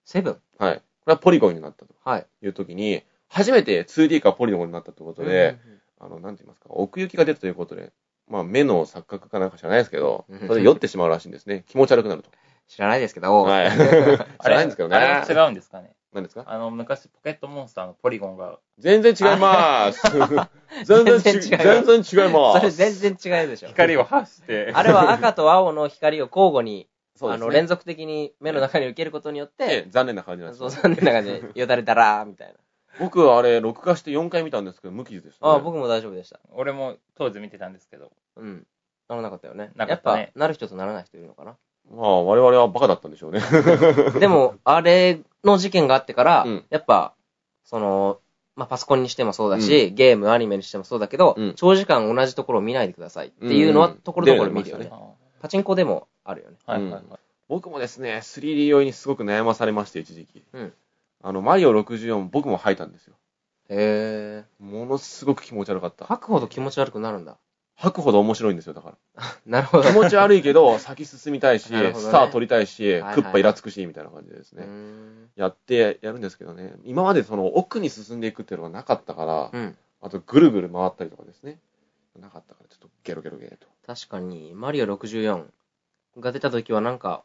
[0.05, 0.38] セブン？
[0.57, 0.76] はい。
[0.76, 2.26] これはポリゴンになったとはい。
[2.43, 5.57] いう時に、初めて 2D からポリゴンになったということで、
[5.99, 7.91] あの、なんて言いますか、奥行きが出たということで、
[8.28, 11.64] まあ、目の錯覚かなんか知らないですけどうん、それで酔ってしまうらしいんですね。
[11.68, 12.30] 気持ち悪くなると。
[12.68, 13.72] 知らないですけど、はい。
[14.41, 14.95] 知らないんですけどね。
[14.95, 15.36] あれ？
[15.36, 15.91] は違うんですかね？
[16.14, 16.43] 何ですか？
[16.45, 20.01] あの、昔、ポケットモンスターのポリゴンが、全然違います。
[20.86, 22.78] 全然全違然違う全然違いまそれす。
[22.78, 23.68] 全然違うでしょ。
[23.70, 30.76] 光を発して、あれは赤と青の光を交互に、そうですねあの、連続的に目の中に受けることによっええて、残念な感じなんですそう、よ。
[30.82, 32.53] 残念な感じで、 よだれだらーみたいな。
[32.99, 35.51] 僕はあれ、録画して4回見たんですけど、無傷でした、ね。
[35.51, 36.39] ああ、僕も大丈夫でした。
[36.51, 38.68] 俺も当時見てたんですけど、うん。
[39.07, 39.72] ならなかったよね。
[39.76, 41.57] なかったねやっぱ、なる人とならない人いるのかな。
[41.96, 43.42] まあ、我々はバカだったんでしょうね。
[44.20, 47.14] でも、あれの事件があってから、うんやっぱ、
[47.64, 48.20] その、
[48.56, 54.92] まあ、パソコンにしてもそうだし、ゲーム、アニメにしてもそうだけど、うん長時間同じところを見ないでくださいっていうのは、うんところどころ見るよね
[55.42, 56.58] パチンコでもあるよね。
[56.68, 57.04] ーはいはいはい。
[57.48, 60.44] 僕もですね、3D 用にすごく悩まされまして、一時期。
[60.54, 60.74] うん
[61.24, 63.14] あの、マリオ64、僕も吐いたんですよ。
[63.70, 64.64] へえ。
[64.64, 66.06] ものすごく気持ち悪かった。
[66.06, 67.38] 吐くほど気持ち悪くなるんだ。
[67.82, 69.24] 吐くほど面白いんですよ、だから。
[69.48, 69.90] なるほど。
[69.90, 74.66] 気持ち悪いけど、先進みたいし、 ねスター取りたいし、はいはいクッパイラつくし、みたいな感じでですうね。
[74.66, 75.30] ん。
[75.36, 79.78] やってやるんですけどね、今までその奥に進んでいくっていうのがなかったから、うん。
[80.00, 81.60] あとぐるぐる回ったりとかですね。
[82.20, 83.68] なかったから、ちょっとゲロゲロゲロと。
[83.88, 85.44] 確かに、マリオ64
[86.20, 87.24] が出た時はなんか、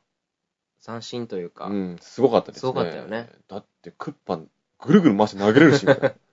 [0.84, 2.60] 斬新というか、うん、すごかったですね。
[2.60, 3.28] すごかったよね。
[3.48, 6.14] だってクッパ、ぐるぐる回して投げれるし、みたいな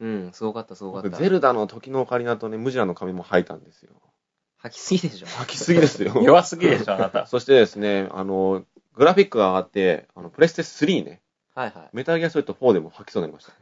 [0.00, 1.18] うん、すごかった、すごかっ僕、た。
[1.18, 3.90] ゼルダの時のオカリナとね、ムジラの髪も吐いたんですよ。
[4.58, 5.26] 吐きすぎでしょ。
[5.26, 6.12] 吐きすぎですよ。
[6.22, 7.26] 弱すぎでしょ、あなた。
[7.26, 11.22] そしてですね、あの、グラフィックが上がって、あの、プレステ3ね、
[11.54, 11.88] はいはい。
[11.92, 13.52] メタルギアソリッド4でも吐きそうになりました。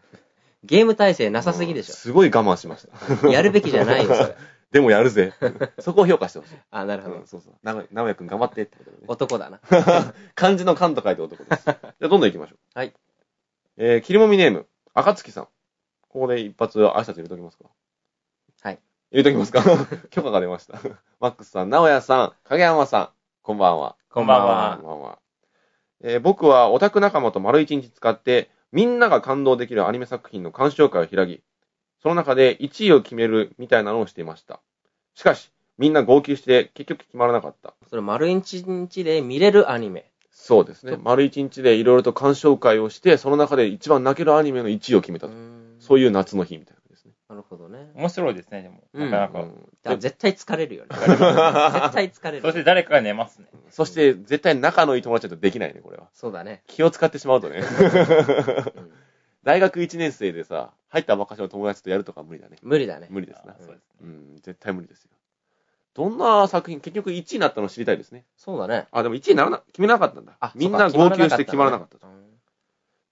[0.65, 3.27] ゲーム体制なさすぎでしすごい我慢しました。
[3.27, 3.31] ょ。
[3.31, 4.37] やるべきじゃないよ、それ。
[4.73, 5.33] でもやるぜ。
[5.79, 6.55] そこを評価してほしい。
[6.71, 7.27] あ、なるほどうん。
[7.27, 7.55] そうそう。
[7.63, 9.05] な直哉くん頑張ってってことでね。
[9.07, 9.61] 男だな。
[10.35, 11.65] 漢字の漢と書いて男です。
[11.65, 12.79] じゃあ、どんどん行きましょう。
[12.79, 12.93] はい。
[13.77, 15.49] えー、切りもみネーム、赤月さん。
[16.17, 17.65] ここで一発挨拶入れときますか？
[18.63, 18.79] はい。
[19.13, 19.63] 入れときますか？
[20.09, 20.79] 許可が出ました。
[21.21, 23.09] マックスさん、直哉さん、影山さん、
[23.43, 23.97] こんばんは。
[24.09, 25.19] こんばんはこんばんは。
[26.01, 31.43] えー僕はオタク仲間と丸一日使って、みんなが感動できるアニメ作品の鑑賞会を開き、
[32.03, 34.61] その中で1位を決めるみたいなのをしていました。
[35.13, 37.75] しかし、みんな号泣して結局決まらなかった。
[37.91, 40.11] それ丸一日で見れるアニメ。
[40.31, 40.93] そうですね。
[41.05, 45.33] 丸一日でいろいろと鑑賞会をして、その中で一番泣けるアニメの1位を決めたと。
[45.87, 46.11] そういう。
[46.11, 47.13] 夏の日みたいなですね。
[47.29, 47.91] なるほどね。
[47.95, 48.83] 面白いですね、でも。
[48.93, 49.41] うんなかなか。
[49.43, 50.89] うんだから絶対疲れるよね。
[50.99, 52.43] 絶対疲れる。
[52.43, 53.47] そして誰かが寝ますね。
[53.71, 56.09] そして、絶対仲のいい友達だとできないね、これは。
[56.13, 56.63] そうだね。
[56.67, 57.61] 気を使ってしまうとね。
[57.61, 58.93] うん
[59.47, 62.57] 大学1年生でさ、入ったばっかしの友達とやるとか無理だね。
[62.63, 63.07] 無理だね。
[63.11, 63.57] 無理ですなあ。
[63.61, 63.81] そうですね。
[64.01, 65.11] うん、絶対無理ですよ。
[65.95, 68.25] どんな作品、結局1位になったの知りたいですね。
[68.37, 68.89] そうだね。
[68.91, 70.37] あ、でも1位にならな、決めなかったんだ。
[70.41, 71.99] あ、みんな号泣して決まらなかった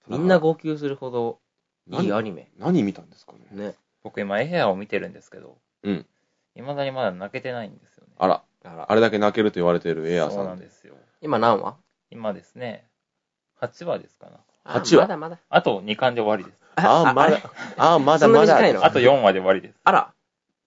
[0.09, 1.39] みんな号泣するほど
[1.87, 2.49] いい何アニメ。
[2.57, 3.39] 何見たんですかね？
[3.51, 3.75] ね。
[4.03, 6.05] 僕今エアを見てるんですけど、うん。
[6.55, 8.13] 未だにまだ泣けてないんですよね。
[8.17, 10.45] あら、あらあれだけ泣けると言われているエアそうさん。
[10.45, 10.95] なんですよ。
[11.21, 11.75] 今何話？
[12.11, 12.85] 今ですね、
[13.61, 14.37] 8話ですかな。
[14.63, 15.01] あ8話？
[15.03, 15.39] まだまだ。
[15.49, 16.57] あと2巻で終わりです。
[16.77, 17.39] ああ、まだ、
[17.77, 18.55] ああ、まだそんなまだ。
[18.55, 18.85] 短いの？
[18.85, 19.75] あと4話で終わりです。
[19.83, 20.13] あら、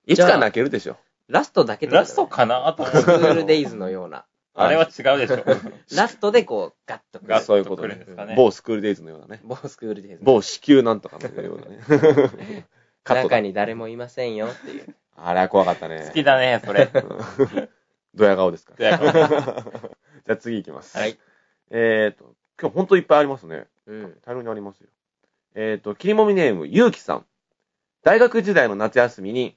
[0.07, 0.97] いつか泣けるでしょ。
[1.29, 2.73] ラストだけってラストかな？
[2.73, 3.45] と思スクールう。
[3.47, 4.25] デイズのような。
[4.59, 5.45] あれは違うでしょ。
[5.97, 8.05] ラストでこう、ガッとくるガッそういうことね。
[8.37, 9.41] 某スクールデイズのようなね。
[9.45, 10.19] 某スクールデイズ。
[10.23, 12.67] 某子宮なんとかのようなね。
[13.05, 14.95] 中に誰もいませんよっていう。
[15.17, 16.05] あれは怖かったね。
[16.07, 16.91] 好きだね、それ。
[18.15, 18.99] ドヤ顔ですから。
[18.99, 19.13] ドヤ
[20.27, 20.99] じゃあ次行きます。
[20.99, 21.19] はい。
[21.71, 23.67] えーと、今日ほんといっぱいありますね。
[23.87, 24.19] うん。
[24.23, 24.89] 大量にありますよ。
[25.55, 27.27] えーと、切りもみネーム、ゆうきさん。
[28.03, 29.57] 大学時代の夏休みに、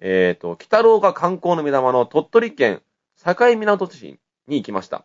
[0.00, 2.82] えーと、北郎が観光の目玉の鳥取県
[3.22, 5.04] 境港市に行きました。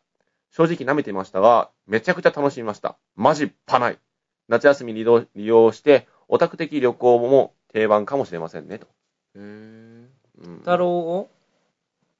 [0.51, 2.97] 正直舐めていましたが、めちゃくちゃ楽しみました。
[3.15, 3.99] マジパない。
[4.47, 8.87] 夏休み利用利用して、オタク的旅行も定番かもしれませんね、と。
[9.35, 10.09] うーん。
[10.43, 11.29] うん太郎を？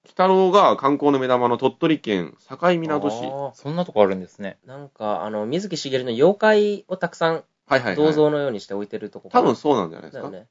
[0.06, 3.60] 北郎が観光の目玉の鳥取県境港市。
[3.60, 4.58] そんなとこあるんですね。
[4.66, 7.96] なんか、あの、水木しげるの妖怪をたくさんはいはい、はい。
[7.96, 10.32] 銅像のようにして置いてるとこ多分そうなんじゃないですか。
[10.32, 10.48] ね。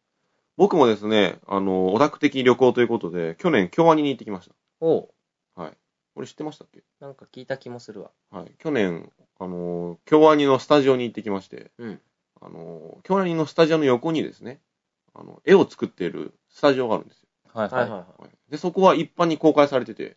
[0.56, 4.54] 僕もですね、あの、オタク的旅行ということで、去年京アニに行ってきました。
[4.80, 5.08] おう
[6.18, 6.82] これ知ってましたっけ？
[6.98, 8.10] なんか聞いた気もするわ。
[8.32, 8.50] はい。
[8.58, 9.08] 去年、
[9.38, 12.00] あの、京アニのスタジオに行ってきまして、うん。
[12.40, 14.60] あの、京アニのスタジオの横にですね、
[15.14, 17.28] あの、絵を作っているスタジオがあるんですよ。
[17.54, 17.88] はいはいい。
[17.88, 20.16] ははいははいで、そこは一般に公開されてて、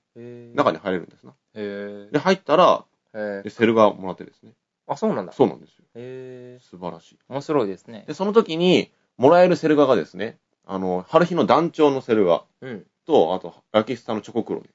[0.56, 1.36] 中に入れるんですな。
[1.54, 2.84] へで、入ったら、
[3.14, 4.54] へーでセルがもらってですね。
[4.88, 5.34] あ、そうなんだ。
[5.34, 5.86] そうなんですよ。
[5.94, 7.16] へ素晴らしい。
[7.16, 8.06] ー面白いですね。
[8.08, 12.88] で、その時に、もらえるセル画がですね、あの、春日の団長のセル画ーうん。
[13.06, 14.68] と、あと、ラキスタのチョコクロネ。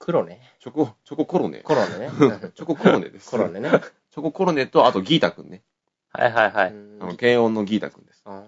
[0.00, 0.40] 黒ね。
[0.58, 1.60] チョコ、チョココロネ。
[1.60, 2.10] コロネね。
[2.56, 3.30] チョココロネです。
[3.30, 3.70] コロネね。
[3.70, 5.62] チョココロネと、あとギータくんね。
[6.08, 6.72] はいはいはい。
[6.72, 8.22] うんあの、軽音のギータくんです。
[8.24, 8.42] あ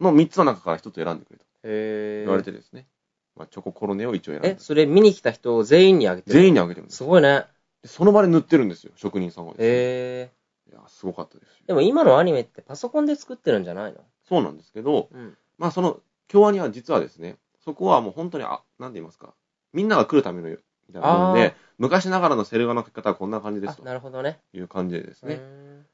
[0.00, 2.86] の3つの中から1つ選んでくれとーへー言われてですね。
[3.34, 4.56] まあ、チョココロネを一応選んでえ、。
[4.58, 7.44] それ見に来た人を全員にあげてる全員にあげてるすすごいね。
[7.82, 9.68] でその場で塗ってるんですよ、職人さんがですね。
[9.68, 10.30] へ
[10.70, 14.00] いや、すごかったですでも今のアニメってパソコンで作ってるんじゃないの？
[14.28, 15.36] そうなんですけど、うん。
[15.56, 19.34] まあ、その、京アニは実はですね、そこはもう本当に、あ、なんて言いますか、
[19.72, 20.56] みんなが来るための、
[20.88, 24.40] みたいなで、昔ながらのセル画の描き方はこんな感じですあ、となるほどね。
[24.52, 25.40] いう感じでですね。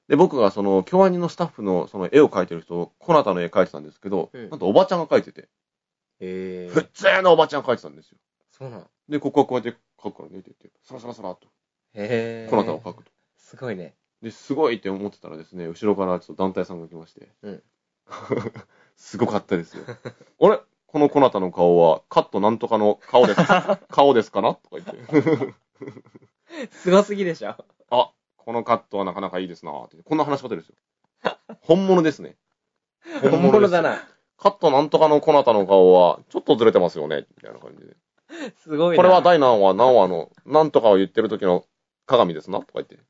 [0.08, 5.48] で、僕がその、京アニのスタッフのその絵を描いてる人、コナタの絵描いてたんですけど、うんなんとおばちゃんが描いてて、
[6.20, 8.18] へ普ー通のおばちゃんが描いてたんですよ。
[8.50, 11.48] そうなので、ここはこうやって描くからねって言って、サラサラサラっと、
[11.94, 13.10] へーコナタを描くと。
[13.36, 13.94] すごいね。
[14.22, 17.62] で、すごいって思ってたらですね、後ろからちょっと団体さんが来まして、うん
[18.96, 19.84] すごかったですよ。
[19.86, 20.60] あれ？
[20.94, 25.36] このコナタの顔は、カットなんとかの顔ですか 顔ですかなとか言っ
[26.68, 26.68] て。
[26.70, 27.56] すごすぎでしょ。
[27.90, 29.96] あ、このカットはなかなかいいですなって。
[30.04, 30.76] こんな話し方ですよ。
[31.62, 32.36] 本物ですね。
[33.22, 33.82] 本物だですよ。
[33.82, 34.06] な。
[34.38, 37.96] カットなんとかのコナタの顔は、ちょっとずれてますよねみたいな感じで。
[38.58, 38.96] すごいな。
[38.96, 41.66] これは第何話、何話の、なんとかを言ってる時の
[42.06, 43.00] 鏡ですなとか言って。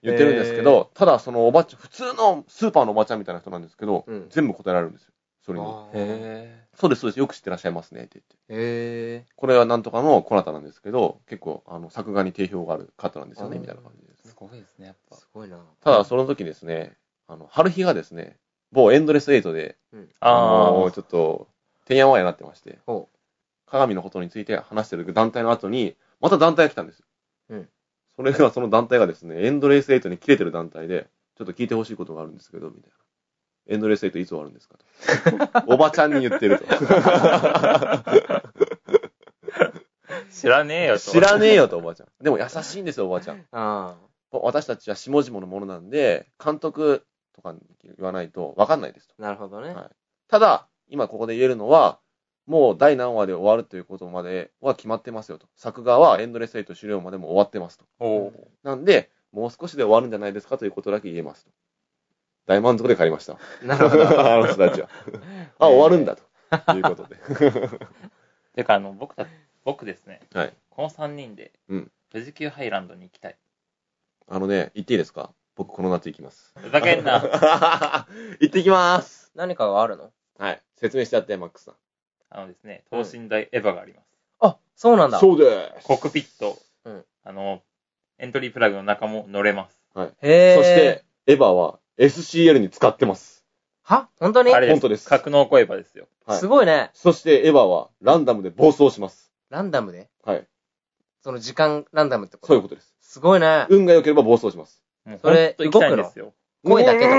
[0.00, 5.12] 言ってるんですけど、ただそのおばちゃん、普通のスーパーのおばちゃんみたいな人なんですけど、うん全部答えられるんですよ。
[5.48, 5.66] それに。
[5.94, 7.18] へそうです、そうです。
[7.18, 8.02] よく知ってらっしゃいますね。
[8.02, 8.36] って言って。
[8.50, 14.30] へこれはなんとかのコナタなんですけど、結構、あの、作画に定評がある方なんですよね、みたいな感じですね。
[14.30, 15.10] すごいですね、やっー。
[15.10, 15.16] ぱ。
[15.16, 15.58] すごいな。
[15.80, 16.96] ただ、その時ですね、
[17.26, 18.36] あの、春日がですね、
[18.72, 19.76] 某エンドレスエイトで、
[20.20, 21.48] あのあちょっと、
[21.86, 23.08] てんやわんやになってまして、ほ
[23.66, 27.06] 鏡のことについて話してる団体の後に、また団体が来たんですよ。
[27.50, 27.68] うん
[28.16, 32.97] それが、その団体がですね、エンドレスエイトに切れてる団体で、ちょっと聞いてほしいことがあるんですけど、みたいな。
[33.68, 35.64] エンドレスエイトいつ終わるんですかと。
[35.72, 36.64] おばちゃんに言ってると。
[40.30, 41.00] 知らねえよと。
[41.00, 42.08] 知らねえよと、おばちゃん。
[42.22, 43.46] でも優しいんですよ、おばちゃん。
[43.52, 43.96] あ
[44.30, 47.04] 私たちは下々のものなんで、監督
[47.34, 49.14] とかに言わないと分かんないですと。
[49.18, 49.22] あ。
[49.22, 49.72] なるほどね。
[49.74, 49.90] はい
[50.28, 51.98] ただ、今ここで言えるのは、
[52.46, 55.46] もう第何話で終わるということまでは決まってますよと。
[55.56, 58.32] 作画はエンドレスエイト終了までも終わってますと。
[58.62, 61.50] なんで、もう少しで終わるんじゃないですかということだけ言えますと。
[62.48, 63.36] 大満足で帰りました。
[63.62, 64.20] なるほど。
[64.32, 64.88] あの人たちは。
[65.60, 66.22] あ、終わるんだと。
[66.74, 67.16] いうことで。
[68.56, 69.26] てか、あの、僕た、
[69.64, 70.54] 僕ですね、はい。
[70.70, 73.36] この3人で、うん富士急ハイランドに行きたい。
[74.28, 75.30] あのね、言っていいですか？
[75.56, 76.54] 僕この夏行きます。
[76.56, 77.20] ふざけんな。
[78.40, 79.30] 行ってきます。
[79.34, 80.10] 何かがあるの？
[80.38, 80.62] はい。
[80.76, 81.74] 説明しちゃって、マックスさん。
[82.30, 84.06] あのですね、等身大エヴァがあります。
[84.40, 85.18] あ、そうなんだ。
[85.18, 85.86] そうです。
[85.86, 87.62] コックピット、うんあの、
[88.16, 89.78] エントリープラグの中も乗れます。
[90.22, 90.56] へえ。
[90.56, 93.44] そして、、エヴァは SCL に使ってます。
[93.82, 94.08] は？
[94.20, 94.54] 本当に？
[94.54, 94.70] あれ。
[94.70, 95.08] 本当です。
[95.08, 96.06] 格納庫エヴァですよ。
[96.26, 96.38] はい。
[96.38, 96.90] すごいね。
[96.94, 99.32] そして、エヴァはランダムで暴走します。
[99.50, 100.08] ランダムで？
[100.24, 100.46] はい。
[101.22, 102.46] その時間ランダムってこと？
[102.48, 102.94] そういうことです。
[103.00, 103.66] すごいね。
[103.70, 104.82] 運が良ければ暴走します。
[105.04, 106.34] もうそれほんと行きたいんですよ。
[106.64, 107.16] 声だけとか。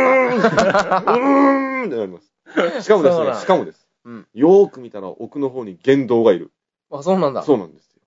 [1.02, 1.88] うーん。
[1.88, 2.84] ってなります。
[2.84, 3.42] しかもですね、そうなん。
[3.42, 3.88] しかもです。
[4.06, 4.28] うん。
[4.34, 6.52] よーく見たら奥の方に言動がいる。
[6.92, 7.34] あ、そうなん。
[7.34, 7.44] だ。
[7.44, 7.74] そうなん。
[7.74, 8.02] ですよ。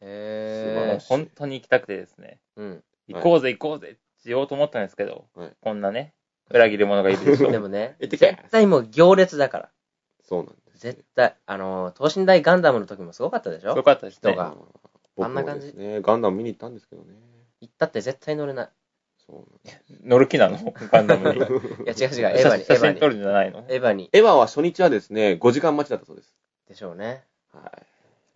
[0.00, 2.60] もへう本当に行きたくてですね、え。
[2.60, 2.82] うん。
[3.08, 6.14] 行こうぜ行こうぜって言おうと思ったんですけど、はいこんなね、
[6.50, 7.50] 裏切り者がいるでしょ。
[7.52, 9.70] でもね、行ってけ絶対もう行列だから。
[10.22, 10.78] そうなんです。
[10.78, 11.36] 絶対。
[11.46, 13.74] あのー、等身大ガンダムの時もすごかったでしょ？
[13.76, 14.32] よかったですね。
[14.32, 14.54] 人が
[15.16, 17.14] 僕あんな感じね、ガンダム見に行ったんですけどね。
[17.60, 18.68] 行ったって絶対乗れない。
[19.26, 20.00] そうなんです。
[20.04, 20.58] 乗る気なの？
[20.92, 21.38] ガンダムに。
[21.40, 22.64] いや、違う違う、エヴァに、エヴァに。
[22.64, 23.64] 写真撮るんじゃないの？
[23.68, 24.10] エヴァに。
[24.12, 26.36] エヴァは初日はですね、5時間待ちだったそうです。
[26.68, 27.24] でしょうね。
[27.52, 27.86] はい。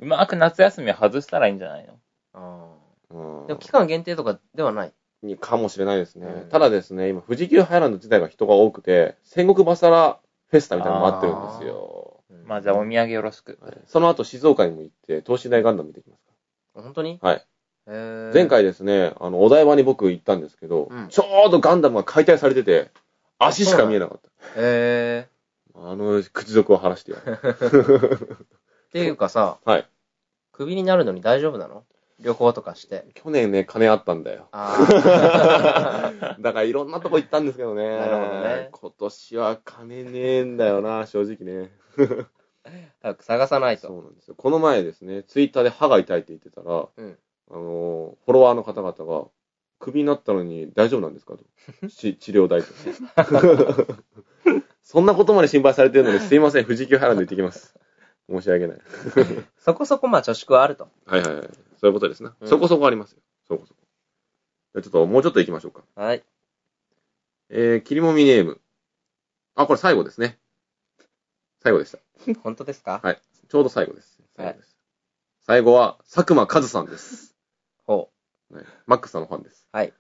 [0.01, 1.99] うまく夏休み外したらいいんじゃないの？
[2.32, 2.74] あ
[3.11, 4.93] うんーでも期間限定とかではない？
[5.23, 6.27] にかもしれないですね。
[6.27, 10.18] うんただですね、今、富士急ハイランド自体が人が多くて、戦国バサラ
[10.49, 12.23] フェスタみたいなのもあってるんですよ。
[12.31, 13.59] うんまあじゃあお土産よろしく。
[13.61, 16.33] はいその後、静岡にも行って、等身大ガンダム見てきますか
[16.83, 17.18] 本当に？
[17.23, 17.47] はい。
[17.87, 18.47] 前。
[18.47, 22.91] 回ですね、あの、お台場に僕行ったんですけど、うんちょうどガンダムが解体されてて、
[23.39, 24.29] 足しか見えなかった。
[24.57, 25.29] へ
[25.75, 27.37] あの、屈辱を晴らしてやる。
[27.37, 28.35] ー。
[28.45, 28.47] っ
[28.93, 29.89] ていうかさ、はい。
[30.53, 31.85] クビになるのに大丈夫なの？
[32.21, 33.07] 旅行とかして。
[33.14, 34.49] 去年ね、金あったんだよ。
[34.53, 37.99] あ だからいろんなとこ行ったんですけどね。
[37.99, 41.71] なるほどね今年は金ねえんだよな、正直ね。
[41.99, 42.27] あ。
[43.03, 43.95] 早く探さないそと。
[43.95, 44.35] うなんですよ。
[44.37, 47.18] この前ですね、ツイッターで歯が痛いって言ってたら、うん
[47.51, 49.29] あの、フォロワーの方々が、
[49.81, 51.45] クビになったのに大丈夫なんですかと。
[51.89, 52.68] し治療代と。
[54.83, 57.75] そんなことまで心配されてるのに、すいません、富士急ハイランド行ってきます。
[58.29, 58.79] 申し訳ない。
[59.59, 60.89] そこそこまあ貯蓄はあると。
[61.07, 61.49] はいはいはい。
[61.81, 62.37] そういうことですな。
[62.39, 63.20] うんそこそこありますよ。
[63.49, 63.81] そこそこ。
[64.74, 65.83] じゃあちょっと、もうちょっと行きましょうか。
[65.95, 66.22] はい。
[67.49, 68.61] えー、切りもみネーム。
[69.55, 70.39] あ、これ最後ですね。
[71.62, 71.99] 最後でした。
[72.43, 73.01] 本当ですか？
[73.03, 73.20] はい。
[73.49, 74.20] ちょうど最後です。
[74.37, 74.76] はい最後です。
[75.41, 77.35] 最後は、佐久間和さんです。
[77.87, 78.11] ほ
[78.53, 79.66] はいマックスさんのファンです。
[79.72, 79.93] はい。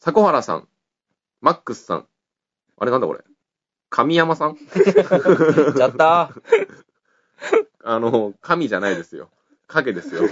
[0.00, 0.68] 迫原さん。
[1.40, 2.08] マックスさん。
[2.78, 3.20] あれなんだこれ？
[3.90, 4.52] 神山さん？
[4.56, 4.56] う。
[4.56, 6.30] ちょっとあ
[8.00, 9.30] の、神じゃないですよ。
[9.68, 10.22] 影ですよ。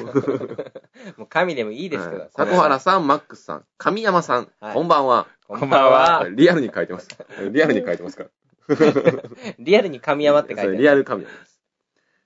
[1.16, 2.20] もう神でもいいですけど。
[2.22, 5.28] はい迫原さん、マックスさん、神山さん、はいこんばんは。
[5.46, 6.26] こんばんは。
[6.30, 7.08] リアルに書いてます。
[7.52, 8.24] リアルに書いてますか？
[8.24, 8.30] ら。
[9.60, 10.70] リアルに神山って書いてある。
[10.70, 11.60] それリアル神山です。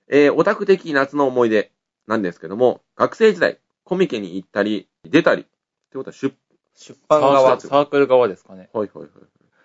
[0.07, 1.71] えーオタク的夏の思い出
[2.07, 6.33] なんですけども、学生時代、コミケに行ったり、出たり、ってことは出、
[6.75, 7.67] 出サ版側ー。
[7.67, 8.69] サークル側ですかね。
[8.73, 9.09] はいはいはい。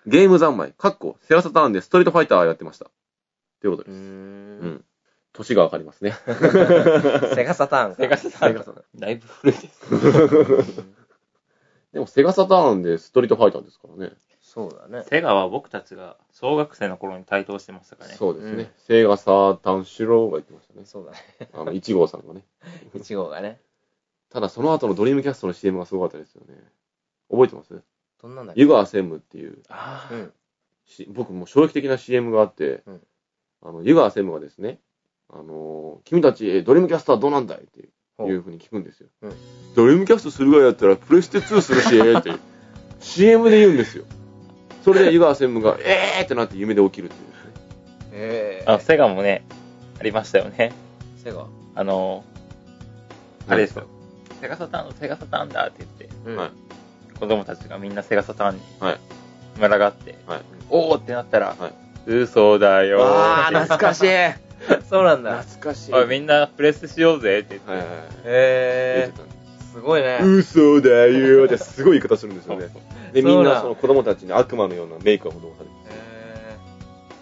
[0.07, 2.85] ゲーム三昧、かっこ、セラサターンでストリートファイターやってました。
[3.61, 3.89] ということうー。
[3.89, 3.97] です。
[3.97, 4.85] うんん。
[5.37, 6.13] 年がわかりますね。
[7.35, 7.97] セガサターンか。
[7.97, 10.83] セガサターンセガサターンだいぶ古いです。
[11.93, 14.13] でもセガサターンでストリートファイターですからね。
[14.41, 15.05] そうだね。
[15.09, 18.17] セガは僕たちが小学生の頃に台頭してましたからね。
[18.17, 18.63] そうですね。
[18.63, 19.25] うんせがた
[19.63, 20.85] 三四郎が言ってましたね。
[20.85, 21.19] そうだね。
[21.53, 22.45] あの、1号さんがね。
[22.95, 23.61] 1号がね。
[24.31, 26.55] ただその後のドリームキャストの CM がすごかったですよね。
[27.31, 27.83] 覚えてます？
[28.23, 28.61] どんなんだっけ？
[28.61, 30.33] 湯川専務っていう、ああ、うん。
[30.85, 33.07] し僕も衝撃的な CM があって、うん
[33.63, 34.81] あの、湯川専務がですね、
[35.33, 39.09] あのー君たち、ドリームキャストはどうなんだいっていうふうに聞くんですよ。
[39.23, 39.33] うん
[39.75, 42.33] ドリームキャストするぐらいだったら、プレステ2するし、って、
[43.01, 44.05] CM で言うんですよ。
[44.85, 47.23] それで湯川専務が、えーってなって夢で起きるっていう。
[48.13, 49.45] えあ、セガもね、
[50.01, 50.73] ありましたよね。
[51.23, 51.47] セガ？
[51.75, 52.25] あの、
[53.49, 53.87] あれですよ。
[54.41, 56.37] セガサターン、セガサターンだって言って、うん。
[56.37, 56.51] はい
[57.19, 59.01] 子供たちがみんなセガサターンにはい
[59.59, 61.73] 群がって、はいおーってなったら、はい
[62.11, 64.46] 嘘だよーあー、懐かしい。
[64.89, 65.43] そうなんだ。
[65.43, 65.93] 懐かしい。
[65.95, 67.99] おい、みんなプレステしようぜって言って、はいはいはい。
[68.25, 69.73] 言へってたんですー。
[69.75, 70.19] すごいね。
[70.23, 72.69] 嘘だよってすごい言い方するんですよね。
[73.13, 75.71] で、みんなその子供たちに悪魔のようなメイクが施されてる。
[75.91, 76.59] へ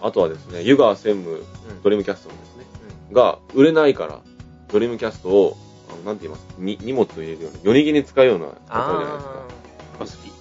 [0.01, 1.43] あとはですね、湯川専務、ー。
[1.83, 2.65] ドリームキャストのですね、
[3.11, 4.19] が売れないから、
[4.71, 5.57] ドリームキャストを、
[5.89, 6.55] あのなんて言います？
[6.57, 9.33] に荷物を入れるような、夜逃げに使うようなやつあるじゃないですか。
[9.93, 10.31] あ組織。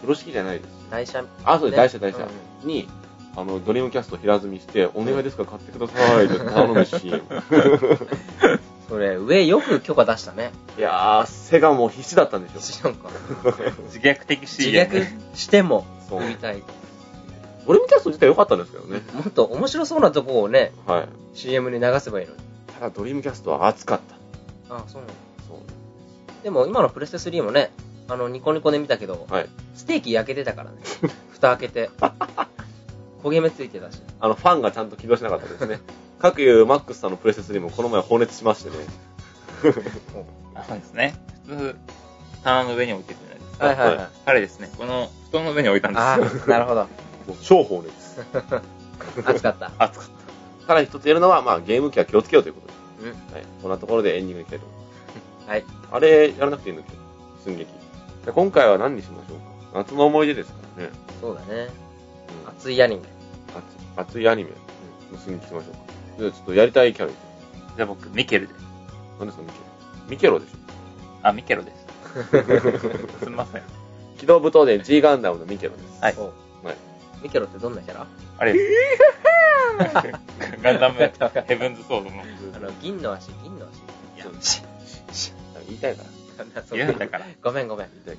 [0.00, 0.68] 風呂敷じゃないです。
[0.88, 0.90] ー。
[0.90, 1.24] 台車。
[1.44, 2.18] あ、そうです、ね台車台車
[2.62, 2.88] うんに、
[3.36, 7.22] あの、ドリームキャスト平積みして、お願いですから買ってくださいって頼むし、
[8.88, 10.52] それ、上よく許可出したね。
[10.78, 12.60] いやー、セガも必死だったんでしょ。
[12.60, 13.10] 知らんか。
[13.92, 14.90] 自虐的自 CM。
[14.90, 16.62] 虐してもそう売りたい。
[17.66, 19.02] ドリームキャスト自体良かったんですけどね。
[19.14, 21.08] もっと面白そうなとこをね、はい。
[21.32, 22.38] CM に流せばいいのに。
[22.74, 24.00] ただドリームキャストは熱かっ
[24.68, 24.76] た。
[24.76, 25.14] あそうなの
[25.48, 26.44] そう。
[26.44, 27.72] でも今のプレステ3もね、
[28.08, 29.48] あの、ニコニコで見たけど、はい。
[29.74, 30.76] ステーキ焼けてたからね。
[31.32, 31.90] 蓋開けて。
[33.24, 34.00] 焦げ目ついてたし。
[34.20, 35.80] あの、ファンがちゃんと起動しなかったですね。
[36.20, 38.76] 各いうマックスさんのプレステ3もこの前放熱しましてね。
[40.54, 41.14] あそうですね。
[41.46, 41.76] 普通、
[42.44, 43.66] 棚の上に置いてるじゃないですか。
[43.66, 44.08] はいはいはい。
[44.26, 46.42] 彼ですね、この布団の上に置いたんあですよ。
[46.46, 46.82] あ、なるほど。
[46.82, 46.86] も
[47.30, 48.20] う超放熱。
[49.26, 49.70] 熱かった。
[49.78, 50.08] 熱かっ
[50.66, 52.60] ただ一つ言えるのは、まあ、ゲーム機は気をつけようというこ
[52.98, 53.16] とでうん。
[53.16, 53.34] す。
[53.34, 53.44] はい。
[53.62, 55.50] こんなところでエンディングに行きたいと思います。
[55.50, 55.64] はい。
[55.92, 56.94] あれ、やらなくていいんだっけ？
[57.44, 57.70] 寸劇。
[58.24, 59.38] で今回は何にしましょう
[59.74, 59.78] か？
[59.80, 60.90] 夏の思い出ですからね。
[61.20, 61.68] そうだね。
[62.44, 63.02] うん熱いアニメ。
[63.02, 63.13] 熱
[63.96, 64.50] 熱いアニメ
[65.12, 65.78] の寸劇しましょうか。
[66.18, 67.12] じゃあちょっとやりたいキャラ。
[67.76, 68.54] じゃあ僕、ミケルで。
[69.18, 69.64] 何ですか、ミケロ。
[70.10, 70.56] ミケロでしょ
[71.22, 71.84] あ、ミケロです。
[73.24, 73.62] すみません。
[74.18, 76.02] 機動武闘伝 G ガンダムのミケロです。
[76.02, 76.24] はいお
[76.66, 76.76] はい
[77.22, 78.06] ミケロってどんなキャラ？
[78.38, 78.72] あれです。
[80.62, 80.98] ガンダム
[81.46, 82.22] ヘブンズソードの。
[82.54, 84.62] あの、銀の足、銀のいやそう、し
[85.66, 86.02] 言いたいか
[86.54, 86.60] ら。
[86.60, 86.76] 足。
[86.76, 87.26] 言うんだから。
[87.42, 87.88] ごめんごめん。
[87.92, 88.18] 言いたい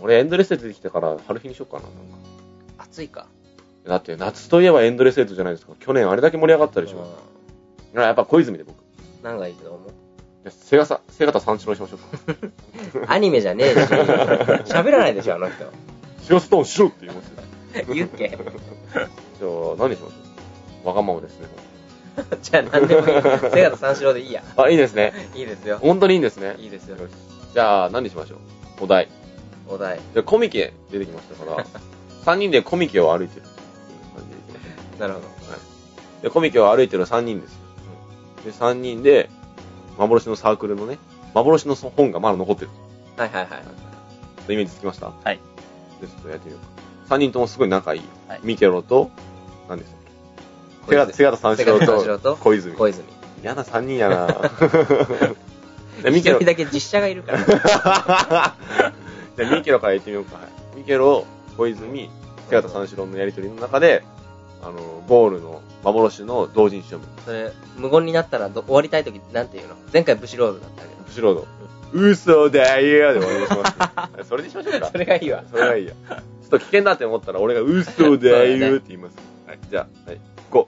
[0.00, 1.82] 俺エンドレスエイトできたから、春日にしようかな。
[1.82, 1.98] なんか
[2.78, 3.26] 熱いか。
[3.86, 5.72] だって夏といえばエンドレスエイトじゃないですか。
[5.78, 7.06] 去年あれだけ盛り上がったでしょ。
[7.94, 8.76] うやっぱ小泉で僕。
[8.76, 8.80] ん
[9.22, 9.90] 何がいいと思う？
[10.50, 11.96] セガサ、セガタ三四郎にしましょ
[12.28, 12.34] う
[13.06, 13.08] か。
[13.12, 15.64] アニメじゃねえし、喋らないでしょ、あの人。
[16.22, 17.94] シオストーンしろって言いますよ。
[17.94, 18.38] 言っけじゃ
[19.46, 20.14] あ、何にしましょ
[20.84, 20.88] う？
[20.88, 21.46] わがままですね。
[22.42, 23.22] じゃあ何でもいい。
[23.52, 24.42] セガと三四郎でいいや。
[24.56, 25.12] あ、いいですね。
[25.34, 25.78] いいですよ。
[25.80, 26.56] 本当にいいんですね。
[26.58, 26.96] いいですよ。
[27.54, 28.36] じゃあ、何にしましょ
[28.80, 28.84] う？
[28.84, 29.08] お題。
[29.68, 29.98] お題。
[30.12, 31.66] じゃあ、コミケ出てきましたから、
[32.26, 33.46] 3人でコミケを歩いてる
[34.98, 35.26] なるほど。
[36.22, 37.58] で、コミケを歩いてる3人ですよ。
[38.44, 39.28] で、3人で、
[39.98, 40.98] 幻のサークルのね、
[41.34, 42.70] 幻の本がまだ残ってる。
[43.16, 44.52] はいはいはい。
[44.52, 45.06] イメージつきました？
[45.06, 45.40] はい。
[46.00, 47.14] で、ちょっとやってみようか。
[47.14, 48.02] 3人ともすごい仲いい。
[48.28, 49.10] はいミケロと、
[49.68, 49.98] 何でしたっ
[50.86, 51.64] けセガタ、セガタ三四
[52.06, 52.74] 郎とと小泉。
[52.74, 53.04] 小泉。
[53.42, 54.26] 嫌な3人やな
[56.02, 57.38] でミケロだけ実写がいるから。
[57.44, 60.36] じゃあミケロから言ってみようか。
[60.36, 61.24] はいミケロ、
[61.56, 62.10] 小泉、
[62.48, 64.02] セガタ三四郎のやりとりの中で、
[64.64, 67.22] あの、ゴールの幻の同人誌読む。
[67.24, 69.76] それ、無言になったらど終わりたいときなんて言うの？
[69.92, 70.94] 前回ブシロードだったけど。
[71.06, 71.46] ブシロード。
[71.92, 74.24] 嘘だよで終わりにします。
[74.28, 74.88] それにしましょうか。
[74.90, 75.44] それがいいわ。
[75.50, 75.92] それがいいや。
[75.92, 79.16] ちょっと危険だって思ったら俺が嘘だよって言います。
[79.46, 80.66] はい、じゃあ、はい、5。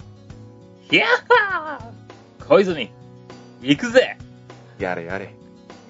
[0.91, 2.91] ヒヤッハー小泉、
[3.61, 4.19] 行くぜ
[4.79, 5.35] やれやれ。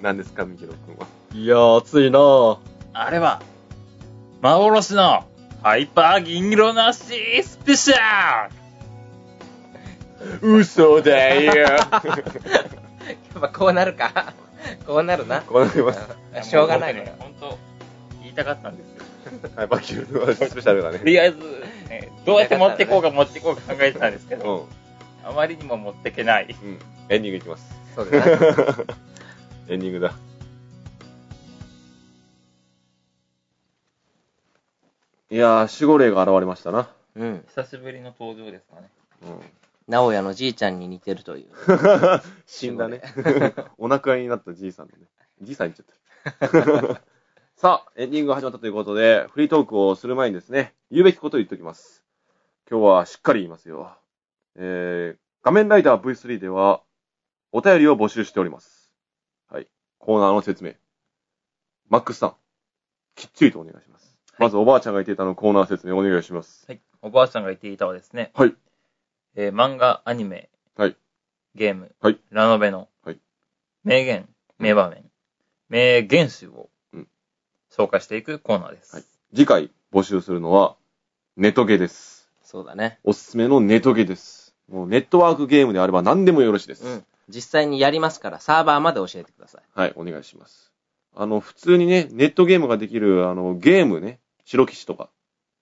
[0.01, 1.05] 何ですか、ミケロ君は。
[1.33, 2.57] いやー、熱いなぁ。
[2.93, 3.41] あれは、
[4.41, 5.25] 幻の
[5.63, 8.49] ハイパー銀色なしスペシャ
[10.41, 11.77] ル嘘だよや
[13.37, 14.33] っぱこうなるか。
[14.85, 15.41] こうなるな。
[15.41, 16.49] こうなります。
[16.49, 17.15] しょうがないね。
[17.19, 17.57] 本当
[18.21, 19.03] 言いたかったんですよ。
[19.55, 21.05] はい、バキューのスペシャルがねと。
[21.05, 21.37] りあえず、
[21.89, 24.67] ね、どうやって持ってこうか持ってこうか考えてたんですけうど、
[25.23, 26.45] あまりにも持ってけない。
[26.45, 26.49] ん。
[26.49, 26.79] うん。
[27.09, 27.75] エンディングいきます。
[27.95, 28.25] そうだな。
[29.69, 30.13] エンディングだ。
[35.29, 36.89] いやー、守護霊が現れましたな。
[37.15, 37.45] うん。
[37.49, 38.89] 久しぶりの登場ですかね。
[39.23, 39.39] うん。
[39.87, 41.47] 直哉のじいちゃんに似てるという。
[42.47, 43.01] 死んだね。
[43.77, 45.07] お亡くなりになったじいさんのね。
[45.41, 46.49] じいさん言っちゃっ
[46.93, 47.01] た。
[47.55, 52.05] さあ、エンディングが始まったということで、フリートークをする前にですね、言うべきことを言っておきます。
[52.69, 53.97] 今日はしっかり言いますよ。
[54.55, 56.83] えー、画面ライダー V3 では、
[57.51, 58.93] お便りを募集しております。
[59.49, 59.67] はい。
[59.97, 60.73] コーナーの説明。
[61.89, 62.35] マックスさん、
[63.15, 63.96] きっちりとお願いします。
[64.39, 66.65] まずおばあちゃんが言っていたのコーナー説明お願いします。
[66.67, 66.81] はい。
[67.01, 68.55] おばあちゃんが言っていたはですね、はい。
[69.35, 70.95] えー漫画、アニメ、はい。
[71.55, 72.19] ゲーム、はい。
[72.29, 73.19] ラノベの、はい。
[73.83, 74.27] 名言、
[74.59, 75.03] 名場面、
[75.69, 77.07] 名言集をうん、
[77.71, 78.95] 紹介していくコーナーです。
[78.95, 80.77] はい次回募集するのは、
[81.35, 82.29] ネトゲです。
[82.43, 82.99] そうだね。
[83.03, 84.55] おすすめのネトゲです。
[84.69, 86.85] もうネットワークゲームであれば何でもよろしいです。
[86.85, 87.05] うん。
[87.27, 89.61] 実際にやりますから、サーバーまで教えてください。
[89.75, 90.71] はい、お願いします。
[91.13, 95.09] あの、普通にね、ネットゲームができる、あの、ゲームね、白騎士とか。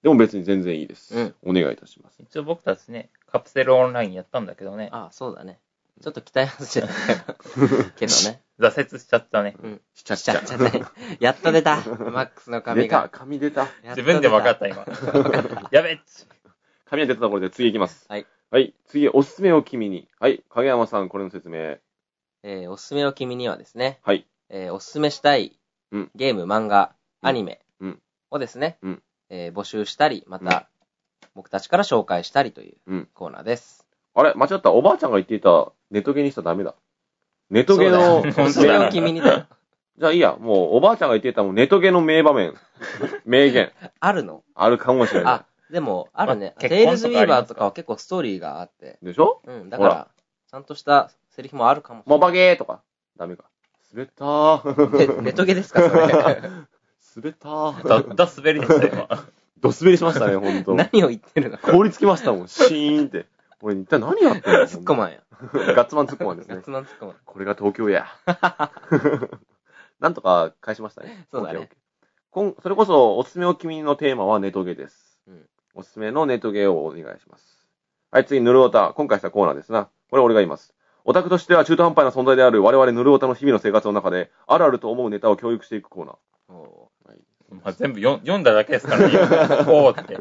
[0.04, 1.16] でも別に全然いいです。
[1.16, 2.22] うんお願いいたします。
[2.22, 5.60] 一応僕たちね、カプセルオンラインやったんだけどね、ああ、そうだね。
[6.02, 6.88] ちょっと期待外してた
[7.96, 8.44] けどね。
[8.60, 9.56] 挫折しちゃったね。
[9.62, 9.82] うん。
[9.94, 10.86] しちゃっしちゃっちゃったね。
[11.20, 11.78] やっと出た。
[11.78, 13.10] マックスの髪出た、が。
[13.10, 13.62] 紙出た。
[13.62, 14.86] やっと自分で分かった、今。
[15.72, 16.28] やべっち。
[16.86, 18.06] 紙が出たところで次行きます。
[18.10, 18.28] はい。
[18.52, 20.08] はい、次、おすすめを君に。
[20.20, 21.78] はい、影山さん、これの説明。
[22.44, 24.28] えーおすすめを君にはですね、はい。
[24.50, 25.58] えーおすすめしたい
[25.92, 27.65] うんゲーム、漫画、うんアニメうん
[28.36, 30.68] をですね、うんえー募集したり、また、
[31.34, 33.86] 僕たちから紹介したりといううんコーナーです。
[34.14, 34.72] あれ間違った？
[34.72, 36.76] おばあちゃんが言っていたネトゲにしたらダメだ。
[37.50, 39.46] ネトゲの、そうだよおすすめを君にだよ。
[39.98, 42.54] じゃあいいや、もうおばあちゃんが言っていたもうネトゲの名場面、
[43.26, 44.44] 名言、あるの？
[44.56, 46.54] あるかもしれないあ。、でも、あるね。
[46.58, 49.42] まあテイルズ・ウィーバーとかは結構ストーリーがあって、でしょ？
[49.46, 50.08] うん、だから、
[50.50, 52.30] ちゃんとしたセリフもあるかもしれモない。
[52.30, 52.82] バゲーとか。
[53.18, 53.46] ダメか。
[53.94, 54.98] 滑ったー。
[55.16, 56.08] でネトゲですか、それ。
[57.16, 57.88] 滑ったー。
[57.88, 59.26] だ、だ滑りでしたよ、今。
[59.62, 60.76] ド滑りしましたね、ほんと。
[60.76, 61.58] 何を言ってるの？
[61.58, 63.26] 凍りつきましたもん、シーンって。
[63.62, 64.68] 俺一体何やってんの？
[64.68, 65.20] ツッコマンや。
[65.52, 66.64] ガッツマンツッコマンですねガッ。
[66.64, 67.16] ツマンツッコマン。
[67.26, 68.06] これが東京や。
[70.00, 71.26] なんとか返しましたね。
[71.32, 71.70] そうだね
[72.32, 75.20] こんそれこそ、おすすめを君のテーマはネトゲです。
[75.28, 77.68] うんおすすめのネトゲをお願いします。
[78.12, 78.94] はい、次、ヌルオタ。
[78.96, 79.90] 今回したコーナーですな。
[80.10, 80.74] これ俺が言います。
[81.04, 86.85] オタクとしては中途半端な存在である我々ヌルオタの日々の生活の中で、あるあると思うネタを教育していくコーナー。
[87.64, 89.16] まあ、全部読ん読んだだけですからね。
[89.72, 90.18] おーって。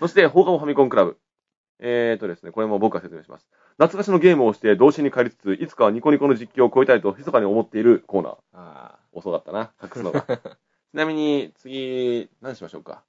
[0.00, 1.18] そして、放課後ファミコンクラブ。
[1.80, 3.46] えーとですね、これも僕が説明します。
[3.76, 8.32] 懐かしのゲームをして童心に帰りつつ、いつかはニコニコの実況を超えたいと密かに思っているコーナー。
[8.32, 10.22] ーあ遅かったな、隠すのが。
[10.26, 10.38] ち
[10.94, 13.02] なみに、次、何しましょうか？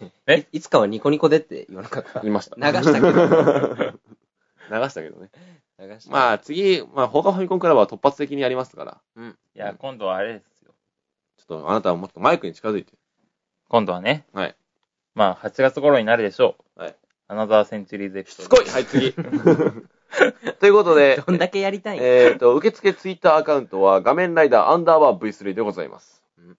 [0.26, 2.20] ーいいつかはニコニコでって言わなかった。
[2.20, 2.56] 言いました。
[2.56, 3.12] 流したけど。
[4.70, 5.30] 流したけどね。
[5.78, 6.10] 流した。
[6.10, 9.00] まあ、次、まあ、放課後ファミコンクラブは突発的にやりますから、
[9.54, 10.53] いや、今度はあれですよ。
[11.48, 12.92] ちょっとあなたはもっとマイクに近づいて。
[13.68, 14.24] 今度はね。
[14.32, 14.56] はい。
[15.14, 16.80] まあ、8月頃になるでしょう。
[16.80, 16.96] はい。
[17.28, 18.62] アナザーセンチュリーズエピしソード。
[18.62, 19.12] いはい、次。
[20.60, 26.22] ということで、どんだけやりたいんえっ、と、受付ツイッターアカウントは画面ライダーアンダーバー V3 でございます。
[26.38, 26.58] うん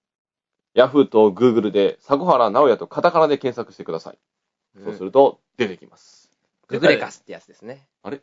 [0.73, 4.17] ヤフーとグーグルで、佐古原直也とカタカナで検索してください。
[4.83, 6.29] そうすると、出てきます。
[6.67, 7.87] ググレカスってやつですね。
[8.03, 8.21] あれ？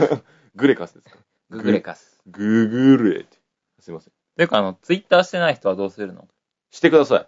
[0.54, 1.18] グレカスですか？
[1.48, 2.20] ググレカス。
[2.26, 3.38] グーグルエって。
[3.80, 4.12] すいません。
[4.36, 6.28] というか、あの、ツイッターしてない人はどうするの？
[6.70, 7.26] してください。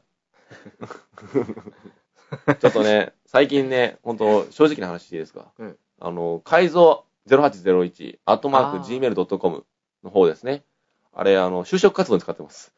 [2.60, 9.64] ちょっとね、最近ね、本当正直な話していいですか、うんあの、改造0801、アットマーク gmail.com
[10.04, 10.64] の方ですね。
[11.12, 12.72] あれ、あの、就職活動に使ってます。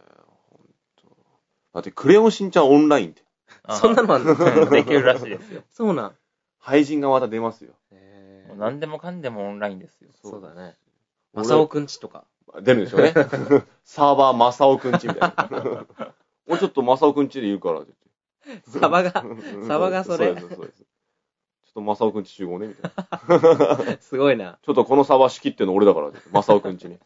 [0.48, 0.60] 本
[1.74, 3.22] だって、クレヨンしんちゃんオンラインって。
[3.64, 5.62] あそんなのあんのうんできるらしいですよ。
[5.70, 6.16] そうなん。
[6.58, 7.74] 廃人がまた出ますよ。
[7.90, 10.10] へもう何でもかんでもオンラインですよ。
[10.22, 10.76] そうだね。
[11.34, 12.24] 俺マサオくんちとか。
[12.62, 13.12] 出るんでしょうね。
[13.82, 15.86] サーバーマサオくんちみたいな。
[16.46, 17.82] 俺ちょっとマサオくんちで言うから。
[18.68, 20.82] サバが、うんサバがそれうです、そうです。
[20.82, 22.92] ちょっとマサオくんち集合ね、みたい
[23.90, 23.98] な。
[24.00, 24.60] すごいな。
[24.62, 27.00] ちょっとこのサバ仕切ってんの俺だからマサオくんちに。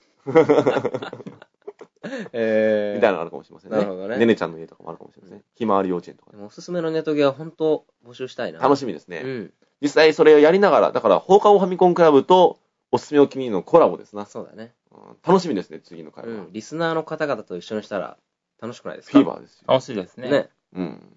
[2.32, 3.76] えみたいなのあるかもしれませんね。
[3.78, 5.44] なるほどねねねちゃんの家とかもあるかもしれませんね。
[5.54, 6.42] ひまわり幼稚園とかね。
[6.44, 8.60] おすすめのネトゲは本当募集したいな。
[8.60, 9.22] 楽しみですね。
[9.24, 9.54] うん。
[9.82, 12.58] 実際それをやりながら、だから放課後ファミコンクラブと
[12.90, 14.26] おすすめお君のコラボですな。
[14.26, 14.74] そうだね。
[14.92, 16.30] うん楽しみですね、次の回は。
[16.30, 16.52] うん。
[16.52, 18.16] リスナーの方々と一緒にしたら
[18.60, 19.18] 楽しくないですか？
[19.18, 19.64] フィーバーですよ。
[19.68, 20.30] 楽しいですね。
[20.30, 20.50] ね。
[20.74, 21.16] うん。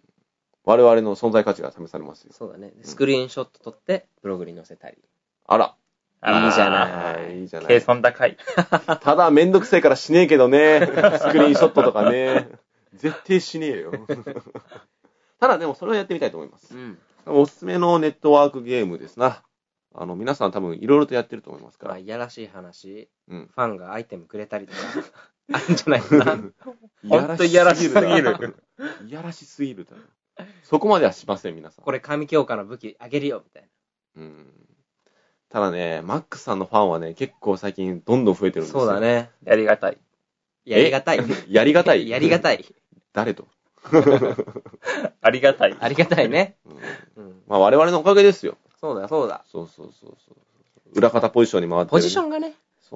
[0.65, 2.31] 我々の存在価値が試されますよ。
[2.33, 2.73] そうだね。
[2.83, 4.97] スクリーンショット撮って、ブログに載せたり。
[5.45, 5.75] あら。
[6.25, 7.81] いいじゃないいいじゃな計い。
[7.81, 8.37] 算高い。
[9.01, 10.79] ただめんどくせえからしねえけどね。
[11.19, 12.49] スクリーンショットとかね。
[12.95, 13.91] 絶対しねえよ。
[15.39, 16.75] ただでもそれをやってみたいと思います。
[16.75, 16.97] ん。
[17.25, 19.43] おすすめのネットワークゲームですな。
[19.95, 21.99] あの、皆さん多分いろいろとやってると思いますかまあ、ら。
[21.99, 23.49] いやらしい話、うん。
[23.53, 24.79] ファンがアイテムくれたりとか、
[25.53, 26.37] あるんじゃないかな。
[27.07, 28.55] ほんといやらしすぎる。
[29.05, 30.45] いやらしすぎるだろ。
[30.63, 31.85] そこまではしません、皆さん。
[31.85, 33.69] これ神強化の武器あげるよ、みたい
[34.15, 34.72] うん。
[35.53, 38.67] ただね、マックさんのファンはね、結構最近どんどん増えてるんな。
[38.67, 38.79] ですよ。
[38.79, 38.99] そうだ。
[38.99, 39.29] ね。
[39.45, 39.99] やりがたい。
[40.65, 41.19] やりがたい。
[41.47, 42.09] やりがたい？
[42.09, 42.65] やりがたい。
[43.13, 43.47] 誰と、
[45.21, 45.77] ありがたい。
[45.79, 46.55] ありがたいね。
[46.65, 47.41] うんうん。
[47.47, 48.57] まあ我々のおかげですよ。
[48.81, 49.45] そうだ、そうだ。
[49.51, 50.35] そうそうそうそう。
[50.95, 52.55] 裏方ポジションに回ってる、ポジションがね、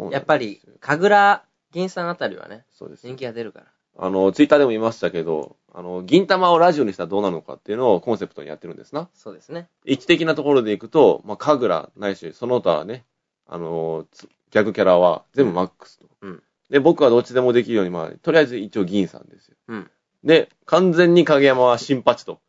[0.10, 3.06] やっぱり、神楽銀さんあたりはね、そうです。
[3.06, 3.66] 人気が出るから。
[4.00, 9.10] あの、ツイッターでも言いましたけど、あの、銀玉をラジオにしたらどうなのかっていうのをコンセプトにやってるんですな。
[9.14, 9.70] そうですね。
[9.86, 13.06] 位置的なところでいくと、まあ、神楽ないし、その他はね、
[13.46, 16.08] あの、つ逆キャラは全部マックスと。
[16.22, 19.56] うんで、僕はどっちでもできるように、まあ、とりあえず一応銀さんですよ。
[19.68, 19.92] うん
[20.24, 22.42] で、完全に影山は新八と。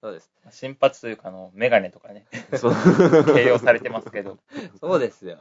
[0.00, 0.32] そうです。
[0.50, 2.72] 新発というか、あの、メガネとかね、そう
[3.34, 4.38] 形容されてますけど。
[4.80, 5.38] そうですよ。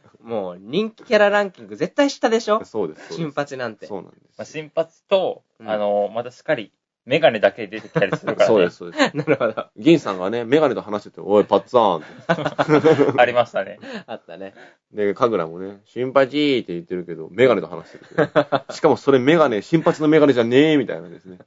[0.22, 2.64] もう、人気キャラランキング絶対下でしょ？
[2.64, 3.14] そうです。
[3.14, 3.86] 新八なんて。
[3.86, 4.22] そうなんです。
[4.38, 6.72] まあ、新髪と、うんあの、またしっかり、
[7.04, 8.54] メガネだけ出てきたりするからね。
[8.54, 9.10] そうです、そうです。
[9.16, 9.66] なるほど。
[9.76, 13.18] 銀さんがね、メガネと話してて、おい、パッツァーンって。
[13.20, 13.80] ありましたね。
[14.06, 14.54] あったね。
[14.92, 18.72] で、神楽もね、新八って言ってるけど、メガネと話してるけど。
[18.72, 21.38] しかもそれメガネ、新八のメガネじゃねえ、みたいなですね。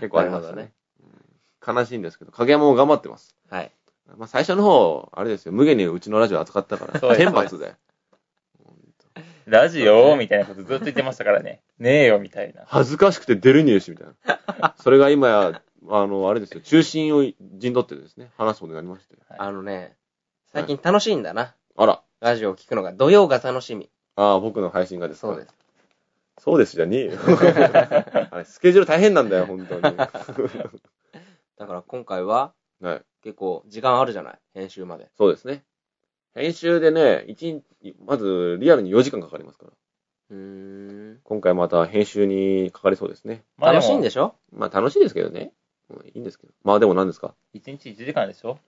[0.00, 0.62] 結構ありましたね。
[0.62, 0.74] うん
[1.66, 3.36] 悲しいんですけど、影山も頑張ってます。
[3.50, 3.72] はい。
[4.16, 7.74] まあ最初の方、あれですよ、無限にうちのラジオ扱ったから、天罰で。
[9.50, 11.62] ラジオみたいなことずっと言ってましたからね。
[11.78, 12.62] ねえよ、みたいな。
[12.66, 14.06] 恥ずかしくて出るねえし、みたい
[14.60, 14.74] な。
[14.78, 19.16] それが今や、あの、あれですよ、中心を陣取ってですね、話すことになりまして。
[19.38, 19.96] あのね、
[20.46, 21.54] 最近楽しいんだな。
[21.76, 22.92] あら、ラジオを聞くのが。
[22.92, 23.88] 土曜が楽しみ。
[24.16, 25.54] ああ、僕の配信がですかそうです。。
[26.40, 27.12] そうですじゃねえよ。
[28.30, 29.80] あれ、スケジュール大変なんだよ、本当に。
[29.96, 33.02] だから今回は、はい。
[33.22, 34.38] 結構時間あるじゃない？
[34.54, 35.08] 編集まで。
[35.16, 35.64] そうですね。
[36.38, 39.72] 編集でね、一日、まずリアルに4時間かかりますから。
[40.30, 43.44] うん今回また編集にかかりそうですね。
[43.56, 44.34] まあ、楽しいんでしょ？
[44.52, 45.52] まあ楽しいですけどね。
[46.14, 46.52] いいんですけど。
[46.64, 48.58] まあでも何ですか ?1 日1時間でしょ？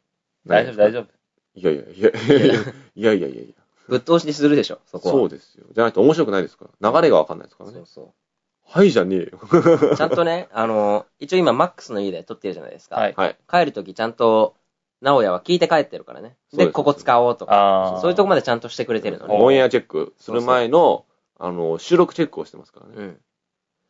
[0.46, 1.06] 大丈夫大丈夫。
[1.54, 2.54] いやいやいやいや
[2.94, 3.54] いやいやいや。
[3.88, 5.14] ぶっ通しにするでしょ、そこは。
[5.14, 5.66] そうですよ。
[5.74, 6.90] じゃないと面白くないですから。
[6.92, 7.76] 流れがわかんないですからね。
[7.76, 8.12] そうそう。
[8.64, 9.96] はいじゃねえよ。
[9.96, 12.96] ちゃんとね、あの、一応今 MAX の家で撮ってるじゃないですか。
[12.96, 13.36] はい。
[13.50, 14.54] 帰るときちゃんと
[15.03, 16.36] 直哉は聞いて帰ってるからね。
[16.53, 17.98] で、ここ使おうとか。
[18.01, 19.34] そういうとこまでちゃんとしてくれてるのね。
[19.38, 21.07] オンエアチェックする前の、
[21.38, 22.92] あの、収録チェックをしてますからね。
[22.96, 23.20] うん。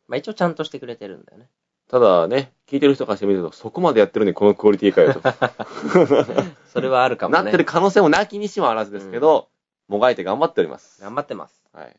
[0.09, 1.49] まあ一応ちゃんとしてくれてるんだよね。
[1.89, 5.21] ただね、聞いてる人からしてみると、そこまでやってるのにこのクオリティかよと。
[6.73, 7.43] それはあるかもね。
[7.43, 9.49] なってる可能性もなきにしもあらずですけど、
[9.89, 11.03] もがいて頑張っております。
[11.03, 11.65] 頑張ってます。
[11.73, 11.97] はい。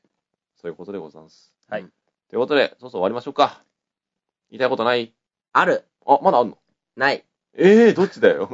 [0.62, 1.54] そういうことでございます。
[1.70, 1.86] はい
[2.30, 3.62] ということで、そろそろ終わりましょうか。
[4.50, 5.14] 言いたいことない？
[5.52, 5.84] ある。
[6.06, 6.58] あ、まだあんの？
[6.96, 7.26] ない。
[7.58, 8.50] ええー、どっちだよ？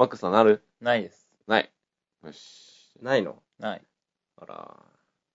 [0.00, 0.62] マックスさんなる？
[0.80, 1.28] ないです。
[1.46, 1.70] ない。
[2.24, 2.96] よし。
[3.02, 3.36] ないの？
[3.58, 3.82] ない。
[4.38, 4.76] あら。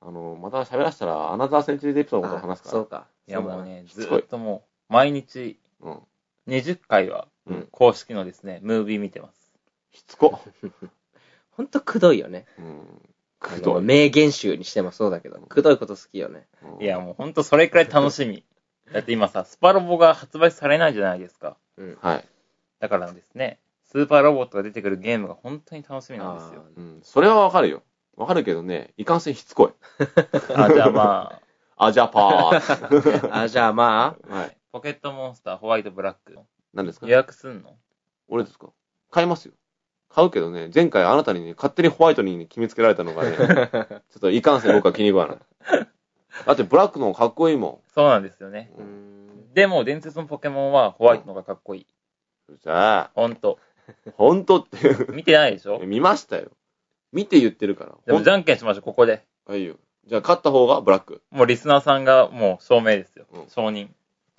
[0.01, 2.71] あの、また喋らせたら、アナザーセンチュリーエピソードのことを話すから。
[2.71, 3.05] そうか。
[3.27, 5.99] いやそうだもうね、ずっともう、毎日うん。
[6.47, 7.67] 20回はうん。
[7.69, 9.53] 公式のですね、ムービー見てます。
[9.93, 10.39] しつこ。
[11.51, 12.47] ほんとくどいよね。
[12.57, 12.65] うん。
[13.41, 13.83] あのくどい。
[13.83, 16.47] 名言集にしてもそうだけど、くどいこと好きよね。
[16.63, 18.43] うんいや、もうほんとそれくらい楽しみ。
[18.91, 21.55] だって今さ、スパロボが発売されないじゃないですか。
[21.77, 21.97] うん。
[22.01, 22.25] はい。
[22.79, 26.63] だからですね、スーパーロボットが出てくるゲームが本当に楽しみなんですよ。
[26.75, 26.99] うん。
[27.03, 27.83] それはわかるよ。
[28.17, 29.73] わかるけどね、いかんせんしつこい。
[30.55, 31.39] あ、じゃあま
[31.77, 33.29] あ、じゃあパー。
[33.43, 34.47] あ、じゃあまあ、はい。
[34.47, 36.37] あ、ポケットモンスターホワイトブラック
[36.73, 37.07] 何ですか？
[37.07, 37.75] 予約すんの？
[38.27, 38.69] 俺ですか？
[39.11, 39.53] 買いますよ。
[40.09, 45.37] 買うけどね、前回あなたにね、勝手にホワイトに決めつけられたのがね、 ちょっといかんせん僕は気に食わない。
[46.45, 48.71] だってブラックの方がかっこいいもそうなんですよね。
[49.53, 51.87] でも、伝説のポケモンはホワイトの方がかっこいい。
[52.61, 53.59] じゃあ、ほんと。
[54.15, 55.79] ほんとって、見てないでしょ？
[55.79, 56.51] 見ましたよ。
[57.11, 57.95] 見て言ってるから。
[58.05, 59.23] でも、じゃんけんしましょう、ここで。
[59.47, 59.75] あ、いいよ。
[60.07, 61.21] じゃあ、勝った方がブラック。
[61.31, 63.49] もうリスナーさんがもう証明ですようん。
[63.49, 63.87] 承認。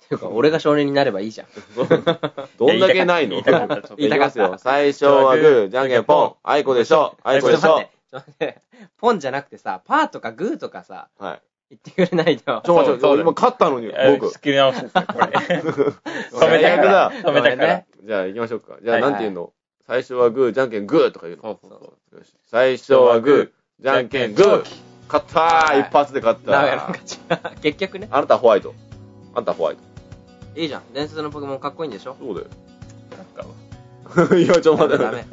[0.07, 1.47] ていうか、俺が少年になればいいじゃん。
[2.57, 3.41] どんだけないの？
[3.97, 4.57] 言いきますよ。
[4.57, 6.35] 最初はグー、じゃんけんポン。
[6.43, 7.17] あいこでしょ。
[7.23, 7.91] あいこでしょちょっと待って。
[8.11, 8.61] ちょっと待って。
[8.97, 11.41] ポンじゃなくてさ、パーとかグーとかさ、はい。
[11.69, 12.61] 言ってくれないと。
[12.65, 14.31] ちょ、待って、そうそうだ今勝ったのに、え僕。
[14.33, 15.25] 仕切り直しですね、これ。
[15.27, 16.91] 止めたから。
[16.91, 17.83] だ止めたから。
[18.03, 18.77] じゃあ行きましょうか。
[18.81, 19.51] じゃあ、はいなんて言うの？
[19.85, 21.59] 最初はグー、じゃんけんグーとか言うの。
[22.49, 24.63] 最初はグー、じゃんけんグー。
[25.07, 26.93] 勝ったはいー一発で勝った。
[27.61, 28.07] 結局ね。
[28.11, 28.73] あなたはホワイト。
[29.35, 29.81] あんたはホワイト。
[30.59, 30.81] いいじゃん。
[30.93, 32.15] 伝説のポケモンかっこいいんでしょ？
[32.19, 32.47] そうだよ。
[33.09, 35.03] ブラックは いや、ちょ待って。
[35.03, 35.25] ダメ。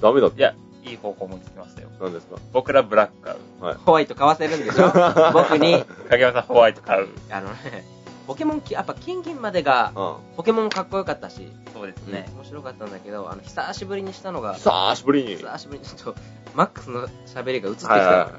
[0.00, 0.38] ダメだって。
[0.40, 0.54] いや、
[0.84, 1.88] いい方向思いつきましたよ。
[2.00, 2.36] 何ですか？
[2.52, 3.74] 僕らブラック買う。
[3.84, 4.90] ホワイト買わせるんでしょ
[5.32, 7.08] 僕に、影山さんホワイト買う。
[7.30, 7.84] あのね、
[8.26, 10.14] ポケモンき、やっぱ金銀までが、うん。
[10.36, 12.28] ポケモンかっこよかったし、そうですね。
[12.36, 15.36] 面白かったんだけど、あの、久しぶりにしたのが、久しぶりに。
[15.36, 16.20] 久しぶりに、ちょっと、
[16.54, 18.30] マックスの喋りが映ってきたよはいはいはい。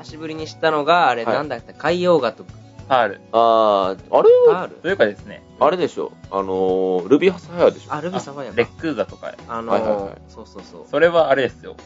[0.00, 1.74] 久しぶりにしたのが、あれ、はいなんだった？
[1.74, 2.44] 海洋画と
[2.88, 3.20] パール。
[3.32, 4.74] あー、あれパール？
[4.76, 6.12] というかですね、あれでしょ？
[6.30, 7.92] あのー、ルビーサファイアでしょ？
[7.94, 8.56] あ、ルビーサファイアか。
[8.56, 10.86] レックーザとか、あのはいはいはいそうそうそう。
[10.90, 11.76] それはあれですよ。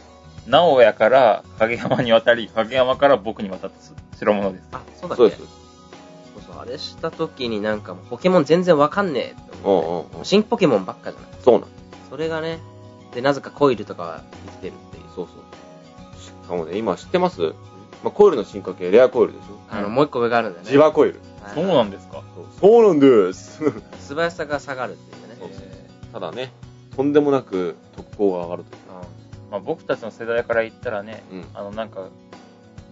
[0.46, 3.76] 直哉から影山に渡り、影山から僕に渡った
[4.16, 4.68] 代物です。
[4.72, 5.22] あ、そうだっけ？
[5.22, 5.42] そうです。
[5.42, 5.48] そう
[6.54, 10.12] そう、あれした時になんかもうポケモン全然わかんねえってうん思って。
[10.14, 10.24] うんうん。
[10.24, 11.30] 新ポケモンばっかじゃない？
[11.42, 11.68] そうなん
[12.10, 12.58] それがね、
[13.14, 15.04] で、なぜかコイルとかは生きてるっていう。
[15.14, 16.20] そうそう。
[16.20, 17.52] しかもね、今知ってます？
[18.04, 19.58] まあ、コイルの進化系、レアコイルでしょ？
[19.70, 20.70] あの、もう一個上があるんだよね。
[20.70, 21.14] ジワコイル。
[21.42, 22.22] はいそうなんですか？
[22.60, 23.62] そうなんです。
[24.00, 25.36] 素早さが下がるっていうね。
[25.40, 25.68] そうそう
[26.12, 26.52] ただね、
[26.96, 28.80] とんでもなく特攻が上がるという。
[29.50, 31.44] まあ、僕たちの世代から言ったらね、うん。
[31.54, 32.08] あのなんか、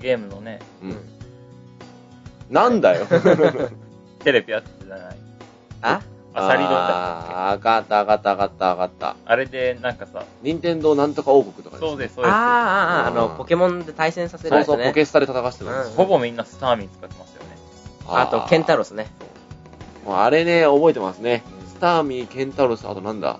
[0.00, 0.86] ゲームのね、う。
[0.86, 0.96] うんん。
[2.50, 3.06] なんだよ。
[4.24, 5.16] テレビやってたじゃない。
[5.82, 6.00] あ？
[6.36, 9.16] アサリ丼だあー、上がった上がった上がった上がった。
[9.24, 12.34] あれでなんかさ、任天堂なんとか王国とかそうです、そうです。
[12.34, 15.96] あーあー、あの、ポケモンで対戦させるそうそう、ポケスタで戦わせてたんです。
[15.96, 17.56] ほぼみんなスターミー使ってますよね。
[18.08, 19.06] あと、ケンタロスね。
[20.04, 21.42] もうあれね、覚えてますね。
[21.68, 23.38] スターミー、ケンタロス、あとなんだ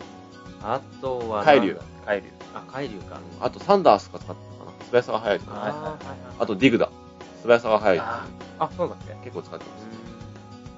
[0.63, 3.21] あとは、海竜カイリュあ、海竜か。
[3.41, 4.85] あとサンダースか使ってたかな。
[4.85, 5.53] 素早さが速いとか。
[5.61, 5.99] はいはいあーはいはい
[6.39, 6.89] あとディグダ。
[7.43, 7.99] 素早さが速い。
[8.01, 9.87] あ、そうだっけ結構使ってます。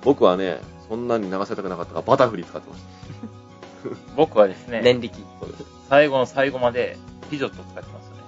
[0.03, 0.59] 僕はね、
[0.89, 2.83] そんなに流せたくなかったからバタフリー使ってまし
[4.17, 5.23] 僕はですね、念力。
[5.89, 6.97] 最後の最後まで、
[7.31, 8.23] ピジョット使ってましたね。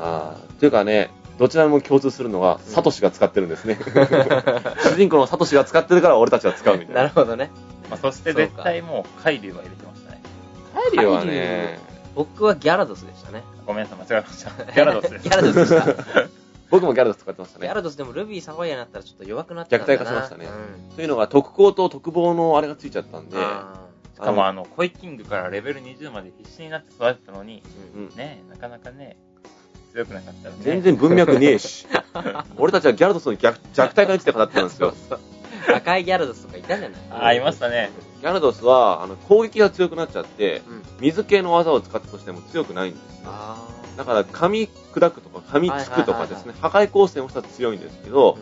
[0.00, 0.58] ああ。
[0.58, 3.78] というかね、どちらも共通するのは、サトシが使ってるんですね。
[4.82, 7.02] 主人公のサトシが使ってるから俺たちは使うみたいな。
[7.02, 7.50] なるほどね。
[7.88, 10.22] まあ、そして絶対もう、カイリュウは入れてましたね。
[10.74, 11.78] カイリュウはね、
[12.14, 13.42] 僕はギャラドスでしたね。
[13.66, 14.64] ごめんなさい、間違えました。
[14.64, 15.22] ギャラドスです。
[15.28, 16.39] ギャラドスでした。
[16.70, 17.66] 僕もギャラドス使ってましたね。
[17.66, 20.46] ギャラドスでもルビー、サファイアになったらちょっと弱くなってたん虐だな待化しましたね
[20.88, 29.16] うんというのが、特攻と特防のあれがついちゃったんで、あしかもあの、コイキングからレベル20まで必死になって育てたのに、ーうんうんね、なかなかね、
[29.92, 30.60] 強くなかったらね。
[30.62, 31.86] 全然文脈ねえし。
[32.56, 34.94] 俺たちはギャラドスの逆弱体化について語ってたんですよ。
[35.74, 37.90] 赤いギャラドスとかいたじゃないあ、いましたね。
[38.20, 43.24] ギャラドスは、あの、攻撃が強くなっちゃって、うん水系の技を使ったとしても強くないんですよ。
[43.24, 48.38] あだから、噛み砕くとか、噛みつくとかですね、破壊光線をしたら強いんですけど、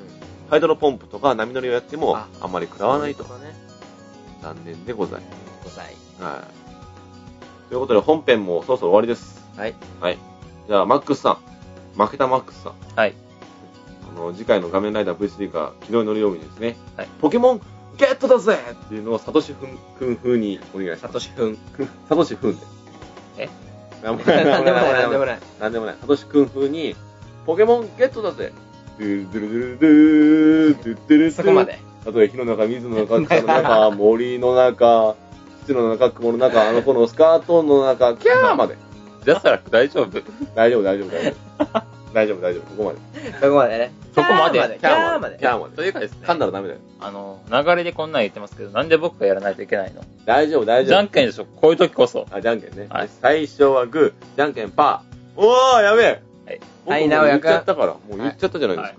[0.51, 3.25] ハイドロポンプとか波乗りをやってもあ、あんまり食らわないと。
[3.25, 3.29] ね。
[4.43, 5.21] 残念でござい
[5.65, 5.95] 5歳。
[6.19, 6.23] ます。
[6.23, 7.69] はい。
[7.69, 9.45] ということで、本編もそろそろ終わりです。
[9.57, 9.75] はい。
[10.01, 10.19] はい。
[10.69, 11.39] じゃあ、マックスさん。
[12.01, 12.75] 負けたマックスさん。
[12.97, 13.15] はい。
[14.17, 17.61] あの、次回の画面ライダー V3 が軌道に乗るようにですね、はいポケモン
[17.99, 21.09] ゲットだぜっていうのをサトシフンくん風にお願いします。
[21.09, 21.59] サトシくん。
[22.09, 22.67] サトシフンで。
[23.39, 23.49] え？
[24.03, 25.25] なんもない、なんでもない、なんでも。
[25.25, 25.39] ない。
[25.61, 25.97] なんでもない。
[26.01, 26.97] サトシ君風に、
[27.47, 28.53] ポケモンゲットだぜ
[28.99, 31.65] ドゥルドゥルドゥルドゥルドゥルそこま。
[31.65, 31.79] で。
[32.07, 35.15] 例えば火の中、水の中、草の中、森の中、
[35.67, 38.77] 土の中、雲の中、あの子のスカートの中、キャーまで。
[39.25, 40.23] じゃあ、そら大丈夫。
[40.55, 41.98] 大丈夫、大丈夫、大丈夫。
[42.13, 43.33] 大丈夫、大丈夫、ここまで。
[43.41, 43.93] そこまでね。
[44.15, 44.79] そこまでキャーまで。
[44.81, 45.39] キャーまで。
[45.39, 45.77] キャーまで。
[45.77, 46.81] というかですね、噛んだらダメだよ。
[47.01, 50.03] あの、流れでこんなん言ってますけど、なんで僕がやらないといけないの？
[50.25, 50.99] 大丈夫、大じ丈夫。
[51.01, 52.27] ゃんけんでしょ、こういう時こそ。
[52.31, 52.87] あ、じゃんけんね。
[52.89, 55.41] はい最初はグー、じゃんけんパー。
[55.41, 56.23] おー、やべえ。
[56.47, 57.87] はい僕はいもう言っち直哉君ゃったから。
[57.89, 58.99] もう言っちゃったじゃないですか。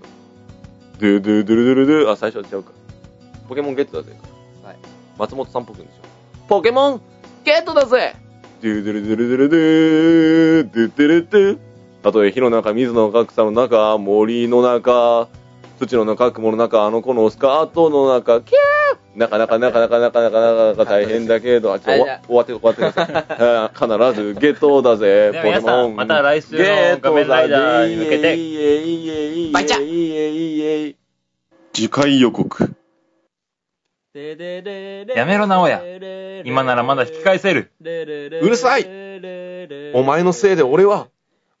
[1.00, 2.12] ドゥドゥドゥルドゥルドゥ。
[2.12, 2.72] あ、最初は違うか。
[3.48, 4.16] ポケモンゲットだぜ。
[4.62, 4.76] はい。
[5.18, 6.46] 松本さんっぽくんでしょ。
[6.48, 7.00] ポケモン
[7.44, 8.14] ゲットだぜ
[8.62, 11.69] ドゥドゥルドゥルドゥルドゥドゥドゥルドゥ。
[12.02, 15.28] たとえ火の中、水の中、草の中、森の中、
[15.78, 19.18] 土の中、雲の中、あの子のスカートの中、キャー！
[19.18, 24.12] なかなかなかなかなかなかなか大変だけど、あ、ちょ、終わ終わって終わってください。
[24.12, 27.00] 必ずゲットだぜ、 では皆さんまた来週のゲットだぜ。
[27.02, 30.96] 画面ライダーに向けてバイチャ
[31.72, 32.70] 次回予告。
[34.14, 36.42] やめろ直哉。
[36.44, 37.70] 今ならまだ引き返せる。
[37.80, 37.84] う
[38.48, 38.86] るさい。
[39.94, 41.08] お前のせいで俺は、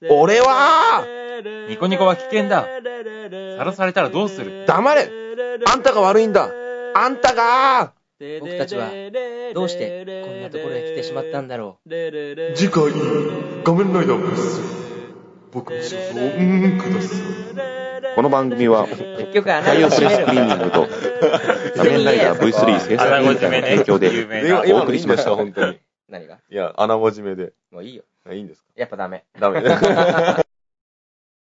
[0.08, 1.04] 俺は
[1.68, 2.66] ニコニコは危険だ。
[3.58, 4.64] さらされたらどうする？
[4.66, 5.10] 黙れ
[5.66, 6.50] あんたが悪いんだ
[6.94, 7.92] あんたが
[8.40, 8.90] 僕たちは
[9.54, 11.90] どうしてこんなところへ来てしまったんだろう？
[12.54, 12.92] 次回、
[13.64, 14.60] 画面ライダーブス。
[15.52, 17.18] 僕の仕事を、うーん、ください。
[18.14, 20.88] この番組は、結局穴太陽プレスが閉めるクリーニングと、
[21.76, 24.10] 仮面ライダー V3 制作委員会の提供で。
[24.72, 25.80] お送りしました、本当に。
[26.08, 26.38] 何が？
[26.48, 27.52] いや、穴文字目で。
[27.72, 28.04] もういいよ。
[28.32, 28.68] いいんですか？
[28.76, 29.24] やっぱダメ。
[29.38, 29.62] ダメ。